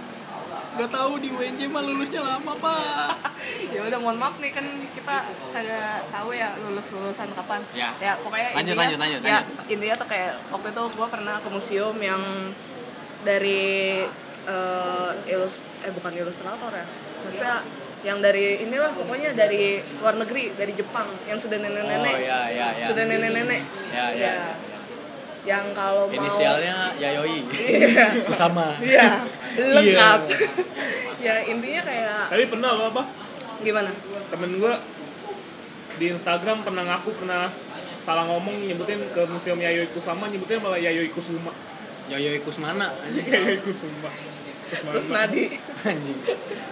Gak 0.70 0.90
tahu 0.94 1.12
di 1.18 1.28
UNJ 1.34 1.66
mah 1.66 1.82
lulusnya 1.82 2.22
lama 2.22 2.52
pak. 2.54 3.10
Ya 3.74 3.86
udah 3.86 3.98
mohon 4.02 4.18
maaf 4.18 4.36
nih 4.42 4.50
kan 4.50 4.66
kita 4.92 5.16
kagak 5.54 6.02
tahu 6.10 6.34
ya 6.34 6.54
lulus 6.60 6.90
lulusan 6.90 7.30
kapan. 7.32 7.62
Ya. 7.70 7.94
ya 8.02 8.12
pokoknya 8.18 8.50
Lanjut, 8.52 8.74
intinya, 8.74 8.82
lanjut, 8.82 8.98
lanjut, 8.98 9.20
ya 9.22 9.38
lanjut. 9.40 9.72
intinya 9.72 9.94
tuh 9.96 10.08
kayak 10.10 10.32
waktu 10.50 10.68
itu 10.74 10.82
gue 10.90 11.06
pernah 11.06 11.36
ke 11.38 11.48
museum 11.48 11.96
yang 12.02 12.22
dari 13.22 14.04
eh, 14.44 15.10
ilus 15.32 15.62
eh 15.86 15.92
bukan 15.94 16.12
ilustrator 16.18 16.72
ya. 16.74 16.86
Maksudnya 17.26 17.56
yang 18.00 18.18
dari 18.24 18.64
inilah 18.64 18.90
pokoknya 18.96 19.36
dari 19.36 19.80
luar 20.00 20.16
negeri 20.16 20.56
dari 20.56 20.72
Jepang 20.72 21.06
yang 21.28 21.36
sudah 21.36 21.58
nenek-nenek. 21.60 22.16
Oh 22.16 22.20
ya 22.20 22.40
ya 22.48 22.66
ya. 22.74 22.86
Sudah 22.90 23.04
nenek-nenek. 23.06 23.62
Ya. 23.92 24.06
Ya, 24.16 24.32
yang 25.48 25.64
kalau 25.72 26.04
mau 26.04 26.14
Inisialnya 26.14 26.92
Yayoi. 27.00 27.40
Iya. 27.48 28.06
Kusama. 28.28 28.76
Iya 28.80 29.24
lengkap. 29.56 30.20
Ya 31.20 31.34
intinya 31.44 31.82
kayak 31.84 32.20
tapi 32.32 32.44
pernah 32.48 32.70
lo 32.76 32.84
apa? 32.92 33.02
Gimana? 33.60 33.90
Temen 34.32 34.50
gue 34.56 34.74
di 36.00 36.06
Instagram 36.16 36.64
pernah 36.64 36.84
ngaku 36.88 37.10
pernah 37.20 37.52
salah 38.00 38.24
ngomong 38.24 38.56
nyebutin 38.64 39.00
ke 39.12 39.22
museum 39.28 39.60
Yayoi 39.60 39.88
Kusama 39.92 40.28
nyebutnya 40.32 40.60
malah 40.60 40.80
Yayoi 40.80 41.12
Kusuma. 41.12 41.52
Yayoi 42.08 42.40
Kusmana. 42.40 42.88
Yayoi 43.12 43.60
Kusuma. 43.60 44.08
Kusmana. 44.70 44.92
terus 44.94 45.06
Nadi 45.10 45.44
anjing. 45.82 46.18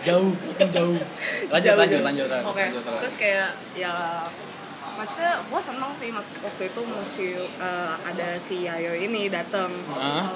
Jauh 0.07 0.31
makin 0.31 0.68
jauh. 0.70 0.94
Lanjut 1.52 1.66
Jauh, 1.74 1.78
lanjut 1.83 1.98
jauh. 1.98 2.07
lanjut 2.07 2.28
lanjut 2.31 2.46
Oke. 2.46 2.62
lanjut, 2.62 2.83
lanjut. 2.87 3.00
Terus 3.02 3.16
kayak 3.18 3.48
ya 3.74 3.92
maksudnya 4.98 5.32
gue 5.40 5.61
seneng 5.62 5.92
sih 5.94 6.11
maksud- 6.11 6.42
waktu 6.42 6.62
itu 6.66 6.80
museum 6.82 7.46
eh, 7.56 7.94
ada 8.04 8.28
si 8.37 8.56
Yayo 8.61 8.92
ini 8.92 9.26
datang 9.28 9.70
Hah? 9.88 10.26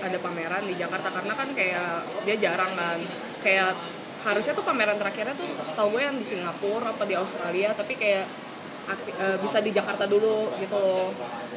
ada 0.00 0.16
pameran 0.16 0.62
di 0.62 0.74
Jakarta 0.74 1.10
karena 1.10 1.32
kan 1.32 1.48
kayak 1.50 1.88
dia 2.22 2.36
jarang 2.40 2.72
kan 2.72 2.98
kayak 3.40 3.74
harusnya 4.22 4.52
tuh 4.52 4.62
pameran 4.62 4.94
terakhirnya 4.94 5.34
tuh 5.34 5.44
setahu 5.60 5.92
gue 5.92 6.02
yang 6.02 6.14
di 6.14 6.24
Singapura 6.24 6.88
apa 6.88 7.02
di 7.02 7.12
Australia 7.12 7.74
tapi 7.74 7.94
kayak 7.94 8.24
akti- 8.86 9.16
eh, 9.16 9.36
bisa 9.36 9.58
di 9.58 9.70
Jakarta 9.70 10.06
dulu 10.06 10.54
gitu 10.56 10.76
loh 10.76 11.10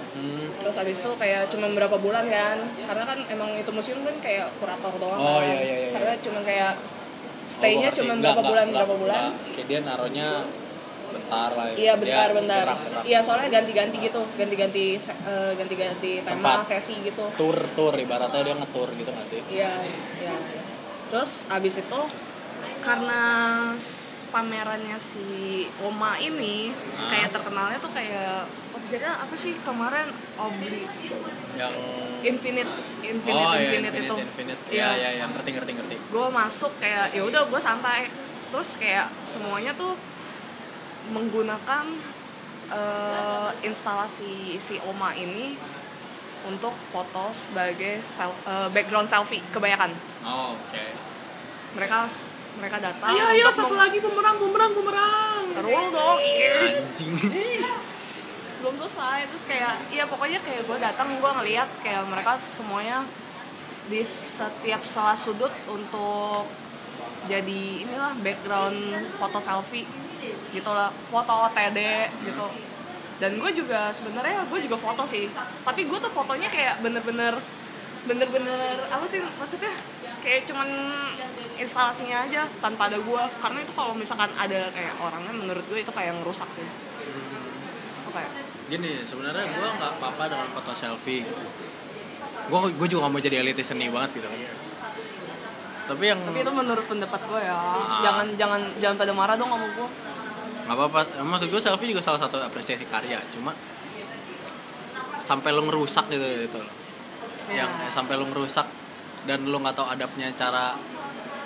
Hmm. 0.09 0.49
terus 0.57 0.73
habis 0.73 0.97
itu 0.97 1.11
kayak 1.13 1.45
cuma 1.45 1.69
berapa 1.69 1.93
bulan 1.95 2.25
kan 2.25 2.57
karena 2.81 3.05
kan 3.05 3.19
emang 3.27 3.53
itu 3.53 3.69
museum 3.69 4.01
kan 4.01 4.17
kayak 4.17 4.49
kurator 4.57 4.89
doang 4.97 5.13
Oh, 5.15 5.37
kan 5.37 5.45
iya, 5.45 5.53
iya, 5.55 5.75
iya. 5.77 5.89
karena 5.93 6.13
cuma 6.17 6.39
kayak 6.41 6.73
Oh, 6.73 7.45
stay-nya 7.47 7.87
ngerti. 7.87 8.01
cuma 8.01 8.13
berapa 8.17 8.41
bulan 8.41 8.65
nggak, 8.65 8.81
berapa 8.81 8.95
bulan 8.97 9.21
kayak 9.47 9.67
dia 9.67 9.79
naruhnya 9.79 10.29
bentar 11.09 11.49
lah 11.51 11.65
Iya 11.69 11.93
Dia 11.93 11.93
bentar 11.97 12.27
bentar. 12.33 12.65
Iya 13.01 13.19
soalnya 13.19 13.49
ganti-ganti 13.51 13.97
gitu, 13.99 14.21
ganti-ganti 14.33 14.85
eh, 14.99 15.51
ganti-ganti 15.53 16.11
tema 16.21 16.57
Tempat. 16.57 16.67
sesi 16.67 16.95
gitu. 17.01 17.23
tour 17.33 17.57
tour 17.73 17.93
ibaratnya 17.93 18.41
dia 18.41 18.55
ngetur 18.55 18.89
gitu 18.93 19.09
gak 19.09 19.25
sih 19.25 19.41
Iya 19.49 19.71
iya. 20.17 20.35
Terus 21.07 21.47
abis 21.47 21.79
itu 21.79 21.99
karena 22.79 23.21
pamerannya 24.27 24.97
si 24.97 25.23
Oma 25.79 26.19
ini 26.19 26.71
Ah. 26.95 27.07
kayak 27.07 27.31
terkenalnya 27.31 27.77
tuh 27.77 27.89
kayak 27.89 28.43
objeknya 28.71 29.15
apa 29.15 29.33
sih 29.33 29.55
kemarin 29.57 30.07
Obli 30.37 30.83
yang 31.53 31.73
Infinite 32.19 32.67
Infinite 32.99 33.33
oh 33.37 33.53
iya 33.53 33.71
Infinite, 33.73 33.87
infinite 33.87 34.05
itu. 34.05 34.15
infinite 34.19 34.61
Iya. 34.67 34.87
ya 34.89 34.89
ya 34.93 35.09
ya 35.15 35.25
ngerti 35.27 35.49
ngerti 35.53 35.71
ngerti 35.73 35.95
Gue 36.07 36.27
masuk 36.29 36.71
kayak 36.77 37.11
ya 37.11 37.21
udah 37.21 37.41
gue 37.45 37.61
santai. 37.61 38.07
Terus 38.47 38.69
kayak 38.77 39.07
semuanya 39.23 39.71
tuh 39.73 39.95
menggunakan 41.09 41.85
eh, 42.67 43.49
instalasi 43.63 44.57
si 44.57 44.75
Oma 44.83 45.11
ini 45.11 45.55
untuk 46.45 46.71
foto 46.91 47.31
sebagai 47.31 47.99
sel- 48.01 48.35
eh, 48.43 48.67
background 48.69 49.07
selfie 49.07 49.43
kebanyakan. 49.49 49.91
Oh, 50.23 50.53
oke. 50.53 50.83
Mereka 51.75 51.99
mereka 52.57 52.77
datang 52.81 53.13
ayo 53.13 53.23
ayo 53.29 53.45
untuk 53.47 53.69
satu 53.69 53.75
lagi 53.77 53.97
bumerang 53.99 54.37
bumerang 54.37 54.71
bumerang. 54.73 55.43
Terus 55.53 55.85
dong. 55.91 56.17
Iya. 56.19 56.55
anjing. 56.81 57.13
Belum 58.57 58.73
selesai 58.75 59.29
terus 59.29 59.45
kayak 59.45 59.73
iya 59.93 60.03
pokoknya 60.09 60.41
kayak 60.41 60.65
gue 60.65 60.77
datang 60.81 61.13
gue 61.13 61.31
ngeliat 61.37 61.69
kayak 61.85 62.03
mereka 62.09 62.41
semuanya 62.41 63.05
di 63.87 64.01
setiap 64.01 64.81
salah 64.81 65.15
sudut 65.15 65.53
untuk 65.69 66.49
jadi 67.29 67.61
inilah 67.85 68.17
background 68.19 68.75
foto 69.15 69.37
selfie 69.37 69.85
gitu 70.55 70.69
lah 70.71 70.89
foto 70.91 71.33
OTD 71.49 71.79
gitu. 72.25 72.47
Dan 73.17 73.41
gue 73.41 73.51
juga 73.51 73.89
sebenarnya 73.89 74.45
gue 74.45 74.59
juga 74.61 74.77
foto 74.77 75.03
sih. 75.09 75.25
Tapi 75.65 75.89
gue 75.89 75.97
tuh 75.97 76.11
fotonya 76.13 76.49
kayak 76.49 76.85
bener-bener 76.85 77.37
bener-bener 78.05 78.75
apa 78.93 79.05
sih 79.09 79.19
maksudnya? 79.41 79.73
Kayak 80.21 80.47
cuman 80.49 80.69
instalasinya 81.57 82.29
aja 82.29 82.45
tanpa 82.61 82.87
ada 82.87 83.01
gue 83.01 83.23
karena 83.41 83.59
itu 83.65 83.73
kalau 83.73 83.97
misalkan 83.97 84.29
ada 84.37 84.69
kayak 84.71 84.93
orangnya 85.01 85.33
menurut 85.33 85.65
gue 85.65 85.79
itu 85.81 85.91
kayak 85.91 86.13
ngerusak 86.21 86.49
sih. 86.53 86.65
Itu 88.05 88.09
kayak 88.13 88.31
gini 88.69 89.01
sebenarnya 89.01 89.45
gue 89.49 89.69
nggak 89.81 89.91
apa-apa 89.97 90.23
dengan 90.29 90.47
foto 90.53 90.71
selfie 90.77 91.25
gitu. 91.25 91.43
Gue 92.47 92.59
gue 92.71 92.87
juga 92.87 93.09
gak 93.09 93.11
mau 93.11 93.19
jadi 93.19 93.43
elitis 93.43 93.67
seni 93.67 93.89
banget 93.89 94.21
gitu 94.21 94.27
kan. 94.29 94.39
Tapi 95.87 96.03
yang 96.03 96.19
tapi 96.19 96.39
itu 96.43 96.53
menurut 96.53 96.85
pendapat 96.85 97.21
gue 97.25 97.41
ya. 97.41 97.55
Ah. 97.55 97.99
jangan 98.03 98.27
jangan 98.35 98.61
jangan 98.77 98.95
pada 98.99 99.13
marah 99.15 99.35
dong 99.39 99.49
sama 99.49 99.67
gue 99.71 99.87
nggak 100.67 100.75
apa-apa 100.75 101.23
maksud 101.23 101.47
gue 101.47 101.61
selfie 101.63 101.89
juga 101.89 102.03
salah 102.03 102.19
satu 102.19 102.43
apresiasi 102.43 102.83
karya 102.85 103.17
cuma 103.31 103.55
sampai 105.19 105.51
lo 105.51 105.63
ngerusak 105.67 106.07
gitu 106.07 106.23
gitu 106.47 106.59
loh. 106.59 106.73
Ya. 107.47 107.63
yang 107.63 107.71
sampai 107.87 108.19
lo 108.19 108.27
ngerusak 108.27 108.67
dan 109.23 109.47
lo 109.47 109.59
nggak 109.59 109.75
tahu 109.75 109.87
adabnya 109.87 110.27
cara 110.35 110.75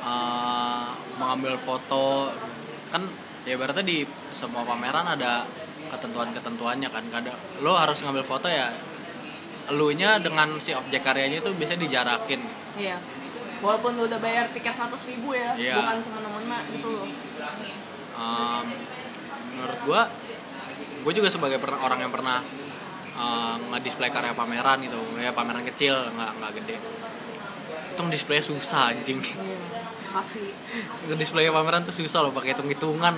uh, 0.02 0.90
mengambil 1.18 1.58
foto 1.58 2.34
kan 2.90 3.06
ya 3.46 3.58
berarti 3.58 3.82
di 3.82 3.98
semua 4.34 4.66
pameran 4.66 5.06
ada 5.06 5.46
ketentuan-ketentuannya 5.94 6.90
kan 6.90 7.06
kadang 7.10 7.38
lo 7.62 7.78
harus 7.78 8.02
ngambil 8.02 8.26
foto 8.26 8.50
ya 8.50 8.70
elunya 9.70 10.18
dengan 10.18 10.58
si 10.58 10.74
objek 10.74 11.06
karyanya 11.06 11.42
itu 11.42 11.50
biasanya 11.54 11.82
dijarakin 11.86 12.42
iya 12.78 12.98
walaupun 13.62 13.94
lu 13.98 14.10
udah 14.10 14.18
bayar 14.18 14.50
tiket 14.50 14.74
seratus 14.74 15.06
ribu 15.10 15.38
ya 15.38 15.54
Iya. 15.54 15.78
bukan 15.78 15.98
semena-mena 16.02 16.58
gitu 16.74 16.88
loh 16.98 17.06
um, 18.18 18.66
menurut 19.62 19.80
gua 19.86 20.02
gue 21.02 21.14
juga 21.18 21.30
sebagai 21.30 21.58
per- 21.58 21.82
orang 21.82 22.02
yang 22.02 22.14
pernah 22.14 22.42
uh, 23.18 23.58
nge-display 23.74 24.10
karya 24.10 24.34
pameran 24.34 24.82
gitu. 24.86 24.98
Ya 25.18 25.34
pameran 25.34 25.66
kecil 25.66 25.94
nggak 25.94 26.32
nggak 26.42 26.52
gede. 26.62 26.78
Itu 27.94 28.02
display 28.10 28.42
susah 28.42 28.94
anjing. 28.94 29.22
Iya 29.22 29.58
pasti. 30.12 30.44
Display 31.16 31.48
pameran 31.50 31.86
tuh 31.88 31.96
susah 31.96 32.26
loh 32.26 32.34
pakai 32.34 32.54
hitung 32.54 32.70
hitungan 32.70 33.16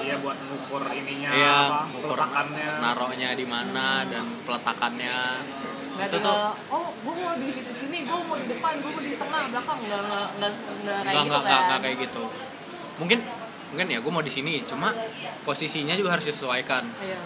iya 0.00 0.16
buat 0.16 0.32
ngukur 0.32 0.80
ininya 0.96 1.28
ya 1.28 1.56
apa 1.68 1.92
ngukur 1.92 2.18
naroknya 2.80 3.36
di 3.36 3.44
mana 3.44 4.02
dan 4.08 4.24
peletakannya. 4.48 5.18
Nggak 6.00 6.08
itu 6.08 6.16
tuh 6.24 6.36
oh 6.72 6.88
gue 6.88 7.14
mau 7.20 7.36
di 7.36 7.48
sisi 7.52 7.74
sini 7.76 8.08
gue 8.08 8.18
mau 8.24 8.36
di 8.40 8.46
depan 8.48 8.80
gue 8.80 8.90
mau 8.90 9.02
di 9.04 9.12
tengah 9.14 9.42
belakang. 9.52 9.78
Nggak 9.84 10.00
nggak 10.08 10.24
nggak 10.40 10.50
nggak 10.80 11.00
kayak 11.04 11.16
gitu 11.20 11.28
nggak 11.28 11.40
nggak 11.44 11.44
kan? 11.44 11.68
nggak 11.68 11.80
kayak 11.84 11.96
gitu. 12.08 12.24
Mungkin 13.00 13.18
mungkin 13.70 13.86
ya 13.86 13.98
gue 14.02 14.12
mau 14.12 14.22
di 14.22 14.32
sini 14.32 14.62
cuma 14.66 14.90
posisinya 15.46 15.94
juga 15.94 16.18
harus 16.18 16.26
disesuaikan. 16.26 16.82
Iya. 17.00 17.20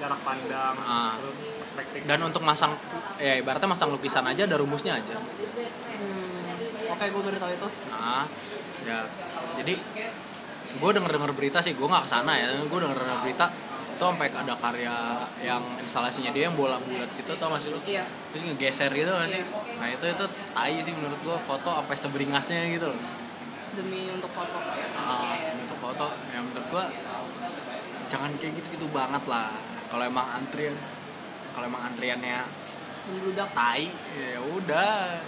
Jarak 0.00 0.20
pandang 0.24 0.76
Ah. 0.80 1.12
terus 1.20 1.38
perspektif. 1.60 2.00
Dan 2.08 2.18
untuk 2.24 2.42
masang 2.44 2.72
ya 3.20 3.36
ibaratnya 3.36 3.68
masang 3.68 3.92
lukisan 3.92 4.24
aja 4.24 4.44
ada 4.48 4.56
rumusnya 4.56 4.96
aja. 4.96 5.16
Hmm. 5.16 6.92
oke 6.92 7.04
gue 7.04 7.22
baru 7.22 7.36
tahu 7.38 7.52
itu. 7.52 7.68
Nah, 7.92 8.24
ya. 8.84 8.98
Jadi 9.60 9.74
gue 10.70 10.90
denger 10.94 11.10
denger 11.18 11.32
berita 11.34 11.58
sih 11.60 11.74
gue 11.74 11.82
nggak 11.82 12.04
ke 12.06 12.10
sana 12.10 12.32
ya 12.38 12.46
gue 12.54 12.78
denger 12.78 12.94
denger 12.94 13.20
berita 13.26 13.46
itu 14.00 14.08
sampai 14.08 14.32
ada 14.32 14.56
karya 14.56 14.96
yang 15.44 15.60
instalasinya 15.76 16.32
dia 16.32 16.48
yang 16.48 16.56
bola 16.56 16.80
bulat 16.80 17.04
gitu 17.20 17.36
tau 17.36 17.52
gak 17.52 17.60
sih 17.60 17.68
lu? 17.68 17.76
Iya. 17.84 18.00
Terus 18.32 18.48
ngegeser 18.48 18.88
gitu 18.96 19.12
gak 19.12 19.28
sih? 19.28 19.44
Nah 19.76 19.92
itu 19.92 20.04
itu 20.08 20.24
tai 20.56 20.80
sih 20.80 20.96
menurut 20.96 21.20
gue 21.20 21.36
foto 21.44 21.68
apa 21.68 21.92
seberingasnya 21.92 22.64
gitu 22.72 22.88
loh. 22.88 22.96
Demi 23.76 24.08
untuk 24.08 24.32
foto. 24.32 24.56
Ah, 24.96 25.36
foto 26.00 26.16
yang 26.32 26.48
menurut 26.48 26.66
gue 26.72 26.84
jangan 28.08 28.32
kayak 28.40 28.56
gitu 28.56 28.68
gitu 28.80 28.86
banget 28.88 29.20
lah. 29.28 29.52
Kalau 29.92 30.04
emang 30.08 30.24
antrian 30.32 30.72
kalau 31.52 31.68
emang 31.68 31.92
antriannya 31.92 32.40
membludak 33.04 33.52
tai 33.52 33.84
ya 34.16 34.40
udah. 34.40 35.20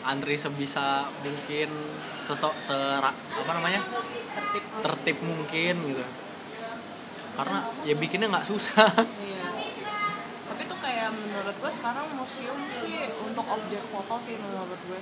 Antri 0.00 0.32
sebisa 0.32 1.04
mungkin 1.20 1.68
sesok 2.16 2.56
sera, 2.56 3.12
apa 3.12 3.50
namanya? 3.52 3.84
Tertib. 4.32 4.64
Tertib 4.80 5.16
mungkin 5.20 5.74
gitu. 5.92 6.06
Karena 7.36 7.68
ya 7.84 7.94
bikinnya 7.94 8.32
nggak 8.32 8.48
susah. 8.48 8.90
Iya. 9.20 9.44
Tapi 10.48 10.62
tuh 10.64 10.78
kayak 10.80 11.12
menurut 11.12 11.52
gue 11.52 11.72
sekarang 11.72 12.08
museum 12.16 12.58
sih 12.80 13.12
untuk 13.22 13.44
objek 13.44 13.84
foto 13.92 14.16
sih 14.18 14.40
menurut 14.40 14.80
gue. 14.88 14.98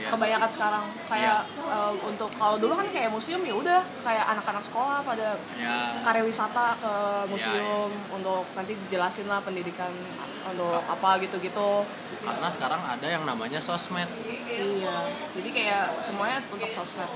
Ya. 0.00 0.08
Kebanyakan 0.08 0.48
sekarang 0.48 0.84
kayak 1.06 1.44
eh, 1.44 1.92
untuk 2.00 2.30
kalau 2.34 2.56
dulu 2.56 2.72
kan 2.72 2.88
kayak 2.88 3.12
museum 3.12 3.44
ya 3.44 3.52
udah 3.52 3.80
kayak 4.00 4.24
anak-anak 4.32 4.64
sekolah 4.64 5.04
pada 5.04 5.36
ya 5.60 6.00
karya 6.00 6.24
wisata 6.24 6.72
ke 6.80 6.92
museum 7.28 7.90
untuk 8.08 8.48
nanti 8.56 8.72
dijelasin 8.74 9.28
lah 9.28 9.44
pendidikan 9.44 9.92
untuk 10.40 10.80
apa 10.80 11.20
gitu-gitu. 11.20 11.84
karena 12.20 12.48
sekarang 12.48 12.80
ada 12.80 13.04
yang 13.04 13.28
namanya 13.28 13.60
sosmed 13.60 14.08
Iya. 14.50 14.96
Jadi 15.36 15.48
kayak 15.52 16.00
semuanya 16.00 16.40
untuk 16.48 16.70
sosmed. 16.70 17.10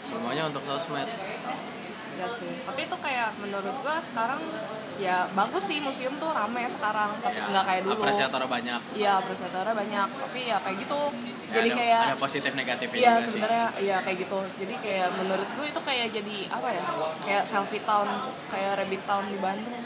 semuanya 0.00 0.42
untuk 0.48 0.64
sosmed 0.64 1.08
Ya 2.14 2.28
sih. 2.30 2.52
Tapi 2.62 2.80
itu 2.84 2.96
kayak 2.96 3.28
menurut 3.38 3.76
gue 3.76 3.96
sekarang 4.00 4.40
ya 4.94 5.26
bagus 5.30 5.64
sih 5.64 5.82
museum 5.82 6.14
tuh 6.14 6.30
rame 6.30 6.62
sekarang, 6.70 7.10
tapi 7.18 7.34
ya 7.34 7.50
nggak 7.50 7.64
kayak 7.66 7.80
dulu. 7.82 7.98
apresiator 7.98 8.42
banyak 8.46 8.80
Iya, 8.94 9.12
apresiatornya 9.18 9.74
banyak, 9.74 10.08
tapi 10.22 10.40
ya 10.44 10.56
kayak 10.62 10.76
gitu. 10.78 11.00
Ya, 11.44 11.52
jadi 11.52 11.68
ada, 11.68 11.76
kayak 11.76 12.00
ada 12.04 12.16
positif 12.16 12.50
negatifnya 12.52 12.98
Iya 13.00 13.12
sebenarnya 13.18 13.66
iya 13.76 13.96
kayak 14.00 14.18
gitu. 14.22 14.38
Jadi 14.56 14.74
kayak 14.78 15.08
menurut 15.14 15.48
gue 15.50 15.66
itu 15.66 15.80
kayak 15.82 16.06
jadi 16.10 16.36
apa 16.48 16.68
ya? 16.70 16.84
Kayak 17.20 17.42
selfie 17.44 17.82
town, 17.82 18.06
kayak 18.48 18.70
rabbit 18.76 19.02
town 19.02 19.24
di 19.26 19.38
Bandung. 19.38 19.82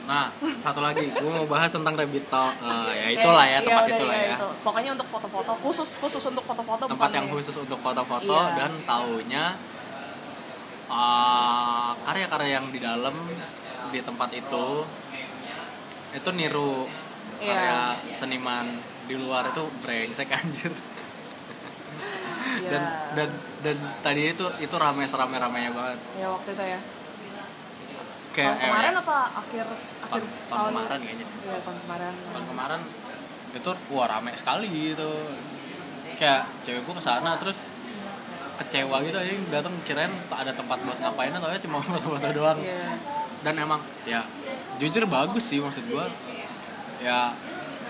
nah 0.00 0.26
satu 0.58 0.82
lagi 0.82 1.06
gue 1.06 1.22
mau 1.30 1.46
bahas 1.46 1.70
tentang 1.70 1.94
rabbit 1.94 2.26
talk 2.26 2.50
Eh, 2.58 2.92
ya 3.00 3.06
itulah 3.14 3.46
ya 3.46 3.52
iya, 3.52 3.58
tempat 3.62 3.84
udah, 3.84 3.94
itulah 3.94 4.16
iya, 4.16 4.26
ya 4.26 4.34
itu. 4.34 4.48
Pokoknya 4.60 4.90
untuk 4.92 5.06
foto-foto 5.06 5.52
khusus 5.62 5.88
khusus 5.96 6.22
untuk 6.26 6.42
foto-foto 6.42 6.82
tempat 6.84 7.10
yang 7.14 7.26
khusus 7.30 7.54
untuk 7.54 7.78
foto-foto 7.78 8.34
Iya. 8.34 8.56
dan 8.58 8.70
taunya 8.82 9.44
uh, 10.90 11.94
karya-karya 12.02 12.58
yang 12.58 12.66
di 12.68 12.78
dalam 12.78 13.14
di 13.88 14.00
tempat 14.00 14.30
itu 14.32 14.66
itu 16.10 16.30
niru 16.32 16.90
Iya. 17.40 17.48
karya 17.48 17.80
seniman 18.12 18.66
di 19.08 19.16
luar 19.16 19.48
itu 19.48 19.64
brengsek 19.80 20.28
anjir 20.36 20.68
Iya. 22.60 22.68
dan 22.68 22.82
dan 23.14 23.28
dan 23.62 23.76
tadi 24.00 24.32
itu 24.32 24.44
itu 24.58 24.74
rame 24.74 25.04
serame 25.04 25.36
ramenya 25.36 25.72
banget 25.72 25.98
ya 26.16 26.28
waktu 26.28 26.50
itu 26.50 26.64
ya. 26.66 26.80
kayak 28.30 28.52
tahun 28.52 28.62
kemarin 28.62 28.92
eh, 28.92 29.00
apa 29.00 29.16
akhir 29.34 29.66
akhir 30.04 30.20
tahun, 30.20 30.22
tahun 30.46 30.70
kemarin 30.70 31.00
kayaknya 31.00 31.26
Iya, 31.40 31.58
tahun 31.64 31.78
kemarin. 31.80 32.12
tahun 32.28 32.46
kemarin 32.46 32.80
itu 33.50 33.70
wah 33.90 34.06
rame 34.06 34.30
sekali 34.34 34.68
gitu 34.68 35.10
kayak 36.14 36.42
cewek 36.62 36.82
gue 36.84 36.94
ke 36.94 37.02
sana 37.02 37.40
terus 37.40 37.64
kecewa 38.60 39.00
gitu 39.00 39.16
aja 39.16 39.32
datang 39.50 39.72
kirain 39.82 40.12
ada 40.30 40.52
tempat 40.52 40.78
buat 40.78 40.98
ngapain 40.98 41.32
atau 41.32 41.48
cuma 41.58 41.80
foto-foto 41.84 42.28
doang 42.30 42.58
Iya. 42.58 42.92
dan 43.40 43.54
emang 43.56 43.80
ya 44.04 44.20
jujur 44.76 45.04
bagus 45.06 45.44
sih 45.46 45.58
maksud 45.58 45.84
gue 45.84 46.04
ya 47.00 47.32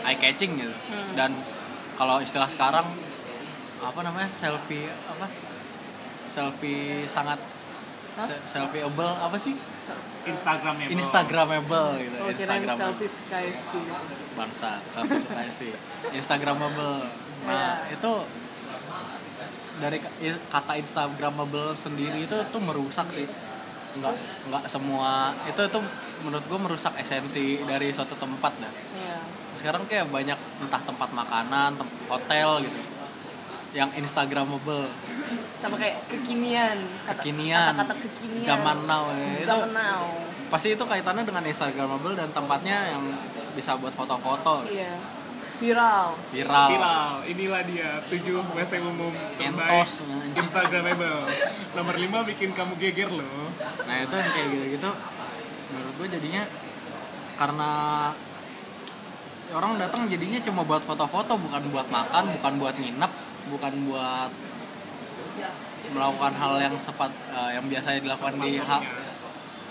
eye 0.03 0.17
catching 0.17 0.55
gitu 0.57 0.71
Hmm. 0.87 1.11
dan 1.15 1.31
kalau 1.95 2.19
istilah 2.19 2.47
sekarang 2.47 2.87
apa 3.79 4.01
namanya 4.01 4.31
selfie 4.31 4.87
apa 4.87 5.27
selfie 6.25 7.05
sangat 7.07 7.37
se- 8.17 8.43
selfieable 8.47 9.11
apa 9.19 9.35
sih 9.37 9.57
Instagramnya 10.23 10.87
bro. 10.87 10.95
instagramable 10.95 11.91
gitu 11.99 12.17
Oh, 12.17 12.29
instagramable 12.29 12.79
selfie 12.79 13.11
sky 13.11 13.47
sih. 13.49 13.85
bangsa 14.33 14.71
sampai 14.87 15.17
suka 15.17 15.43
sih 15.49 15.73
instagramable 16.13 17.03
nah 17.43 17.81
Iya. 17.83 17.97
itu 17.97 18.13
dari 19.81 19.99
kata 20.47 20.73
instagramable 20.77 21.73
sendiri 21.75 22.23
itu 22.23 22.35
tuh 22.47 22.61
merusak 22.61 23.09
sih 23.09 23.25
nggak 23.91 24.15
nggak 24.47 24.65
semua 24.67 25.35
itu 25.45 25.59
itu 25.59 25.79
menurut 26.21 26.45
gue 26.45 26.59
merusak 26.61 26.95
esensi 26.95 27.59
dari 27.65 27.91
suatu 27.91 28.15
tempat 28.15 28.53
dah 28.55 28.73
Iya. 28.95 29.19
sekarang 29.57 29.83
kayak 29.85 30.07
banyak 30.07 30.37
entah 30.61 30.79
tempat 30.81 31.09
makanan 31.11 31.75
tem- 31.75 31.95
hotel 32.07 32.63
gitu 32.63 32.81
yang 33.73 33.91
instagramable 33.95 34.87
Sama 35.57 35.77
kayak 35.77 36.03
kekinian. 36.07 36.75
Kata- 37.05 37.21
kekinian 37.21 37.71
Kata-kata 37.73 37.95
kekinian. 38.01 38.43
zaman 38.43 38.79
now 38.85 39.05
ya. 39.11 39.29
itu 39.37 39.47
Zaman 39.47 39.71
now. 39.71 40.03
pasti 40.49 40.69
itu 40.71 40.83
kaitannya 40.83 41.23
dengan 41.23 41.45
instagramable 41.45 42.15
dan 42.15 42.29
tempatnya 42.31 42.91
yang 42.91 43.03
bisa 43.53 43.75
buat 43.75 43.93
foto-foto 43.93 44.67
Iya. 44.67 44.95
Viral. 45.61 46.17
viral 46.29 46.69
Viral, 46.69 47.11
inilah 47.27 47.63
dia 47.63 48.01
tujuh 48.07 48.41
WC 48.51 48.81
umum 48.81 49.13
terbaik. 49.37 49.85
Instagramable. 50.33 51.29
Nomor 51.71 51.95
5 51.95 52.01
bikin 52.27 52.51
kamu 52.51 52.73
geger 52.79 53.11
loh. 53.11 53.53
nah 53.83 53.97
itu 53.99 54.15
yang 54.15 54.31
kayak 54.31 54.49
gitu-gitu 54.51 54.91
menurut 55.69 55.95
gue 55.95 56.09
jadinya 56.11 56.43
karena 57.37 57.71
orang 59.51 59.73
datang 59.77 60.07
jadinya 60.07 60.41
cuma 60.41 60.63
buat 60.63 60.81
foto-foto 60.81 61.37
bukan 61.37 61.63
buat 61.69 61.87
makan 61.89 62.25
bukan 62.33 62.53
buat 62.57 62.75
nginep 62.75 63.13
bukan 63.51 63.73
buat 63.85 64.31
melakukan 65.91 66.33
hal 66.33 66.53
yang 66.61 66.75
sepat 66.77 67.11
eh, 67.29 67.51
yang 67.53 67.67
biasanya 67.67 68.01
dilakukan 68.01 68.39
di 68.39 68.59
ha- 68.59 68.85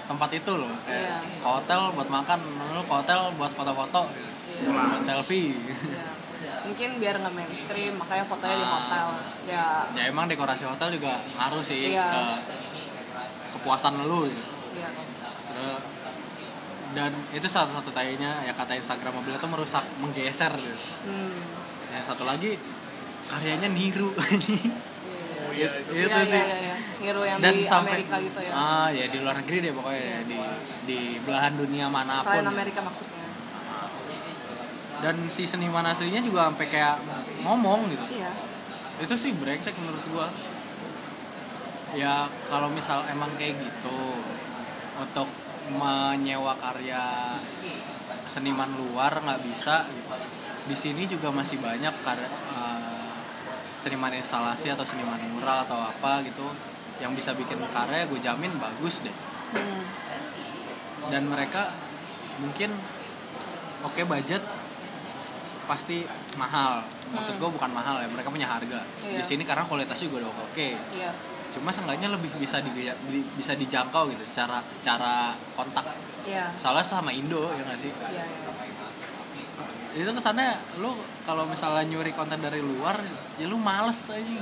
tempat 0.05 0.29
itu 0.33 0.51
loh 0.53 0.73
kayak 0.83 1.05
Iya. 1.05 1.17
ke 1.37 1.47
hotel 1.47 1.81
buat 1.93 2.09
makan 2.09 2.39
lalu 2.41 2.81
ke 2.81 2.93
hotel 2.93 3.19
buat 3.35 3.51
foto-foto 3.51 4.01
buat 4.62 5.01
selfie 5.01 5.55
Iya. 5.55 6.07
mungkin 6.70 6.89
biar 6.97 7.16
nggak 7.18 7.34
mainstream 7.34 7.93
makanya 7.95 8.26
fotonya 8.26 8.55
di 8.55 8.62
Ah. 8.62 8.72
hotel 8.76 9.07
ya 9.45 9.66
ya 9.91 10.03
emang 10.05 10.26
dekorasi 10.26 10.64
hotel 10.64 10.89
juga 10.91 11.18
ngaruh 11.34 11.62
sih 11.62 11.89
Iya. 11.89 12.05
ke 12.05 12.22
kepuasan 13.51 13.95
lu 14.01 14.28
gitu. 14.28 14.43
ya 14.76 14.89
Terus 15.49 15.82
dan 16.89 17.12
itu 17.32 17.45
salah 17.45 17.70
satu 17.72 17.89
tayanya 17.89 18.41
ya 18.41 18.51
kata 18.51 18.74
Instagram 18.76 19.14
mobil 19.16 19.34
itu 19.34 19.47
merusak 19.47 19.86
menggeser 19.97 20.53
gitu. 20.53 20.78
hmm. 21.05 21.38
yang 21.91 22.03
satu 22.03 22.24
lagi 22.24 22.57
karyanya 23.28 23.70
niru 23.70 24.10
Oh 25.39 25.51
iya, 25.51 25.70
itu. 25.76 25.91
itu 25.91 26.05
Iya, 26.05 26.22
sih 26.24 26.38
iya, 26.38 26.57
iya. 26.62 26.76
yang 27.26 27.39
dan 27.39 27.53
di 27.55 27.64
sampai 27.64 28.03
Amerika 28.03 28.16
gitu 28.20 28.39
ya 28.39 28.51
ah 28.53 28.88
ya 28.89 29.05
di 29.07 29.18
luar 29.18 29.36
negeri 29.36 29.57
deh 29.60 29.72
pokoknya 29.72 30.03
ya, 30.03 30.20
di 30.24 30.38
di 30.86 30.99
belahan 31.20 31.53
dunia 31.55 31.86
mana 31.88 32.20
pun 32.20 32.30
selain 32.30 32.45
Amerika 32.47 32.80
maksudnya 32.82 33.18
dan 35.00 35.16
si 35.32 35.47
seniman 35.47 35.86
aslinya 35.88 36.20
juga 36.20 36.52
sampai 36.52 36.68
kayak 36.68 36.97
ngomong 37.43 37.88
gitu. 37.91 38.06
Iya. 38.20 38.32
Itu 39.00 39.16
sih 39.16 39.32
brengsek 39.36 39.76
menurut 39.80 40.04
gua. 40.12 40.28
Ya 41.95 42.30
kalau 42.52 42.70
misal 42.70 43.02
emang 43.10 43.34
kayak 43.39 43.58
gitu 43.58 44.00
untuk 45.00 45.28
menyewa 45.74 46.54
karya 46.60 47.38
seniman 48.30 48.70
luar 48.78 49.16
nggak 49.24 49.41
bisa 49.47 49.88
gitu. 49.89 50.12
Di 50.70 50.76
sini 50.78 51.10
juga 51.10 51.34
masih 51.34 51.58
banyak 51.58 51.95
karya 52.06 52.30
eh, 52.30 53.10
seniman 53.80 54.14
instalasi 54.14 54.70
atau 54.70 54.84
seniman 54.86 55.18
mural 55.34 55.66
atau 55.66 55.80
apa 55.80 56.22
gitu 56.28 56.45
yang 57.00 57.16
bisa 57.16 57.32
bikin 57.32 57.58
karya 57.72 58.04
gue 58.06 58.20
jamin 58.20 58.52
bagus 58.60 59.02
deh. 59.02 59.16
Hmm. 59.50 59.82
dan 61.10 61.26
mereka 61.26 61.74
mungkin 62.38 62.70
oke 63.82 64.02
budget 64.06 64.45
pasti 65.70 66.01
mahal. 66.34 66.82
Maksud 67.13 67.38
gue 67.38 67.49
bukan 67.53 67.70
mahal 67.70 68.01
ya 68.01 68.09
mereka 68.09 68.34
punya 68.34 68.49
harga. 68.49 68.82
Iya. 69.05 69.22
di 69.22 69.24
sini 69.24 69.45
karena 69.45 69.61
kualitasnya 69.61 70.09
juga 70.09 70.26
udah 70.26 70.34
oke. 70.49 70.70
Iya. 70.97 71.13
Cuma 71.53 71.70
seenggaknya 71.70 72.09
lebih 72.09 72.34
bisa 72.41 72.57
di, 72.65 72.74
bisa 73.38 73.53
dijangkau 73.53 74.09
gitu 74.09 74.26
secara 74.26 74.57
secara 74.74 75.38
kontak. 75.53 75.86
Iya. 76.26 76.49
Salah 76.57 76.82
sama 76.82 77.13
Indo 77.13 77.53
ya 77.53 77.61
nggak 77.61 77.80
sih? 77.86 77.93
Iya 77.93 78.26
iya. 78.26 78.47
itu 79.89 80.11
kesannya 80.13 80.53
lu 80.80 80.93
kalau 81.26 81.49
misalnya 81.49 81.82
nyuri 81.82 82.13
konten 82.13 82.38
dari 82.39 82.61
luar 82.61 82.97
ya 83.38 83.45
lu 83.45 83.61
males 83.61 84.09
aja. 84.09 84.22
Ya 84.22 84.41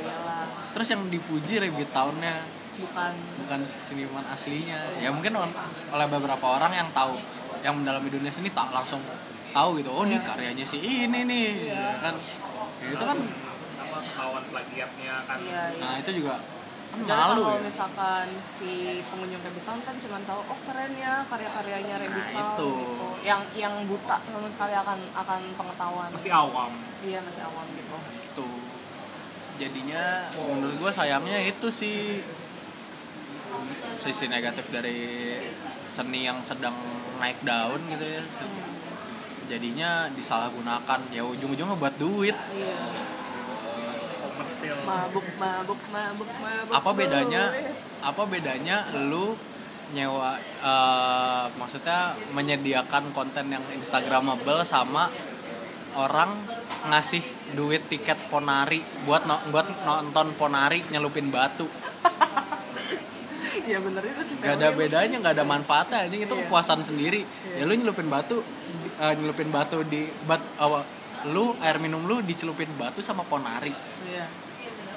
iyalah. 0.00 0.48
Terus 0.72 0.88
yang 0.96 1.04
dipuji 1.12 1.60
Rabbit 1.60 1.92
Town-nya 1.92 2.40
bukan. 2.80 3.12
Bukan 3.44 3.60
seniman 3.68 4.24
aslinya. 4.32 4.80
Ya 4.96 5.12
mungkin 5.12 5.36
oleh 5.36 6.06
beberapa 6.08 6.46
orang 6.56 6.72
yang 6.72 6.88
tahu. 6.96 7.20
Yang 7.62 7.74
mendalami 7.78 8.08
dunia 8.10 8.32
seni 8.32 8.50
tak 8.50 8.74
langsung 8.74 8.98
tahu 9.52 9.70
gitu 9.78 9.90
oh 9.90 10.02
ini 10.02 10.16
Iya. 10.16 10.24
karyanya 10.24 10.64
si 10.64 10.78
ini 10.78 11.20
nih 11.22 11.48
Iya. 11.68 11.88
kan 12.00 12.14
ya, 12.80 12.88
itu 12.90 13.04
kan 13.04 13.18
apa 14.12 14.38
plagiatnya 14.44 15.14
kan 15.24 15.38
iya 15.38 15.62
iya 15.70 15.80
nah 15.80 15.94
itu 15.96 16.10
juga 16.14 16.36
kan 16.36 16.50
Jadi 16.92 17.08
malu 17.08 17.40
kalau 17.40 17.56
ya 17.56 17.62
misalkan 17.64 18.26
si 18.38 18.72
pengunjung 19.08 19.40
Town 19.64 19.80
kan 19.80 19.96
cuma 19.96 20.18
tahu 20.22 20.40
oh 20.44 20.58
keren 20.62 20.92
ya 20.94 21.24
karya-karyanya 21.24 21.94
Rabbit 21.98 22.26
Nah, 22.26 22.42
itu. 22.52 22.68
gitu. 22.68 22.70
Yang 23.22 23.40
yang 23.56 23.74
buta 23.86 24.16
sama 24.20 24.48
sekali 24.50 24.74
akan 24.74 24.98
akan 25.14 25.40
pengetahuan. 25.56 26.08
masih 26.12 26.32
awam 26.32 26.70
Iya 27.00 27.18
masih 27.24 27.42
awam 27.42 27.64
gitu. 27.72 27.96
itu 28.22 28.48
jadinya 29.56 30.04
menurut 30.34 30.76
gua 30.76 30.90
sayangnya 30.90 31.38
itu 31.38 31.68
sih 31.70 32.20
sisi 33.94 34.26
negatif 34.26 34.68
dari 34.68 35.38
seni 35.86 36.24
yang 36.24 36.40
sedang 36.42 36.74
naik 37.16 37.40
daun 37.40 37.78
gitu 37.86 38.02
ya 38.02 38.22
jadinya 39.52 39.90
disalahgunakan 40.10 41.00
ya 41.10 41.22
ujung-ujungnya 41.22 41.76
buat 41.76 41.92
duit 41.96 42.32
Iya. 42.32 42.80
Mabuk 44.82 45.26
mabuk 45.36 45.80
mabuk 45.90 46.30
mabuk. 46.38 46.72
apa 46.72 46.90
bedanya 46.92 47.50
apa 48.00 48.22
bedanya 48.24 48.76
lu 49.04 49.34
nyewa 49.92 50.38
eh, 50.38 51.44
maksudnya 51.52 52.00
menyediakan 52.30 53.12
konten 53.12 53.50
yang 53.50 53.64
instagramable 53.72 54.62
sama 54.64 55.10
orang 55.92 56.32
ngasih 56.84 57.20
duit 57.52 57.84
tiket 57.86 58.16
ponari 58.26 58.80
buat 59.04 59.26
no- 59.26 59.42
buat 59.50 59.66
nonton 59.84 60.32
ponari 60.32 60.80
nyelupin 60.88 61.28
batu 61.28 61.66
Iya 63.62 63.78
bener 63.78 64.02
itu 64.02 64.22
sih. 64.24 64.34
gak 64.38 64.58
ada 64.58 64.72
bedanya 64.72 65.16
nggak 65.18 65.34
ada 65.36 65.44
manfaatnya 65.44 65.98
ini 66.06 66.24
itu 66.24 66.32
Iya. 66.32 66.40
kepuasan 66.40 66.80
sendiri 66.80 67.22
ya 67.52 67.62
lu 67.62 67.74
nyelupin 67.74 68.08
batu 68.08 68.40
eh, 69.02 69.12
nyelupin 69.12 69.50
batu 69.50 69.82
di 69.84 70.06
bat 70.22 70.38
awal 70.56 70.86
lu 71.24 71.54
air 71.58 71.78
minum 71.78 72.02
lu 72.02 72.18
dicelupin 72.20 72.70
batu 72.72 72.98
sama 72.98 73.22
ponari 73.22 73.74
Iya. 74.04 74.26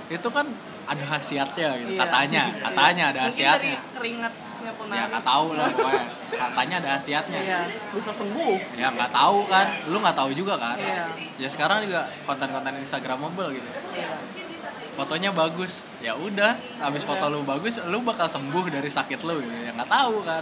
itu 0.07 0.27
kan 0.27 0.45
ada 0.85 1.03
khasiatnya 1.03 1.69
gitu 1.79 1.91
Iya. 1.91 1.99
katanya 1.99 2.43
katanya 2.61 3.03
ada 3.07 3.19
Mungkin 3.19 3.29
khasiatnya 3.31 3.77
dari 3.77 3.93
keringatnya 3.95 4.41
ponari. 4.71 4.97
ya 4.97 5.03
nggak 5.07 5.23
tahu 5.23 5.47
lah 5.51 5.67
pokoknya 5.71 6.05
katanya 6.31 6.75
ada 6.75 6.89
khasiatnya 6.95 7.39
Iya, 7.39 7.59
bisa 7.89 8.11
sembuh. 8.11 8.55
ya 8.73 8.87
nggak 8.91 9.11
tahu 9.11 9.37
kan 9.45 9.65
lu 9.87 9.97
nggak 9.99 10.13
tahu 10.15 10.29
juga 10.31 10.53
kan 10.55 10.77
Iya. 10.77 11.05
ya 11.35 11.47
sekarang 11.47 11.85
juga 11.85 12.05
konten-konten 12.23 12.73
instagramable 12.79 13.49
gitu 13.51 13.69
Iya. 13.91 14.09
fotonya 14.95 15.29
bagus 15.29 15.83
ya 15.99 16.13
udah 16.15 16.53
habis 16.79 17.03
foto 17.03 17.27
lu 17.27 17.43
bagus 17.43 17.81
lu 17.83 17.99
bakal 18.01 18.25
sembuh 18.25 18.65
dari 18.71 18.87
sakit 18.87 19.21
lu 19.21 19.37
gitu 19.37 19.55
ya 19.61 19.73
nggak 19.73 19.89
tahu 19.91 20.23
kan 20.23 20.41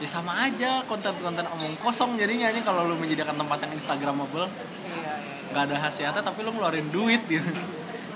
ya 0.00 0.08
sama 0.08 0.48
aja 0.48 0.80
konten-konten 0.88 1.44
omong 1.44 1.76
kosong 1.84 2.16
jadinya 2.16 2.48
ini 2.48 2.64
kalau 2.64 2.88
lu 2.88 2.96
menyediakan 2.96 3.36
tempat 3.36 3.68
yang 3.68 3.72
instagramable. 3.76 4.48
Iya, 4.48 4.96
iya. 4.96 5.14
nggak 5.52 5.62
ada 5.68 5.76
khasiatnya 5.84 6.22
tapi 6.24 6.40
lu 6.40 6.56
ngeluarin 6.56 6.88
duit 6.88 7.20
gitu. 7.28 7.44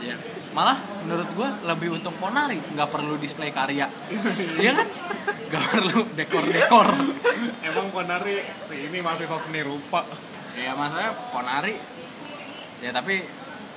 Ya 0.00 0.16
malah 0.56 0.80
menurut 1.04 1.28
gua 1.36 1.50
lebih 1.68 1.92
untung 2.00 2.16
ponari. 2.16 2.56
Nggak 2.56 2.88
perlu 2.88 3.20
display 3.20 3.52
karya. 3.52 3.84
Iya 4.62 4.80
kan? 4.80 4.88
Nggak 5.52 5.64
perlu 5.76 5.98
dekor-dekor. 6.16 6.88
Emang 7.60 7.86
ponari 7.92 8.40
ini 8.72 8.98
masih 9.04 9.28
seni 9.36 9.60
rupa. 9.60 10.08
Ya 10.56 10.72
maksudnya 10.72 11.12
ponari 11.30 11.74
ya 12.80 12.92
tapi 12.92 13.16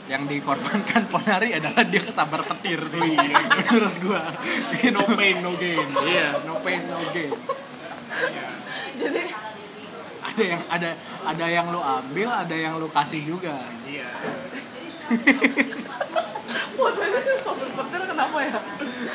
yang 0.07 0.23
dikorbankan 0.27 1.11
ponari 1.11 1.51
adalah 1.55 1.83
dia 1.83 1.99
kesabar 1.99 2.39
petir 2.43 2.79
sih 2.87 3.03
Iya. 3.03 3.35
menurut 3.67 3.95
gua. 3.99 4.21
Gitu. 4.79 4.95
no 4.95 5.03
pain 5.11 5.37
no 5.43 5.51
gain. 5.59 5.87
Iya 6.07 6.27
no 6.47 6.53
pain 6.63 6.81
no 6.87 7.03
gain. 7.11 7.31
Iya. 7.35 7.67
Jadi 9.01 9.21
ada 10.27 10.43
yang 10.43 10.61
ada 10.69 10.89
ada 11.25 11.45
yang 11.49 11.65
lu 11.73 11.81
ambil 11.81 12.29
ada 12.29 12.55
yang 12.55 12.73
lu 12.77 12.87
kasih 12.91 13.21
juga 13.25 13.57
iya 13.87 14.09
fotonya 16.77 17.19
sih 17.25 17.35
sopir 17.41 17.69
petir 17.73 18.01
kenapa 18.05 18.37
ya? 18.43 18.59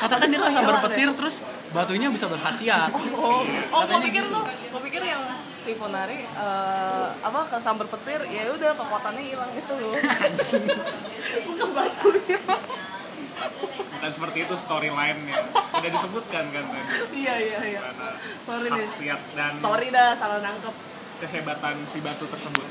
katakan 0.03 0.27
dia 0.27 0.39
kesabar 0.41 0.75
petir 0.89 1.09
terus 1.15 1.35
batunya 1.71 2.07
bisa 2.11 2.25
berkhasiat 2.27 2.91
Oh, 3.15 3.39
oh, 3.39 3.81
gue 3.87 3.87
Katanya 3.87 4.03
pikir 4.03 4.23
gitu. 4.27 4.35
lu, 4.35 4.41
gue 4.43 4.81
pikir 4.89 5.01
yang 5.07 5.23
si 5.63 5.71
Ponari 5.79 6.27
eh, 6.27 7.07
apa 7.23 7.39
ke 7.47 7.55
sambar 7.63 7.87
petir, 7.87 8.19
ya 8.27 8.51
udah 8.51 8.75
kekuatannya 8.75 9.23
hilang 9.23 9.47
gitu 9.55 9.73
loh. 9.79 9.95
Bukan 11.47 11.69
batunya. 11.71 12.39
Bukan 14.03 14.19
seperti 14.19 14.43
itu 14.43 14.55
storyline-nya 14.59 15.39
udah 15.79 15.91
disebutkan 15.95 16.43
kan 16.51 16.63
tadi 16.67 16.83
iya 17.23 17.39
iya 17.39 17.59
iya. 17.71 17.79
karena 17.79 18.09
Sorry 18.43 18.67
nih. 18.67 18.87
dan 19.31 19.51
Sorry 19.63 19.87
dah 19.95 20.11
salah 20.19 20.43
nangkep. 20.43 20.75
kehebatan 21.23 21.75
si 21.87 22.03
batu 22.03 22.27
tersebut 22.27 22.67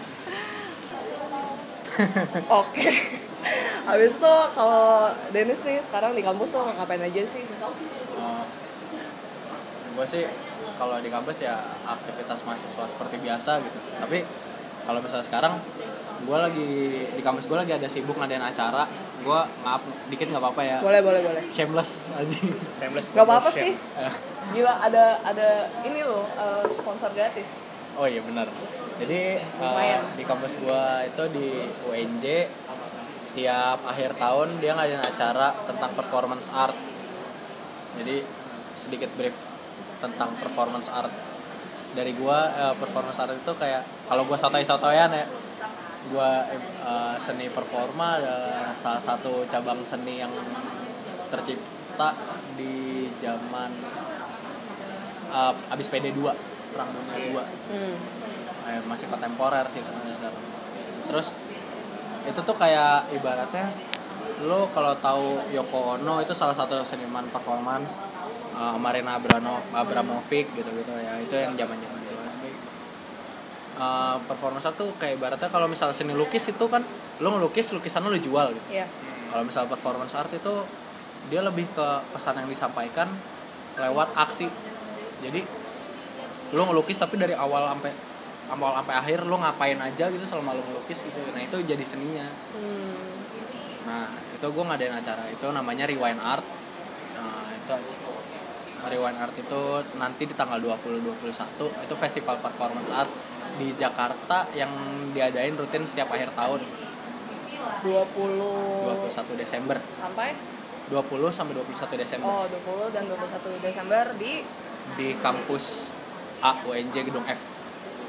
Oke. 2.60 2.88
Habis 3.88 4.12
itu 4.16 4.34
kalau 4.56 5.12
Dennis 5.32 5.60
nih 5.64 5.80
sekarang 5.80 6.12
di 6.12 6.20
kampus 6.20 6.52
tuh 6.52 6.68
ngapain 6.68 7.00
aja 7.00 7.20
sih? 7.24 7.44
gue 9.92 10.06
sih 10.08 10.24
kalau 10.76 11.00
di 11.00 11.08
kampus 11.08 11.48
ya 11.48 11.56
aktivitas 11.84 12.44
mahasiswa 12.48 12.84
seperti 12.88 13.16
biasa 13.20 13.60
gitu 13.60 13.78
tapi 14.00 14.24
kalau 14.88 15.04
misalnya 15.04 15.26
sekarang 15.28 15.52
gue 16.24 16.38
lagi 16.40 16.68
di 17.12 17.20
kampus 17.20 17.44
gue 17.44 17.58
lagi 17.60 17.76
ada 17.76 17.84
sibuk 17.92 18.16
ngadain 18.16 18.40
acara 18.40 18.88
gue 19.22 19.40
maaf 19.62 19.82
dikit 20.10 20.26
nggak 20.34 20.42
apa-apa 20.42 20.62
ya. 20.66 20.78
Boleh 20.82 21.00
boleh 21.00 21.20
boleh. 21.22 21.42
shameless 21.48 22.10
aja 22.18 22.38
Shameless 22.82 23.06
Gak 23.14 23.24
apa-apa 23.24 23.50
sih. 23.54 23.72
Gila 24.52 24.74
ada 24.82 25.22
ada 25.22 25.48
ini 25.86 26.02
loh 26.02 26.26
eh, 26.26 26.66
sponsor 26.66 27.10
gratis. 27.14 27.70
oh 27.96 28.08
iya 28.08 28.24
benar. 28.24 28.48
Jadi 28.96 29.36
uh, 29.60 30.00
di 30.16 30.24
kampus 30.24 30.64
gue 30.64 30.82
itu 31.04 31.24
di 31.36 31.48
UNJ 31.92 32.48
tiap 33.32 33.80
akhir 33.88 34.16
tahun 34.16 34.60
dia 34.60 34.76
ngadain 34.76 35.00
acara 35.00 35.56
tentang 35.64 35.90
performance 35.96 36.52
art. 36.52 36.76
Jadi 38.00 38.24
sedikit 38.76 39.08
brief 39.16 39.36
tentang 40.00 40.32
performance 40.36 40.88
art. 40.92 41.12
Dari 41.92 42.16
gua 42.16 42.48
eh, 42.48 42.74
performance 42.76 43.20
art 43.20 43.36
itu 43.36 43.52
kayak 43.56 43.84
kalau 44.08 44.24
gua 44.24 44.36
sotoy-sotoyan 44.40 45.12
ya 45.12 45.24
gua 46.10 46.42
eh, 46.50 47.16
seni 47.22 47.46
performa 47.52 48.18
adalah 48.18 48.74
salah 48.74 49.02
satu 49.02 49.46
cabang 49.46 49.78
seni 49.86 50.18
yang 50.18 50.32
tercipta 51.30 52.16
di 52.58 53.06
zaman 53.22 53.70
eh, 55.30 55.72
abis 55.72 55.86
PD 55.86 56.10
2 56.10 56.32
perang 56.72 56.88
dunia 56.90 57.16
2 57.30 57.72
Hmm. 57.72 57.96
eh, 58.68 58.80
masih 58.88 59.06
kontemporer 59.06 59.64
sih 59.70 59.80
namanya 59.84 60.14
sekarang. 60.16 60.42
Terus 61.08 61.26
itu 62.22 62.40
tuh 62.42 62.56
kayak 62.56 63.10
ibaratnya 63.10 63.66
lo 64.46 64.66
kalau 64.74 64.94
tahu 64.98 65.38
Yoko 65.54 65.98
Ono 65.98 66.18
itu 66.22 66.34
salah 66.34 66.54
satu 66.54 66.82
seniman 66.82 67.22
performance 67.30 68.02
uh, 68.54 68.74
Marina 68.78 69.18
Abrano 69.18 69.62
Abramovic 69.70 70.50
gitu 70.54 70.70
gitu 70.70 70.92
ya. 70.98 71.14
Itu 71.22 71.34
yang 71.34 71.54
zaman 71.54 71.78
zaman 71.78 72.00
uh, 73.78 74.16
performance 74.28 74.64
art 74.68 74.76
tuh 74.76 74.90
kayak 75.00 75.16
ibaratnya 75.20 75.48
kalau 75.48 75.66
misalnya 75.70 75.96
seni 75.96 76.12
lukis 76.12 76.50
itu 76.50 76.64
kan 76.68 76.82
lo 77.22 77.28
ngelukis 77.38 77.72
lukisan 77.72 78.04
lo 78.04 78.18
jual 78.18 78.52
gitu. 78.52 78.68
Iya. 78.72 78.86
kalau 79.32 79.48
misal 79.48 79.64
performance 79.64 80.12
art 80.12 80.28
itu 80.28 80.54
dia 81.32 81.40
lebih 81.40 81.64
ke 81.72 81.88
pesan 82.12 82.36
yang 82.44 82.48
disampaikan 82.50 83.08
lewat 83.80 84.12
aksi. 84.12 84.44
Jadi 85.24 85.40
lo 86.52 86.62
ngelukis 86.68 87.00
tapi 87.00 87.16
dari 87.16 87.32
awal 87.32 87.64
sampai 87.72 87.92
awal 88.52 88.76
sampai 88.76 88.94
akhir 89.00 89.24
lo 89.24 89.40
ngapain 89.40 89.80
aja 89.80 90.12
gitu 90.12 90.24
selama 90.28 90.52
lo 90.52 90.60
ngelukis 90.60 91.00
gitu. 91.00 91.16
Nah 91.32 91.40
itu 91.40 91.56
jadi 91.64 91.84
seninya. 91.86 92.26
Hmm. 92.58 93.10
nah 93.82 94.06
itu 94.14 94.46
gue 94.46 94.62
ngadain 94.62 94.94
acara 94.94 95.26
itu 95.32 95.46
namanya 95.48 95.88
rewind 95.88 96.20
art. 96.20 96.44
Nah 97.16 97.50
itu 97.56 97.74
rewind 98.84 99.18
art 99.18 99.34
itu 99.38 99.62
nanti 99.96 100.22
di 100.28 100.34
tanggal 100.34 100.58
20 100.60 101.02
21 101.24 101.86
itu 101.86 101.94
festival 101.96 102.36
performance 102.42 102.90
art 102.90 103.10
di 103.60 103.74
Jakarta 103.76 104.48
yang 104.56 104.70
diadain 105.12 105.56
rutin 105.56 105.84
setiap 105.84 106.08
akhir 106.12 106.32
tahun 106.32 106.60
20 107.84 107.84
21 107.84 109.42
Desember 109.42 109.76
sampai 110.00 110.34
20 110.90 111.32
sampai 111.32 111.52
21 111.56 112.02
Desember 112.02 112.26
oh 112.28 112.44
20 112.48 112.94
dan 112.96 113.04
21 113.06 113.66
Desember 113.66 114.04
di 114.16 114.32
di 114.98 115.08
kampus 115.20 115.94
A 116.42 116.58
UNJ 116.66 117.06
Gedung 117.06 117.22
F. 117.22 117.40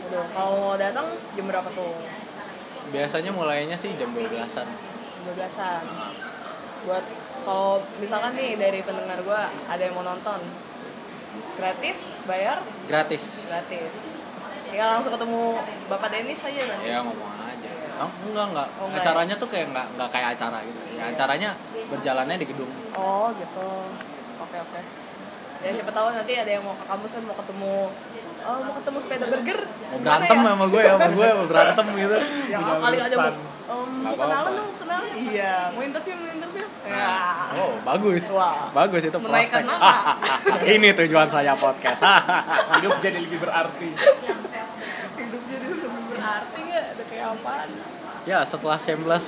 Aduh, 0.09 0.25
kalau 0.33 0.53
mau 0.57 0.75
datang 0.75 1.05
jam 1.37 1.45
berapa 1.45 1.69
tuh? 1.69 1.93
Biasanya 2.89 3.29
mulainya 3.29 3.77
sih 3.77 3.93
jam 3.95 4.09
12-an. 4.09 4.67
12-an. 5.31 5.85
Buat 6.89 7.05
kalau 7.45 7.79
misalkan 8.01 8.33
nih 8.35 8.57
dari 8.57 8.81
pendengar 8.81 9.21
gua 9.21 9.47
ada 9.69 9.81
yang 9.85 9.93
mau 9.93 10.03
nonton 10.03 10.41
gratis, 11.61 12.19
bayar 12.25 12.57
Gratis. 12.89 13.53
gratis. 13.53 14.22
Tinggal 14.73 14.89
langsung 14.97 15.13
ketemu 15.13 15.41
Bapak 15.85 16.09
Denis 16.09 16.41
aja 16.49 16.61
kan. 16.65 16.79
Ya 16.81 16.97
ngomong 17.05 17.29
aja. 17.45 17.69
Oh, 18.01 18.09
enggak 18.25 18.45
enggak. 18.49 18.67
Oh, 18.81 18.85
enggak 18.89 19.01
Acaranya 19.05 19.35
tuh 19.37 19.47
kayak 19.53 19.65
enggak 19.69 19.85
enggak 19.93 20.09
kayak 20.09 20.27
acara 20.33 20.57
gitu. 20.65 20.79
Ya, 20.97 21.03
acaranya 21.13 21.49
berjalannya 21.93 22.35
di 22.41 22.47
gedung. 22.49 22.71
Oh, 22.97 23.29
gitu. 23.37 23.69
Oke, 24.41 24.57
oke. 24.57 24.79
Ya 25.63 25.69
siapa 25.71 25.93
tahu 25.93 26.09
nanti 26.09 26.33
ada 26.33 26.51
yang 26.57 26.65
mau 26.65 26.73
ke 26.73 26.85
kampus 26.89 27.11
kan 27.13 27.23
mau 27.23 27.37
ketemu 27.37 27.73
Oh, 28.43 28.59
mau 28.59 28.73
ketemu 28.75 28.97
sepeda 28.99 29.25
burger. 29.31 29.59
Mau 29.63 29.99
berantem 30.03 30.35
ya? 30.35 30.51
sama 30.51 30.65
gue 30.67 30.81
ya, 30.83 30.93
sama 30.99 31.11
gue 31.15 31.27
mau 31.31 31.47
berantem 31.47 31.85
gitu. 31.95 32.17
Ya, 32.51 32.57
kali 32.59 32.97
aja 32.99 33.15
mau, 33.15 33.23
pesan. 33.23 33.33
Om, 33.63 33.89
mau 34.03 34.15
kenalan 34.19 34.51
dong, 34.51 34.69
kenalan. 34.75 35.09
Iya, 35.15 35.55
mau 35.71 35.81
interview, 35.87 36.15
mau 36.19 36.27
interview. 36.27 36.65
Ya. 36.83 36.91
Nah, 36.91 37.55
oh, 37.55 37.73
bagus. 37.87 38.23
Wah. 38.35 38.67
Bagus 38.75 39.01
itu 39.07 39.15
Menaikkan 39.15 39.63
prospek. 39.63 39.79
nama. 39.79 40.67
Ini 40.75 40.89
tujuan 40.91 41.27
saya 41.31 41.55
podcast. 41.55 42.03
hidup 42.83 42.99
jadi 42.99 43.17
lebih 43.23 43.39
berarti 43.39 43.89
apaan? 47.33 47.69
ya, 48.23 48.39
setelah 48.41 48.77
shameless 48.77 49.27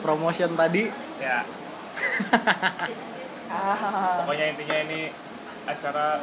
promotion 0.00 0.52
tadi, 0.52 0.86
ya 1.18 1.40
Ah, 3.46 4.20
pokoknya 4.20 4.52
intinya 4.52 4.76
ini 4.82 5.00
acara 5.64 6.20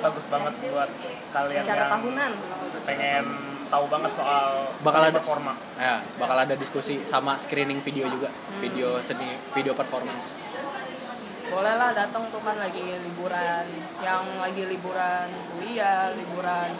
bagus 0.00 0.24
banget 0.26 0.54
buat 0.64 0.90
kalian 1.30 1.62
acara 1.62 1.76
yang 1.76 1.92
tahunan. 1.92 2.32
pengen 2.84 3.24
tahu 3.66 3.84
banget 3.90 4.12
soal 4.14 4.70
Bakal 4.80 5.02
ada- 5.04 5.14
performa 5.14 5.52
ya, 5.74 5.98
bakal 6.16 6.36
ada 6.38 6.54
diskusi 6.54 7.02
sama 7.02 7.34
screening 7.36 7.80
video 7.80 8.06
juga. 8.06 8.30
Video 8.58 8.96
seni, 9.00 9.34
video 9.50 9.74
performance. 9.74 10.32
Boleh 11.44 11.74
lah 11.74 11.90
datang 11.92 12.30
tuh 12.30 12.40
kan 12.40 12.56
lagi 12.56 12.82
liburan. 12.98 13.66
Yang 14.00 14.24
lagi 14.38 14.62
liburan 14.64 15.26
kuliah, 15.52 16.10
liburan 16.12 16.70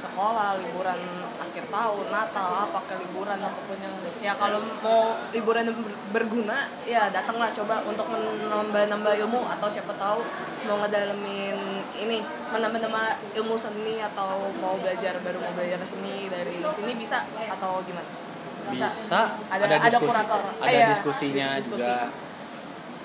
sekolah, 0.00 0.56
liburan 0.56 0.98
akhir 1.36 1.64
tahun, 1.68 2.04
Natal, 2.08 2.48
apa 2.64 2.78
ke 2.82 2.94
liburan 2.98 3.36
apa 3.36 3.60
pun 3.64 3.76
yang 3.76 3.94
ya 4.18 4.32
kalau 4.34 4.58
mau 4.80 5.14
liburan 5.30 5.64
yang 5.64 5.76
ber- 5.76 5.98
berguna 6.12 6.66
ya 6.82 7.08
datanglah 7.08 7.52
coba 7.52 7.84
untuk 7.84 8.08
menambah-nambah 8.08 9.12
ilmu 9.20 9.40
atau 9.48 9.68
siapa 9.68 9.92
tahu 9.94 10.20
mau 10.64 10.76
ngedalemin 10.80 11.56
ini 11.96 12.18
menambah-nambah 12.50 13.06
ilmu 13.34 13.54
seni 13.54 14.00
atau 14.00 14.52
mau 14.58 14.76
belajar 14.76 15.16
baru 15.20 15.38
mau 15.38 15.52
belajar 15.52 15.80
seni 15.84 16.26
dari 16.26 16.60
sini 16.60 16.92
bisa 16.96 17.24
atau 17.48 17.80
gimana? 17.84 18.08
Bisa. 18.70 18.88
Ada 19.50 19.64
ada, 19.66 19.76
diskusi, 19.82 20.06
kurator. 20.06 20.40
Ada 20.60 20.70
Eh, 20.70 20.88
diskusinya 20.92 21.48
diskusi. 21.58 21.80
juga. 21.82 22.06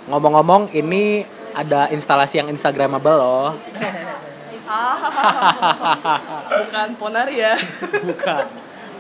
Ngomong-ngomong, 0.06 0.70
ini 0.72 1.26
ada 1.52 1.89
instalasi 1.89 2.38
yang 2.38 2.52
instagramable 2.52 3.18
loh. 3.18 3.50
Ah, 4.66 4.97
bukan 6.59 6.89
ponari 6.95 7.36
ya. 7.38 7.53
bukan. 8.09 8.43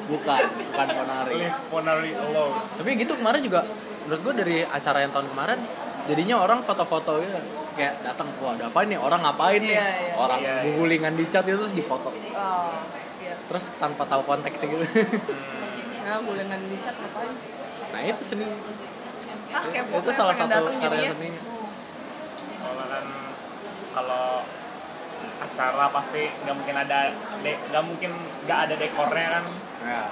Bukan, 0.05 0.37
bukan 0.37 0.87
ponari. 0.87 1.33
live 1.35 1.59
ponari 1.65 2.11
alone 2.13 2.53
Tapi 2.77 2.89
gitu 2.93 3.17
kemarin 3.17 3.41
juga 3.41 3.65
menurut 4.05 4.21
gue 4.21 4.33
dari 4.37 4.57
acara 4.61 5.01
yang 5.01 5.09
tahun 5.09 5.25
kemarin 5.27 5.57
jadinya 6.05 6.35
orang 6.37 6.61
foto-foto 6.61 7.17
gitu 7.17 7.33
kayak 7.73 8.05
datang 8.05 8.29
wah 8.37 8.53
ada 8.53 8.69
apa 8.69 8.85
nih 8.85 8.95
orang 8.95 9.17
ngapain 9.19 9.57
nih 9.59 9.73
Iya, 9.73 9.81
iya. 9.81 10.13
orang 10.15 10.39
Iya, 10.39 10.55
iya. 10.61 10.73
gulingan 10.77 11.13
di 11.13 11.25
chat 11.25 11.41
itu 11.43 11.57
terus 11.57 11.73
difoto 11.73 12.13
Oh, 12.13 12.69
iya. 13.17 13.33
terus 13.49 13.73
tanpa 13.75 14.05
tahu 14.05 14.21
konteksnya 14.23 14.69
gitu 14.69 14.85
Nah, 16.05 16.21
bulangan 16.21 16.59
di 16.61 16.77
chat 16.77 16.93
ngapain? 16.95 17.33
nah 17.87 18.01
itu 18.03 18.21
seni 18.23 18.45
Ah, 19.49 19.63
kepo. 19.65 19.93
itu 19.97 20.11
salah 20.13 20.35
satu 20.37 20.69
karya 20.75 21.09
seninya 21.09 21.41
soalnya 22.55 22.85
kan 22.85 23.05
kalau 23.91 24.45
acara 25.41 25.85
pasti 25.91 26.27
nggak 26.43 26.55
mungkin 26.55 26.75
ada 26.75 26.99
nggak 27.43 27.83
mungkin 27.83 28.11
nggak 28.45 28.59
ada 28.69 28.75
dekornya 28.79 29.27
kan? 29.39 29.45
Ya. 29.83 30.03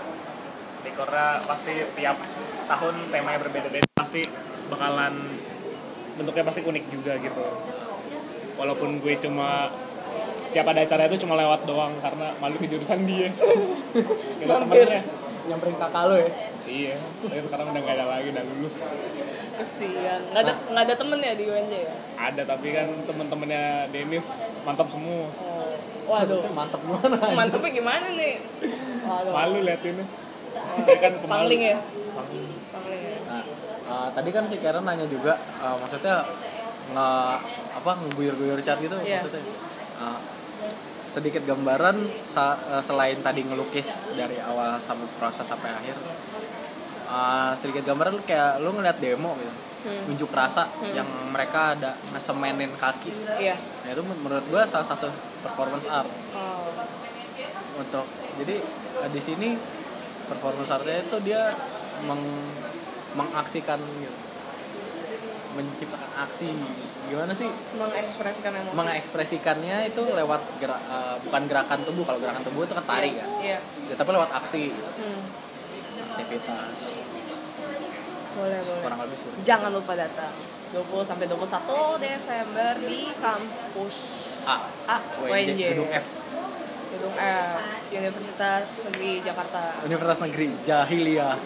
Dekornya 0.84 1.28
pasti 1.48 1.74
tiap 1.96 2.18
tahun 2.68 2.96
temanya 3.12 3.40
berbeda-beda 3.40 3.88
pasti 3.96 4.28
bakalan 4.68 5.14
bentuknya 6.20 6.44
pasti 6.46 6.62
unik 6.64 6.86
juga 6.92 7.14
gitu. 7.20 7.46
Walaupun 8.60 9.02
gue 9.02 9.14
cuma 9.18 9.72
tiap 10.54 10.70
ada 10.70 10.86
acara 10.86 11.10
itu 11.10 11.26
cuma 11.26 11.34
lewat 11.34 11.66
doang 11.66 11.98
karena 12.04 12.30
malu 12.38 12.56
ke 12.62 12.70
jurusan 12.70 13.04
dia. 13.10 13.34
Gak 14.44 14.58
temennya 14.68 15.02
nyamperin 15.50 15.76
kakak 15.76 16.04
lo 16.08 16.16
ya? 16.16 16.30
Iya 16.64 16.96
tapi 17.24 17.42
sekarang 17.44 17.66
udah 17.72 17.82
nggak 17.84 17.96
ada 18.00 18.06
lagi 18.08 18.28
udah 18.32 18.44
lulus 18.44 18.78
Kesian. 19.54 20.20
Nggak 20.30 20.42
ada 20.42 20.54
nggak 20.66 20.84
ada 20.84 20.96
temen 20.96 21.20
ya 21.20 21.34
di 21.34 21.46
UNJ 21.46 21.74
ya? 21.78 21.94
ada 22.16 22.42
tapi 22.46 22.72
kan 22.72 22.88
temen-temennya 23.04 23.64
Dennis 23.90 24.28
mantap 24.62 24.88
semua 24.88 25.28
Oh. 25.28 25.76
Waduh. 26.10 26.40
mantep 26.58 26.80
gimana 26.80 27.16
Mantepnya 27.32 27.72
gimana 27.72 28.08
nih? 28.12 28.34
Waduh. 29.04 29.32
malu 29.32 29.58
liatinnya 29.62 30.06
dia 30.80 30.98
kan 30.98 31.14
pemalu. 31.16 31.32
Pangling 31.44 31.62
ya? 31.64 31.78
Pangling 32.70 33.02
ya. 33.02 33.18
Nah, 33.26 33.44
eh, 33.84 34.08
tadi 34.12 34.30
kan 34.30 34.44
si 34.44 34.56
Karen 34.58 34.82
nanya 34.82 35.06
juga, 35.06 35.34
eh, 35.36 35.76
maksudnya 35.76 36.24
nge 36.90 37.08
apa 37.74 37.92
ngeguyur-guyur 38.00 38.60
chat 38.60 38.78
gitu 38.78 38.94
Iya. 38.96 39.20
maksudnya. 39.20 39.42
Eh, 40.00 40.20
sedikit 41.06 41.44
gambaran 41.44 41.98
sa- 42.28 42.58
eh, 42.70 42.82
selain 42.82 43.20
tadi 43.20 43.44
ngelukis 43.44 44.14
dari 44.14 44.38
awal 44.40 44.78
sampai 44.78 45.06
proses 45.16 45.44
sampai 45.44 45.70
akhir. 45.70 45.98
Eh, 47.14 47.52
sedikit 47.54 47.84
gambaran 47.86 48.12
lu 48.12 48.22
kayak 48.24 48.58
lu 48.60 48.70
ngeliat 48.72 48.98
demo 48.98 49.38
gitu. 49.38 49.54
Hmm. 49.84 50.10
Unjuk 50.10 50.32
rasa 50.32 50.64
yang 50.90 51.04
mereka 51.30 51.76
ada 51.76 51.92
ngesemenin 52.10 52.72
kaki. 52.74 53.12
Iya. 53.38 53.54
Nah, 53.84 53.90
itu 53.92 54.02
menurut 54.02 54.46
gua 54.48 54.64
salah 54.64 54.88
satu 54.88 55.12
performance 55.42 55.86
art 55.88 56.08
Oh. 56.34 56.72
untuk 57.76 58.06
jadi 58.38 58.56
eh, 59.00 59.10
di 59.10 59.20
sini 59.20 59.50
performance 60.24 60.72
artnya 60.72 60.98
itu 61.00 61.18
dia 61.22 61.52
meng, 62.02 62.22
mengaksikan 63.14 63.76
gitu 64.00 64.16
menciptakan 65.54 66.12
aksi 66.20 66.50
gimana 67.06 67.30
sih 67.32 67.46
Mengekspresikan 67.76 68.52
emosi. 68.56 68.74
mengekspresikannya 68.74 69.78
itu 69.86 70.02
lewat 70.02 70.42
gerak 70.58 70.82
eh, 70.82 71.16
bukan 71.22 71.42
gerakan 71.46 71.80
tubuh 71.84 72.04
kalau 72.04 72.18
gerakan 72.18 72.42
tubuh 72.42 72.64
itu 72.64 72.74
kan 72.74 72.86
tari 72.88 73.12
kan 73.14 73.28
Iya. 73.38 73.60
Ya, 73.60 73.94
tapi 73.94 74.10
lewat 74.12 74.32
aksi 74.34 74.74
Hmm. 74.74 75.22
aktivitas 76.10 77.03
Boleh, 78.34 78.60
boleh. 78.60 78.82
kurang 78.82 79.00
lebih 79.02 79.18
sulit 79.18 79.38
Jangan 79.42 79.70
lupa 79.70 79.94
datang. 79.94 80.34
20 80.74 81.06
sampai 81.06 81.26
21 81.30 82.02
Desember 82.02 82.74
di 82.82 83.02
kampus 83.14 83.96
A. 84.44 84.58
A 84.90 84.98
UNJ 85.22 85.62
gedung 85.70 85.88
F. 85.88 86.06
Gedung 86.90 87.14
UNF 87.14 87.62
Universitas 87.94 88.68
Negeri 88.84 89.12
Jakarta. 89.22 89.62
Universitas 89.84 90.20
Negeri 90.20 90.48
Jahiliyah. 90.66 91.36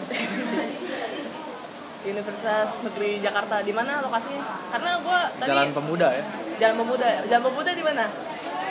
Universitas 2.08 2.80
Negeri 2.80 3.20
Jakarta. 3.20 3.60
Di 3.60 3.72
mana 3.76 4.00
lokasinya? 4.00 4.40
Karena 4.72 4.90
gue 4.96 5.20
tadi 5.36 5.48
Jalan 5.52 5.68
Pemuda 5.76 6.08
ya? 6.08 6.24
Jalan 6.56 6.76
Pemuda. 6.80 7.06
Jalan 7.28 7.42
Pemuda 7.44 7.70
di 7.70 7.84
mana? 7.84 8.04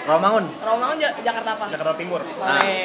Romangun 0.07 0.45
Rawamangun 0.63 0.97
Ja- 0.97 1.15
Jakarta 1.19 1.49
apa? 1.53 1.65
Jakarta 1.67 1.93
Timur. 1.99 2.23
Nah. 2.23 2.57
Oke. 2.57 2.79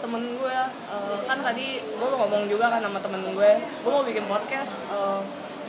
Temen 0.00 0.22
gue 0.38 0.58
eh, 0.90 1.16
kan 1.28 1.38
tadi 1.44 1.66
gue 1.82 2.08
ngomong 2.08 2.48
juga 2.48 2.72
kan 2.72 2.80
sama 2.82 2.98
temen 2.98 3.22
gue, 3.32 3.50
gue 3.60 3.90
mau 3.90 4.04
bikin 4.04 4.24
podcast, 4.26 4.86
eh, 4.90 5.20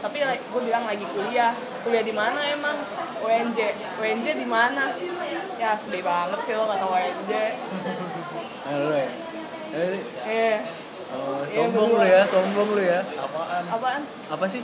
tapi 0.01 0.17
gue 0.25 0.61
bilang 0.65 0.85
lagi 0.89 1.05
kuliah, 1.05 1.53
kuliah 1.85 2.03
di 2.05 2.13
mana 2.15 2.39
emang? 2.49 2.77
UNJ, 3.21 3.59
UNJ 4.01 4.27
di 4.39 4.47
mana? 4.49 4.97
Ya 5.61 5.77
sedih 5.77 6.01
banget 6.01 6.39
sih 6.41 6.53
lo 6.57 6.65
kata 6.65 6.85
UNJ. 6.89 7.31
Halo 8.65 8.93
ya 8.97 9.09
Eh, 9.71 9.99
Eh, 10.27 10.57
oh, 11.11 11.41
Iya, 11.41 11.55
sombong 11.57 11.89
lu 11.91 12.03
ya, 12.03 12.21
sombong 12.23 12.69
lu 12.71 12.81
ya. 12.81 12.99
apaan 13.13 13.63
apaan? 13.67 14.01
Apa 14.29 14.45
sih? 14.47 14.61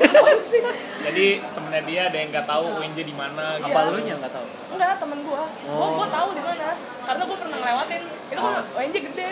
Apaan 0.00 0.40
sih? 0.40 0.60
jadi 1.06 1.26
temennya 1.46 1.82
dia 1.84 2.00
ada 2.06 2.16
yang 2.16 2.28
nggak 2.30 2.46
tahu 2.46 2.64
UNJ 2.76 2.98
di 3.02 3.12
mana 3.12 3.56
gitu. 3.56 3.68
Apa 3.68 3.80
lu 3.86 4.00
nya 4.00 4.14
nggak 4.16 4.32
tahu? 4.32 4.46
Enggak, 4.70 4.92
temen 4.96 5.18
gue. 5.20 5.42
Gue 5.60 5.76
Oh. 5.76 5.90
gue 5.94 6.08
tahu 6.10 6.28
di 6.32 6.42
mana. 6.42 6.68
Karena 7.02 7.22
gue 7.22 7.36
pernah 7.36 7.56
ngelewatin. 7.58 8.02
Itu 8.26 8.40
kan 8.40 8.52
UNJ 8.72 8.96
gede. 9.04 9.28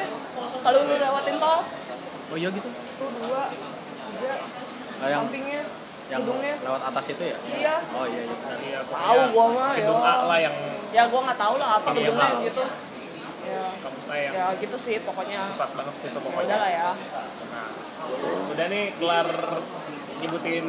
Kalau 0.59 0.79
lu 0.81 0.95
lewatin 0.95 1.37
tol, 1.39 1.61
Oh 2.29 2.37
iya 2.37 2.49
gitu. 2.51 2.69
tuh 2.69 3.09
dua, 3.17 3.43
tiga, 3.49 4.35
Oh, 4.99 5.07
yang 5.07 5.25
sampingnya, 5.25 5.63
yang 6.09 6.21
gedungnya. 6.21 6.55
lewat 6.61 6.83
atas 6.85 7.05
itu 7.09 7.23
ya? 7.25 7.39
Iya. 7.49 7.75
Oh 7.91 8.05
iya 8.05 8.21
iya. 8.21 8.37
Iya, 8.61 8.79
Tahu 8.85 9.21
gua 9.31 9.47
mah, 9.49 9.73
gedung 9.73 9.97
ya. 9.97 10.13
A 10.13 10.27
lah 10.27 10.39
yang 10.39 10.55
ya 10.89 11.03
gue 11.05 11.21
nggak 11.23 11.39
tahu 11.39 11.55
lah 11.57 11.69
apa 11.77 11.89
gedungnya 11.95 12.31
gitu 12.43 12.63
ya 13.49 13.65
kamu 13.81 14.01
sayang 14.05 14.33
ya 14.37 14.47
gitu 14.61 14.77
sih 14.77 14.95
pokoknya 15.03 15.41
pusat 15.57 15.71
banget 15.73 15.95
situ 15.99 16.09
ya 16.13 16.21
pokoknya 16.21 16.47
udah 16.49 16.59
lah 16.61 16.71
ya 16.71 16.91
Nah, 17.49 17.71
udah 18.53 18.67
nih 18.69 18.85
kelar 19.01 19.29
nyebutin 20.23 20.67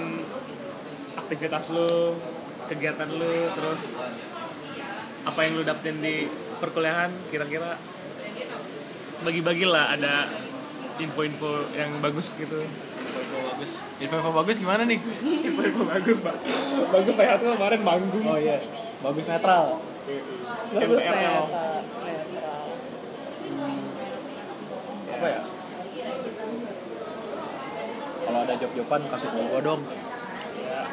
aktivitas 1.20 1.66
lu, 1.70 2.16
kegiatan 2.72 3.10
lu, 3.12 3.36
terus 3.54 3.82
apa 5.28 5.40
yang 5.46 5.60
lu 5.60 5.64
dapetin 5.68 6.00
di 6.00 6.26
perkuliahan 6.58 7.12
kira-kira 7.30 7.76
bagi-bagilah 9.22 10.00
ada 10.00 10.26
info-info 11.00 11.70
yang 11.76 12.00
bagus 12.00 12.36
gitu. 12.40 12.64
Info 12.64 13.38
bagus. 13.52 13.72
Info 14.00 14.32
bagus 14.32 14.56
gimana 14.64 14.84
nih? 14.88 15.00
Info-info 15.52 15.84
bagus, 15.84 16.18
Pak. 16.24 16.36
Bagus 16.92 17.16
sehat 17.20 17.38
tuh 17.44 17.56
kemarin 17.56 17.82
manggung. 17.84 18.26
Oh 18.26 18.40
iya. 18.40 18.64
Bagus 19.04 19.26
netral. 19.28 19.80
bagus 20.74 21.04
MPRL. 21.04 21.14
netral 21.14 21.46
netral 21.46 21.46
Apa 25.20 25.28
ya? 25.28 25.42
Kalau 28.30 28.40
ada 28.46 28.49
job-joban 28.60 29.02
kasih 29.08 29.30
tau 29.32 29.44
gua 29.50 29.62
dong 29.64 29.82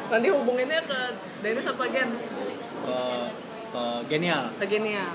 nanti 0.07 0.27
hubunginnya 0.31 0.81
ke 0.87 0.99
Dennis 1.43 1.67
apa 1.67 1.83
Gen 1.91 2.09
ke 2.87 2.99
ke 3.67 3.83
genial. 4.07 4.43
ke 4.55 4.65
Genial 4.65 5.11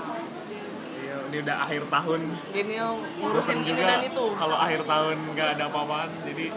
Iya, 1.03 1.15
ini 1.29 1.37
udah 1.45 1.55
akhir 1.67 1.83
tahun. 1.89 2.21
Genial 2.53 2.91
ngurusin 3.21 3.59
ini 3.61 3.67
juga 3.73 3.83
dan 3.85 4.01
itu 4.05 4.25
kalau 4.37 4.57
akhir 4.57 4.81
tahun 4.85 5.17
nggak 5.35 5.49
ada 5.57 5.63
apa-apaan, 5.69 6.09
jadi 6.25 6.47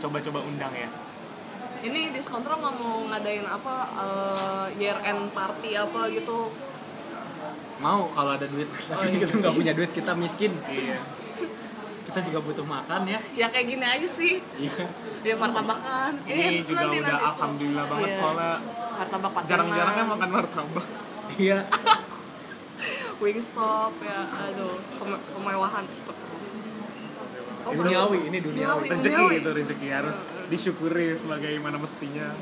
coba-coba 0.00 0.40
undang 0.44 0.74
ya. 0.74 0.88
ini 1.86 2.10
diskontrol 2.10 2.58
nggak 2.60 2.76
mau 2.82 3.04
ngadain 3.14 3.46
apa 3.46 3.74
eh, 3.94 4.66
year 4.80 4.98
end 5.06 5.30
party 5.30 5.78
apa 5.78 6.08
gitu 6.10 6.50
Mau 7.76 8.08
kalau 8.16 8.30
ada 8.32 8.46
duit. 8.48 8.68
Tapi 8.72 9.16
kita 9.22 9.32
nggak 9.36 9.54
punya 9.54 9.72
duit, 9.76 9.90
kita 9.92 10.12
miskin. 10.16 10.52
Iya. 10.68 10.98
Kita 12.16 12.32
juga 12.32 12.40
butuh 12.40 12.64
makan 12.64 13.04
ya. 13.04 13.20
ya 13.36 13.52
kayak 13.52 13.66
gini 13.68 13.84
aja 13.84 14.08
sih 14.08 14.40
dia 15.20 15.36
martabakan 15.36 16.16
Ini 16.24 16.64
juga 16.64 16.88
udah 16.88 17.12
alhamdulillah 17.28 17.84
banget 17.84 18.08
Iya. 18.08 18.16
soalnya 18.16 18.52
martabak 18.96 19.32
jarang-jarang 19.44 19.94
kan 19.94 20.06
makan 20.08 20.28
martabak. 20.32 20.84
Iya. 21.36 21.58
Wingstop 23.20 23.92
ya 24.00 24.20
aduh 24.24 24.80
keme- 24.96 25.24
kemewahan 25.28 25.84
stop 25.92 26.16
Duniawi, 27.66 28.18
ini 28.24 28.38
duniawi. 28.40 28.88
Duniawi. 28.88 28.96
rezeki 28.96 29.36
itu 29.36 29.50
rezeki 29.52 29.88
harus 29.90 30.18
disyukuri 30.48 31.12
sebagaimana 31.12 31.76
mestinya 31.76 32.32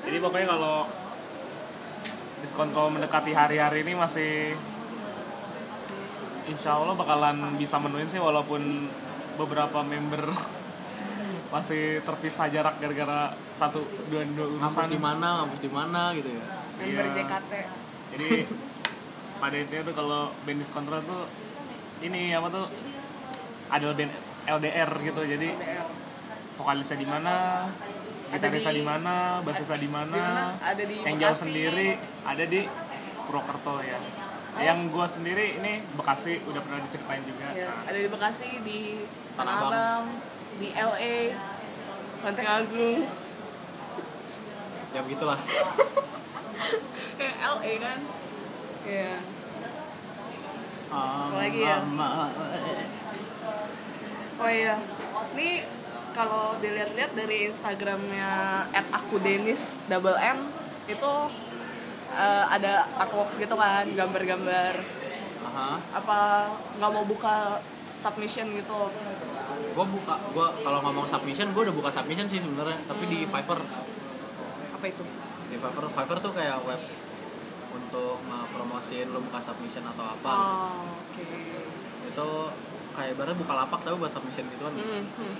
jadi 0.00 0.16
pokoknya 0.16 0.48
kalau 0.48 0.88
diskon 2.40 2.72
mendekati 2.72 3.36
hari-hari 3.36 3.84
ini 3.84 3.92
masih 3.92 4.56
insya 6.50 6.74
Allah 6.74 6.92
bakalan 6.92 7.36
bisa 7.54 7.78
menuin 7.78 8.04
sih 8.04 8.18
walaupun 8.18 8.90
beberapa 9.36 9.80
member 9.82 10.28
masih 11.54 11.98
terpisah 12.00 12.46
jarak 12.46 12.76
gara-gara 12.76 13.30
satu 13.52 13.80
dua 14.06 14.22
dua 14.28 14.46
Ngampus 14.52 14.70
urusan 14.76 14.88
di 14.88 15.00
mana, 15.00 15.28
ngampus 15.40 15.60
di 15.60 15.70
mana 15.70 16.02
gitu 16.12 16.28
ya. 16.28 16.42
member 16.76 17.04
Iya. 17.06 17.14
JKT 17.16 17.52
jadi 18.10 18.30
pada 19.36 19.56
intinya 19.56 19.82
tuh 19.82 19.94
kalau 19.94 20.22
band 20.42 20.58
diskontra 20.58 20.98
tuh 21.00 21.22
ini 22.00 22.30
apa 22.30 22.48
tuh 22.48 22.66
adalah 23.68 23.94
band 23.94 24.12
LDR 24.42 24.90
gitu. 25.00 25.20
Jadi 25.22 25.48
vokalisnya 26.54 26.96
di 26.96 27.06
mana 27.06 27.34
gitarisnya 28.28 28.72
di- 28.72 28.78
di 28.78 28.84
mana 28.84 29.14
bassisnya 29.40 29.74
di 29.76 29.88
mana 29.88 30.18
yang 31.02 31.16
jauh 31.16 31.34
sendiri 31.36 31.88
ada 32.22 32.44
di 32.44 32.60
Purwokerto 33.20 33.80
ya 33.80 33.98
yang 34.60 34.78
gua 34.92 35.08
sendiri 35.08 35.56
ini 35.56 35.80
Bekasi 35.96 36.44
udah 36.44 36.60
pernah 36.60 36.80
diceritain 36.84 37.24
juga 37.24 37.46
Ya, 37.56 37.68
Nah, 37.68 37.88
ada 37.88 37.98
di 37.98 38.08
Bekasi, 38.12 38.48
di 38.62 38.80
Tanah 39.34 39.54
Abang. 39.56 39.72
Abang, 39.72 40.04
di 40.60 40.68
LA, 40.76 41.16
Lenteng 42.20 42.48
Agung. 42.48 43.00
Ya 44.90 45.00
begitulah. 45.06 45.40
LA 47.54 47.72
kan? 47.80 47.98
Iya. 48.84 49.14
Apalagi 50.90 51.60
ya? 51.62 51.78
Oh 54.40 54.50
iya. 54.50 54.74
Ini 55.36 55.50
kalau 56.10 56.58
dilihat-lihat 56.58 57.12
dari 57.14 57.46
Instagramnya 57.48 58.30
@akudenis 58.90 59.78
double 59.86 60.18
M 60.18 60.50
itu 60.90 61.12
eh, 62.14 62.44
ada 62.50 62.86
artwork 62.98 63.38
gitu 63.38 63.54
kan, 63.54 63.86
gambar-gambar 63.86 64.72
Aha. 65.50 65.70
apa 65.96 66.18
nggak 66.78 66.90
mau 66.94 67.04
buka 67.06 67.58
submission 67.90 68.46
gitu 68.54 68.90
Gue 69.70 69.86
buka, 69.86 70.14
gue 70.34 70.46
kalau 70.66 70.78
ngomong 70.82 71.06
submission, 71.06 71.54
gue 71.54 71.62
udah 71.62 71.76
buka 71.76 71.90
submission 71.94 72.26
sih 72.26 72.42
sebenarnya. 72.42 72.74
Tapi 72.90 73.04
di 73.06 73.22
Fiverr, 73.22 73.60
apa 74.74 74.84
itu 74.88 75.02
di 75.46 75.56
Fiverr, 75.58 75.86
Fiverr 75.94 76.18
tuh 76.18 76.32
kayak 76.34 76.58
web 76.66 76.80
untuk 77.70 78.18
ngepromosiin 78.26 79.14
lo 79.14 79.22
buka 79.22 79.38
submission 79.38 79.86
atau 79.86 80.04
apa. 80.10 80.32
oh, 80.34 80.98
oke 81.06 81.22
Itu 82.10 82.28
kayak 82.98 83.14
ibaratnya 83.14 83.38
buka 83.38 83.52
lapak 83.54 83.80
tapi 83.86 83.96
buat 83.98 84.10
submission 84.10 84.44
gitu 84.50 84.62
kan. 84.66 84.74
Hmm, 84.74 85.04
hmm. 85.06 85.34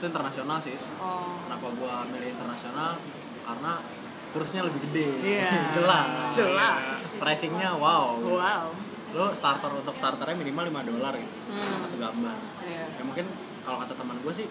Itu 0.00 0.04
internasional 0.08 0.58
sih. 0.60 0.76
oh 1.00 1.36
Kenapa 1.44 1.66
gue 1.68 1.94
milih 2.16 2.28
internasional? 2.32 2.96
Karena 3.44 3.72
kursnya 4.34 4.66
lebih 4.66 4.80
gede. 4.90 5.08
Iya. 5.22 5.50
Jelas. 5.78 6.34
jelas 6.34 6.90
Pricingnya 7.22 7.70
wow. 7.78 8.18
wow 8.18 8.66
Lo 9.14 9.30
starter 9.30 9.70
untuk 9.70 9.94
starternya 9.94 10.34
minimal 10.34 10.74
5 10.74 10.90
dolar 10.90 11.14
gitu. 11.14 11.36
Hmm. 11.54 11.78
Satu 11.78 11.96
gambar. 12.02 12.36
Iya. 12.66 12.84
ya 12.98 13.02
mungkin 13.06 13.26
kalau 13.62 13.78
kata 13.80 13.94
teman 13.94 14.18
gue 14.18 14.34
sih 14.34 14.48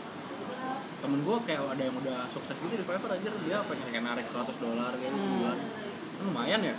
temen 1.03 1.19
gue 1.19 1.35
kayak 1.43 1.59
ada 1.67 1.83
yang 1.83 1.95
udah 1.99 2.23
sukses 2.31 2.55
gitu 2.55 2.79
di 2.79 2.85
Fiverr 2.87 3.11
aja 3.11 3.27
dia 3.27 3.57
pengen 3.67 3.87
kayak 3.91 4.05
narik 4.07 4.23
100 4.23 4.47
dolar 4.63 4.95
gitu 4.95 5.15
sebulan 5.19 5.57
Kan 6.15 6.23
lumayan 6.31 6.63
ya 6.63 6.75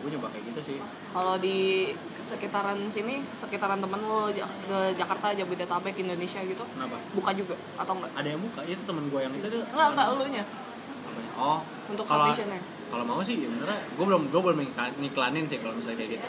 gue 0.00 0.08
nyoba 0.16 0.32
kayak 0.32 0.44
gitu 0.48 0.60
sih 0.72 0.78
kalau 1.12 1.36
di 1.36 1.92
sekitaran 2.24 2.88
sini 2.88 3.20
sekitaran 3.36 3.84
temen 3.84 4.00
lo 4.00 4.32
ke 4.32 4.78
Jakarta 4.96 5.36
Jabodetabek 5.36 5.92
Indonesia 6.00 6.40
gitu 6.40 6.64
kenapa 6.64 6.96
buka 7.12 7.30
juga 7.36 7.52
atau 7.76 7.92
enggak 8.00 8.12
ada 8.16 8.28
yang 8.32 8.40
buka 8.40 8.60
itu 8.64 8.80
temen 8.80 9.04
gue 9.12 9.20
yang 9.20 9.34
itu 9.36 9.46
dia 9.52 9.60
enggak 9.60 9.88
enggak 9.92 10.06
elunya 10.08 10.44
apanya? 11.04 11.30
oh 11.36 11.60
untuk 11.90 12.04
kalau 12.06 12.26
submissionnya? 12.26 12.60
kalau 12.90 13.04
mau 13.06 13.20
sih 13.20 13.36
ya 13.38 13.48
benernya 13.48 13.80
gue 13.86 14.04
belum 14.06 14.22
gue 14.30 14.40
belum 14.40 14.58
ngiklan- 14.58 14.96
ngiklanin 14.98 15.44
sih 15.46 15.58
kalau 15.58 15.74
misalnya 15.74 15.98
kayak 16.00 16.12
gitu. 16.18 16.28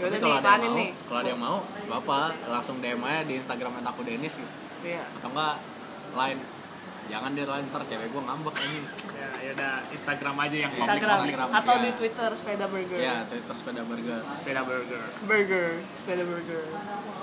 Kalau 0.00 0.08
nih, 0.08 0.16
ada 0.16 0.64
yang 0.64 0.72
mau 0.72 0.88
kalau 1.04 1.18
ada 1.20 1.28
yang 1.28 1.40
mau 1.40 1.56
bapak 1.86 2.32
langsung 2.48 2.76
DM 2.80 3.04
aja 3.04 3.20
di 3.20 3.34
Instagram 3.36 3.84
aku 3.84 4.00
Denis 4.00 4.40
gitu. 4.40 4.52
iya. 4.80 5.04
Atau 5.12 5.28
enggak 5.28 5.60
line 6.16 6.40
jangan 7.10 7.30
deh 7.34 7.42
line 7.42 7.66
ntar 7.68 7.82
cewek 7.84 8.06
gue 8.08 8.22
ngambek 8.22 8.54
ini 8.64 8.80
ya 9.12 9.28
ya 9.42 9.50
udah 9.52 9.72
Instagram 9.90 10.34
aja 10.38 10.56
yang 10.56 10.70
public 10.70 10.84
Instagram 10.86 11.10
public. 11.10 11.28
Instagram, 11.28 11.48
atau 11.52 11.74
ya. 11.74 11.82
di 11.82 11.90
Twitter 11.92 12.30
sepeda 12.32 12.66
burger. 12.70 12.98
Ya 12.98 13.14
Twitter 13.26 13.54
sepeda 13.58 13.82
burger. 13.82 14.20
Sepeda 14.40 14.60
burger. 14.64 15.02
Burger 15.26 15.68
sepeda 15.92 16.22
burger. 16.24 16.62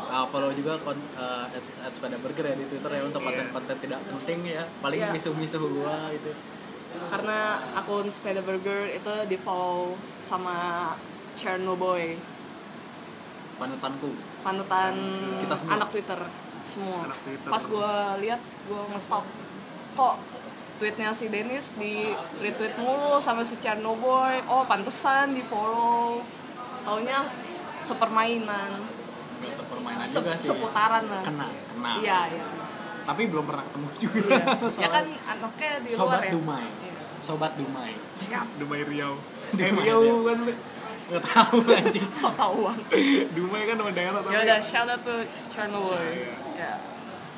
Uh, 0.07 0.25
follow 0.29 0.51
juga 0.53 0.73
kon, 0.85 0.95
uh, 1.17 1.47
at, 1.47 1.65
at 1.81 1.91
sepeda 1.91 2.17
burger 2.19 2.45
ya 2.45 2.55
di 2.55 2.65
Twitter 2.67 2.91
ya 2.93 3.01
untuk 3.01 3.19
Iya. 3.19 3.27
konten-konten 3.31 3.75
tidak 3.81 3.99
penting 4.05 4.39
ya. 4.45 4.63
Paling 4.83 5.01
Iya. 5.01 5.11
misuh-misuh 5.17 5.65
gua 5.65 6.13
gitu 6.13 6.31
karena 7.07 7.39
akun 7.73 8.07
sepeda 8.07 8.39
burger 8.39 8.89
itu 8.89 9.13
di 9.25 9.35
follow 9.35 9.93
sama 10.19 10.91
Chernobyl 11.33 12.17
panutanku 13.55 14.09
panutan 14.39 14.93
Kita 15.39 15.55
semua. 15.55 15.73
anak 15.75 15.89
Twitter 15.89 16.19
semua. 16.67 16.99
Anak 17.03 17.19
Twitter. 17.19 17.47
Pas 17.47 17.63
gue 17.63 17.93
lihat 18.21 18.37
gue 18.39 18.81
nge-stop 18.87 19.25
kok 19.93 20.15
tweetnya 20.77 21.09
si 21.09 21.25
Dennis 21.27 21.73
di 21.73 22.05
retweet 22.37 22.77
mulu 22.77 23.17
sama 23.17 23.41
si 23.41 23.57
Chernobyl. 23.57 24.45
Oh 24.45 24.61
pantesan 24.63 25.31
di 25.31 25.41
follow. 25.41 26.21
Taunya 26.83 27.25
sepermainan, 27.79 28.69
nggak 29.37 29.53
sepermainan 29.53 30.05
se- 30.05 30.17
juga 30.17 30.31
sih 30.33 30.47
seputaran 30.49 31.03
lah. 31.03 31.19
kena 31.21 31.47
kena 31.67 31.91
Iya 31.97 32.19
iya. 32.29 32.45
tapi 33.03 33.25
belum 33.25 33.43
pernah 33.43 33.63
ketemu 33.63 33.87
juga 33.97 34.19
ya 34.33 34.43
Soalnya 34.67 34.89
kan 34.89 35.05
anaknya 35.07 35.71
di 35.79 35.89
sobat 35.89 36.03
luar 36.11 36.23
ya. 36.23 36.31
Dumai 36.31 36.65
sobat 37.19 37.53
Dumai 37.53 37.93
Siap. 38.15 38.45
Dumai 38.57 38.81
Riau 38.83 39.13
Dumai 39.57 39.69
eh, 39.69 39.73
Riau 39.83 40.01
kan 40.23 40.39
nggak 41.07 41.23
tahu 41.23 41.57
anjing 41.65 42.07
So 42.09 42.27
tau 42.31 42.51
banget. 42.61 42.83
Dumai 43.31 43.63
kan 43.63 43.75
nama 43.75 43.91
daerah 43.91 44.19
tapi 44.19 44.33
Ya 44.33 44.39
udah 44.43 44.59
shout 44.59 44.85
out 44.85 45.01
to 45.01 45.15
Chernobyl. 45.47 45.95
Ya 46.53 46.73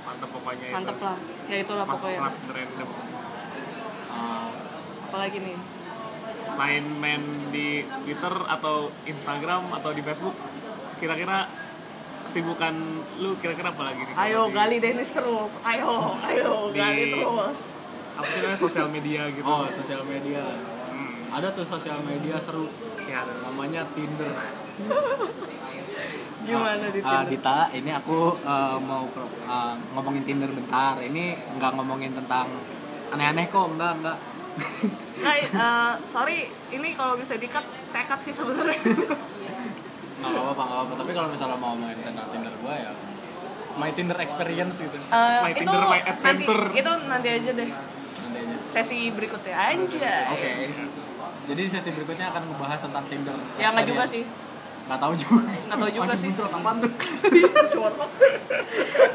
mantap 0.02 0.30
pokoknya 0.32 0.66
itu. 0.66 0.74
mantep 0.74 0.98
lah. 1.00 1.18
Ya 1.46 1.58
itulah 1.60 1.86
pas 1.86 1.94
pokoknya. 1.96 2.20
rap 2.20 2.36
random 2.50 2.90
Ah, 4.10 4.50
Apalagi 5.06 5.38
nih. 5.40 5.58
selain 6.50 6.86
main 6.98 7.22
di 7.50 7.68
Twitter 8.04 8.34
atau 8.44 8.76
Instagram 9.06 9.70
atau 9.72 9.92
di 9.92 10.02
Facebook 10.02 10.34
kira-kira 10.98 11.46
kesibukan 12.26 12.74
lu 13.18 13.38
kira-kira 13.38 13.70
apa 13.70 13.84
lagi 13.86 14.02
nih 14.02 14.14
Ayo 14.20 14.42
Di- 14.44 14.54
gali 14.54 14.78
Dennis 14.78 15.10
terus. 15.10 15.62
Ayo, 15.62 15.88
ayo 16.20 16.68
Di- 16.68 16.76
gali 16.76 17.04
terus. 17.12 17.79
Apa 18.20 18.28
sih 18.28 18.40
namanya 18.42 18.60
sosial 18.60 18.88
media 18.90 19.22
gitu 19.30 19.46
oh 19.46 19.66
sosial 19.70 20.02
media 20.04 20.44
Hmm, 20.90 21.32
ada 21.32 21.48
tuh 21.50 21.64
sosial 21.64 22.00
media 22.02 22.36
seru 22.38 22.68
ya 23.02 23.22
ada. 23.22 23.34
namanya 23.46 23.88
Tinder 23.90 24.28
Gimana 26.42 26.88
di 26.88 27.00
Ah, 27.00 27.22
Tinder? 27.22 27.30
Dita 27.30 27.60
ini 27.72 27.92
aku 27.92 28.18
eh, 28.38 28.78
mau 28.82 29.06
ah, 29.46 29.76
ngomongin 29.94 30.24
Tinder 30.24 30.50
bentar 30.50 30.98
ini 31.00 31.26
nggak 31.54 31.72
ngomongin 31.74 32.12
tentang 32.14 32.48
aneh-aneh 33.10 33.46
kok 33.48 33.66
enggak 33.70 33.94
enggak 33.96 34.18
Nah, 35.20 35.36
eh, 35.40 35.94
sorry, 36.04 36.44
ini 36.70 36.92
kalau 36.92 37.16
bisa 37.16 37.36
dikat, 37.36 37.64
saya 37.88 38.04
cut 38.06 38.20
sih 38.20 38.34
sebenarnya. 38.34 38.76
nggak 40.20 40.32
apa-apa 40.34 40.52
nggak 40.60 40.78
apa-apa 40.78 40.94
tapi 40.98 41.12
kalau 41.14 41.30
misalnya 41.30 41.56
mau 41.56 41.72
main 41.74 41.96
tentang 41.96 42.28
Tinder 42.28 42.52
gua 42.60 42.76
ya 42.76 42.92
my 43.78 43.92
Tinder 43.94 44.18
experience 44.18 44.76
gitu 44.78 45.00
Eh, 45.00 45.40
My 45.40 45.52
itu 45.54 45.60
Tinder, 45.62 45.80
my 45.82 45.96
nanti, 45.96 46.10
adventure. 46.10 46.64
itu 46.74 46.92
nanti 47.06 47.28
aja 47.30 47.52
deh. 47.54 47.70
Aja 48.70 48.86
Sesi 48.86 49.10
berikutnya 49.10 49.56
anjay. 49.58 50.30
Oke. 50.30 50.52
Jadi 51.50 51.62
di 51.66 51.70
sesi 51.70 51.90
berikutnya 51.90 52.30
akan 52.30 52.44
membahas 52.46 52.86
tentang 52.86 53.02
Tinder. 53.10 53.34
Ya 53.58 53.74
nggak 53.74 53.90
juga 53.90 54.06
sih. 54.06 54.22
Nggak 54.86 55.00
tahu 55.02 55.14
juga. 55.18 55.42
Nggak 55.50 55.78
tahu 55.82 55.92
juga 55.92 56.14
sih. 56.14 56.30
apaan 56.30 56.78
tuh? 56.78 56.92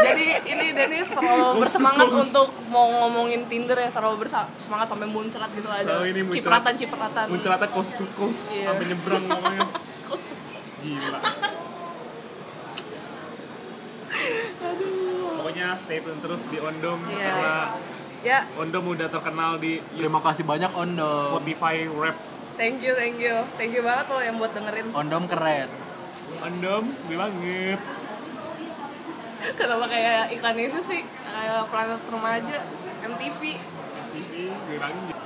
Jadi 0.04 0.26
ini 0.44 0.66
Dennis 0.74 1.08
terlalu 1.10 1.62
bersemangat 1.62 2.08
untuk 2.10 2.48
mau 2.68 2.86
ngomongin 2.86 3.46
Tinder 3.46 3.78
ya, 3.78 3.90
terlalu 3.90 4.26
bersemangat 4.26 4.86
sampai 4.90 5.06
muncrat 5.06 5.50
gitu 5.54 5.68
ada 5.70 6.02
Oh, 6.02 6.06
ini 6.06 6.22
muncrat. 6.22 6.42
cipratan-cipratan. 6.42 7.26
Muncratnya 7.30 7.68
coast 7.70 7.94
to 7.94 8.06
coast 8.14 8.54
Iya. 8.54 8.74
sampai 8.74 8.86
nyebrang 8.90 9.24
ngomongnya 9.24 9.66
gila 10.84 11.20
pokoknya 15.34 15.66
stay 15.76 15.98
tune 16.00 16.20
terus 16.20 16.42
di 16.48 16.58
Ondom 16.60 17.00
Iya. 17.08 17.24
karena 17.24 17.56
Ya, 18.24 18.48
Ondom 18.56 18.96
udah 18.96 19.12
terkenal 19.12 19.60
di 19.60 19.84
Terima 19.92 20.16
kasih 20.24 20.48
banyak 20.48 20.72
Ondom. 20.72 21.36
Spotify 21.36 21.84
rap 21.92 22.16
thank 22.54 22.80
you, 22.80 22.94
thank 22.94 23.18
you. 23.18 23.34
Thank 23.58 23.74
you 23.74 23.82
banget 23.82 24.06
loh 24.10 24.22
yang 24.22 24.36
buat 24.38 24.52
dengerin. 24.54 24.86
Ondom 24.94 25.26
keren. 25.26 25.68
Ondom 26.42 26.82
gue 27.10 27.16
banget 27.18 27.78
Kenapa 29.58 29.84
kayak 29.92 30.32
iklan 30.32 30.56
itu 30.56 30.80
sih? 30.80 31.02
Kayak 31.04 31.68
Planet 31.68 32.00
Remaja, 32.08 32.58
MTV. 33.04 33.40
TV 34.14 34.32
gue 34.48 34.78
banget 34.80 35.16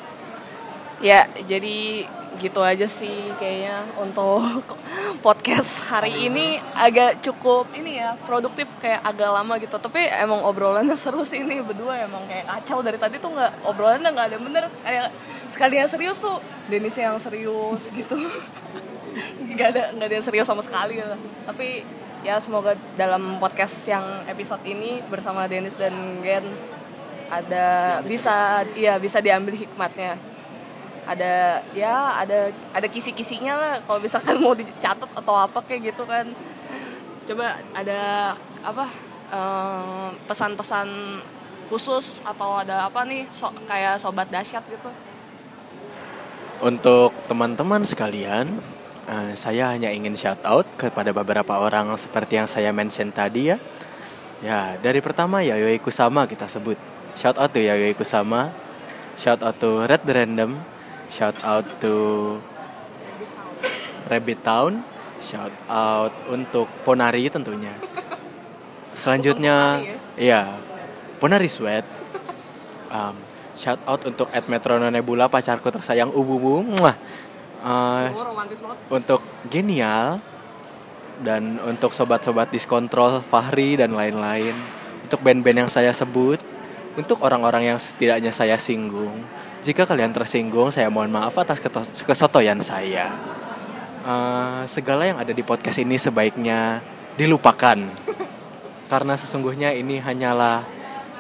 Ya, 0.99 1.31
jadi 1.47 2.11
gitu 2.37 2.61
aja 2.61 2.85
sih 2.85 3.33
kayaknya 3.41 3.83
untuk 3.97 4.77
podcast 5.27 5.89
hari 5.89 6.29
ini. 6.29 6.61
Agak 6.77 7.25
cukup 7.25 7.73
ini 7.73 7.97
ya 7.97 8.15
produktif 8.29 8.69
kayak 8.79 9.01
agak 9.01 9.31
lama 9.33 9.57
gitu. 9.57 9.81
Tapi 9.81 10.05
emang 10.13 10.45
obrolannya 10.45 10.95
seru 11.01 11.25
sih 11.25 11.41
ini 11.41 11.65
berdua 11.65 12.05
emang 12.05 12.23
kayak 12.29 12.45
kacau. 12.45 12.85
Dari 12.85 13.01
tadi 13.01 13.17
tuh 13.17 13.33
nggak 13.33 13.65
obrolannya 13.65 14.09
nggak 14.13 14.27
ada 14.29 14.35
yang 14.37 14.45
bener. 14.45 14.65
Sekali 14.71 14.97
sekali 15.49 15.75
yang 15.81 15.89
serius 15.89 16.17
tuh 16.21 16.37
Denis 16.69 16.97
yang 17.01 17.17
serius 17.17 17.89
gitu. 17.99 18.17
Nggak 19.49 19.69
ada 19.75 19.83
nggak 19.97 20.07
ada 20.07 20.15
yang 20.21 20.27
serius 20.27 20.47
sama 20.47 20.61
sekali. 20.61 21.01
Lah. 21.01 21.19
tapi 21.49 21.87
ya 22.27 22.43
semoga 22.43 22.75
dalam 22.99 23.39
podcast 23.39 23.87
yang 23.87 24.03
episode 24.27 24.63
ini 24.67 24.99
bersama 25.07 25.47
Denis 25.47 25.79
dan 25.79 25.95
Gen 26.21 26.43
ada 27.29 28.01
bisa 28.03 28.65
iya 28.75 28.97
bisa 28.97 29.21
diambil 29.21 29.55
hikmatnya 29.55 30.17
ada 31.09 31.65
ya 31.73 32.21
ada 32.21 32.53
ada 32.77 32.87
kisi-kisinya 32.87 33.57
lah 33.57 33.75
kalau 33.89 33.97
misalkan 34.05 34.37
mau 34.45 34.53
dicatat 34.53 35.09
atau 35.09 35.35
apa 35.41 35.65
kayak 35.65 35.97
gitu 35.97 36.05
kan 36.05 36.29
coba 37.25 37.57
ada 37.73 38.33
apa 38.61 38.87
eh, 39.33 40.09
pesan-pesan 40.29 40.89
khusus 41.73 42.21
atau 42.25 42.61
ada 42.61 42.89
apa 42.89 43.09
nih 43.09 43.25
so, 43.33 43.49
kayak 43.65 43.97
sobat 44.01 44.29
dahsyat 44.29 44.65
gitu 44.69 44.93
Untuk 46.59 47.15
teman-teman 47.31 47.87
sekalian, 47.87 48.59
eh, 49.07 49.33
saya 49.39 49.71
hanya 49.71 49.95
ingin 49.95 50.19
shout 50.19 50.43
out 50.43 50.67
kepada 50.75 51.15
beberapa 51.15 51.55
orang 51.55 51.95
seperti 51.95 52.35
yang 52.35 52.51
saya 52.51 52.75
mention 52.75 53.15
tadi 53.15 53.55
ya. 53.55 53.63
Ya, 54.43 54.75
dari 54.83 54.99
pertama 54.99 55.39
Yayoi 55.39 55.79
Kusama 55.79 56.27
kita 56.27 56.51
sebut. 56.51 56.75
Shout 57.15 57.39
out 57.39 57.55
to 57.55 57.63
Yayoi 57.63 57.95
Kusama. 57.95 58.51
Shout 59.23 59.39
out 59.47 59.55
to 59.63 59.87
Red 59.87 60.03
Random. 60.03 60.59
Shout 61.19 61.35
out 61.43 61.67
to 61.83 61.95
Rabbit 64.07 64.39
Town. 64.47 64.87
Shout 65.19 65.51
out 65.67 66.15
untuk 66.31 66.71
Ponari 66.87 67.27
tentunya. 67.27 67.75
Selanjutnya, 68.95 69.83
iya, 70.15 70.63
Ponari 71.19 71.51
Sweat. 71.51 71.83
Um, 72.95 73.19
shout 73.59 73.83
out 73.83 74.07
untuk 74.07 74.31
Ed 74.31 74.47
Metrono 74.47 74.87
Nebula 74.95 75.27
pacarku 75.27 75.75
tersayang 75.75 76.15
Ububu. 76.15 76.63
Muah. 76.63 76.95
Uh, 77.67 78.15
oh, 78.15 78.39
untuk 78.95 79.19
Genial 79.51 80.23
dan 81.27 81.59
untuk 81.67 81.99
sobat-sobat 81.99 82.55
diskontrol 82.55 83.27
Fahri 83.27 83.75
dan 83.75 83.91
lain-lain 83.91 84.55
untuk 85.03 85.19
band-band 85.27 85.67
yang 85.67 85.71
saya 85.71 85.91
sebut 85.91 86.39
untuk 86.95 87.19
orang-orang 87.27 87.75
yang 87.75 87.79
setidaknya 87.83 88.31
saya 88.31 88.55
singgung 88.55 89.27
jika 89.69 89.85
kalian 89.85 90.17
tersinggung 90.17 90.73
saya 90.73 90.89
mohon 90.89 91.13
maaf 91.13 91.37
atas 91.37 91.61
kesotoyan 92.01 92.65
saya 92.65 93.13
Eh, 94.09 94.63
segala 94.73 95.05
yang 95.05 95.21
ada 95.21 95.37
di 95.37 95.45
podcast 95.45 95.77
ini 95.85 96.01
sebaiknya 96.01 96.81
dilupakan 97.21 97.77
karena 98.89 99.15
sesungguhnya 99.21 99.77
ini 99.77 100.01
hanyalah 100.01 100.65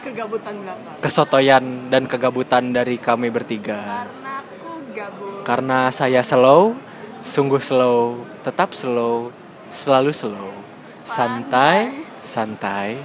kegabutan 0.00 0.56
belakang 0.64 0.96
kesotoyan 1.04 1.92
dan 1.92 2.08
kegabutan 2.08 2.72
dari 2.72 2.96
kami 2.96 3.28
bertiga 3.28 4.08
karena 4.08 4.40
aku 4.40 4.72
gabut 4.96 5.44
karena 5.44 5.92
saya 5.92 6.24
slow, 6.24 6.80
sungguh 7.20 7.60
slow, 7.60 8.24
tetap 8.40 8.72
slow, 8.72 9.36
selalu 9.68 10.16
slow. 10.16 10.48
Santai, 10.88 11.92
santai. 12.24 12.96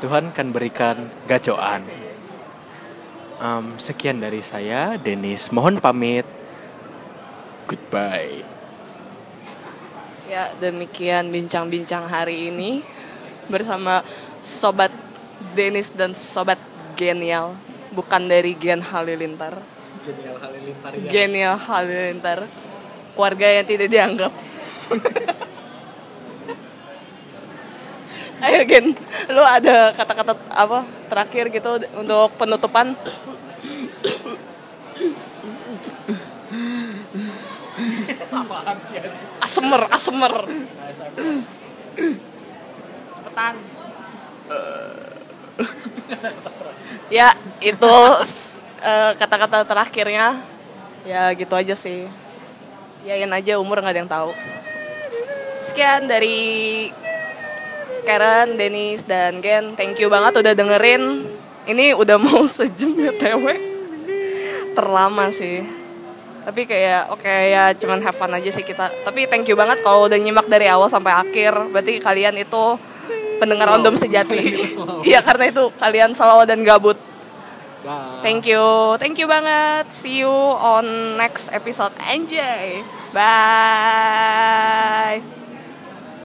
Tuhan 0.00 0.32
kan 0.32 0.48
berikan 0.48 1.12
gacoan. 1.28 1.84
Em, 3.36 3.76
sekian 3.76 4.16
dari 4.16 4.40
saya, 4.40 4.96
Denis. 4.96 5.52
Mohon 5.52 5.76
pamit. 5.76 6.24
Goodbye. 7.68 8.40
Ya, 10.26 10.48
demikian 10.56 11.28
bincang-bincang 11.28 12.08
hari 12.08 12.48
ini 12.48 12.80
bersama 13.52 14.00
Sobat 14.40 14.90
Denis 15.52 15.92
dan 15.92 16.16
Sobat 16.16 16.58
Genial. 16.96 17.52
Bukan 17.92 18.24
dari 18.24 18.56
Gen 18.56 18.80
Halilintar. 18.80 19.60
Genial 20.06 20.36
Halilintar 20.40 20.92
Genial 21.12 21.56
Halilintar. 21.60 22.38
Keluarga 23.12 23.46
yang 23.52 23.66
tidak 23.68 23.88
dianggap. 23.92 24.32
Ayo 28.44 28.60
Gen, 28.68 28.92
lu 29.32 29.42
ada 29.42 29.96
kata-kata 29.96 30.36
apa 30.52 30.84
terakhir 31.08 31.48
gitu 31.48 31.80
untuk 31.96 32.28
penutupan? 32.36 32.92
Apaan 38.36 38.76
sih 38.84 39.00
aja? 39.00 39.20
Asemer, 39.40 39.82
asemer. 39.88 40.34
Cepetan. 43.16 43.54
ya, 47.16 47.32
itu 47.64 47.94
eh, 48.84 49.12
kata-kata 49.16 49.64
terakhirnya 49.64 50.36
ya 51.06 51.30
gitu 51.38 51.54
aja 51.54 51.78
sih 51.78 52.10
yain 53.06 53.30
aja 53.30 53.62
umur 53.62 53.78
nggak 53.78 53.94
ada 53.94 54.00
yang 54.02 54.10
tahu 54.10 54.34
sekian 55.62 56.10
dari 56.10 56.90
Karen, 58.06 58.54
Dennis, 58.54 59.02
dan 59.02 59.42
Gen 59.42 59.74
thank 59.74 59.98
you 59.98 60.06
banget 60.06 60.38
udah 60.38 60.54
dengerin. 60.54 61.26
Ini 61.66 61.98
udah 61.98 62.16
mau 62.16 62.46
sejam 62.56 62.94
ya 62.94 63.10
TW 63.10 63.44
terlama 64.78 65.34
sih. 65.34 65.66
Tapi 66.46 66.62
kayak 66.62 67.10
oke 67.10 67.26
ya 67.26 67.74
cuman 67.74 67.98
have 68.06 68.14
fun 68.14 68.30
aja 68.30 68.54
sih 68.54 68.62
kita. 68.62 68.86
Tapi 69.02 69.26
thank 69.26 69.50
you 69.50 69.58
banget 69.58 69.82
kalau 69.82 70.06
udah 70.06 70.14
nyimak 70.14 70.46
dari 70.46 70.70
awal 70.70 70.86
sampai 70.86 71.10
akhir. 71.10 71.74
Berarti 71.74 71.98
kalian 71.98 72.38
itu 72.38 72.78
pendengar 73.42 73.66
Slow. 73.66 73.76
ondom 73.82 73.98
sejati. 73.98 74.54
Slow. 74.78 75.02
iya 75.02 75.18
karena 75.26 75.50
itu 75.50 75.74
kalian 75.82 76.14
slow 76.14 76.46
dan 76.46 76.62
gabut. 76.62 76.94
Thank 78.22 78.50
you. 78.50 78.98
Thank 78.98 79.18
you 79.22 79.30
banget. 79.30 79.86
See 79.94 80.26
you 80.26 80.30
on 80.58 81.14
next 81.18 81.50
episode. 81.54 81.94
Enjoy. 82.02 82.82
Bye 83.14 84.26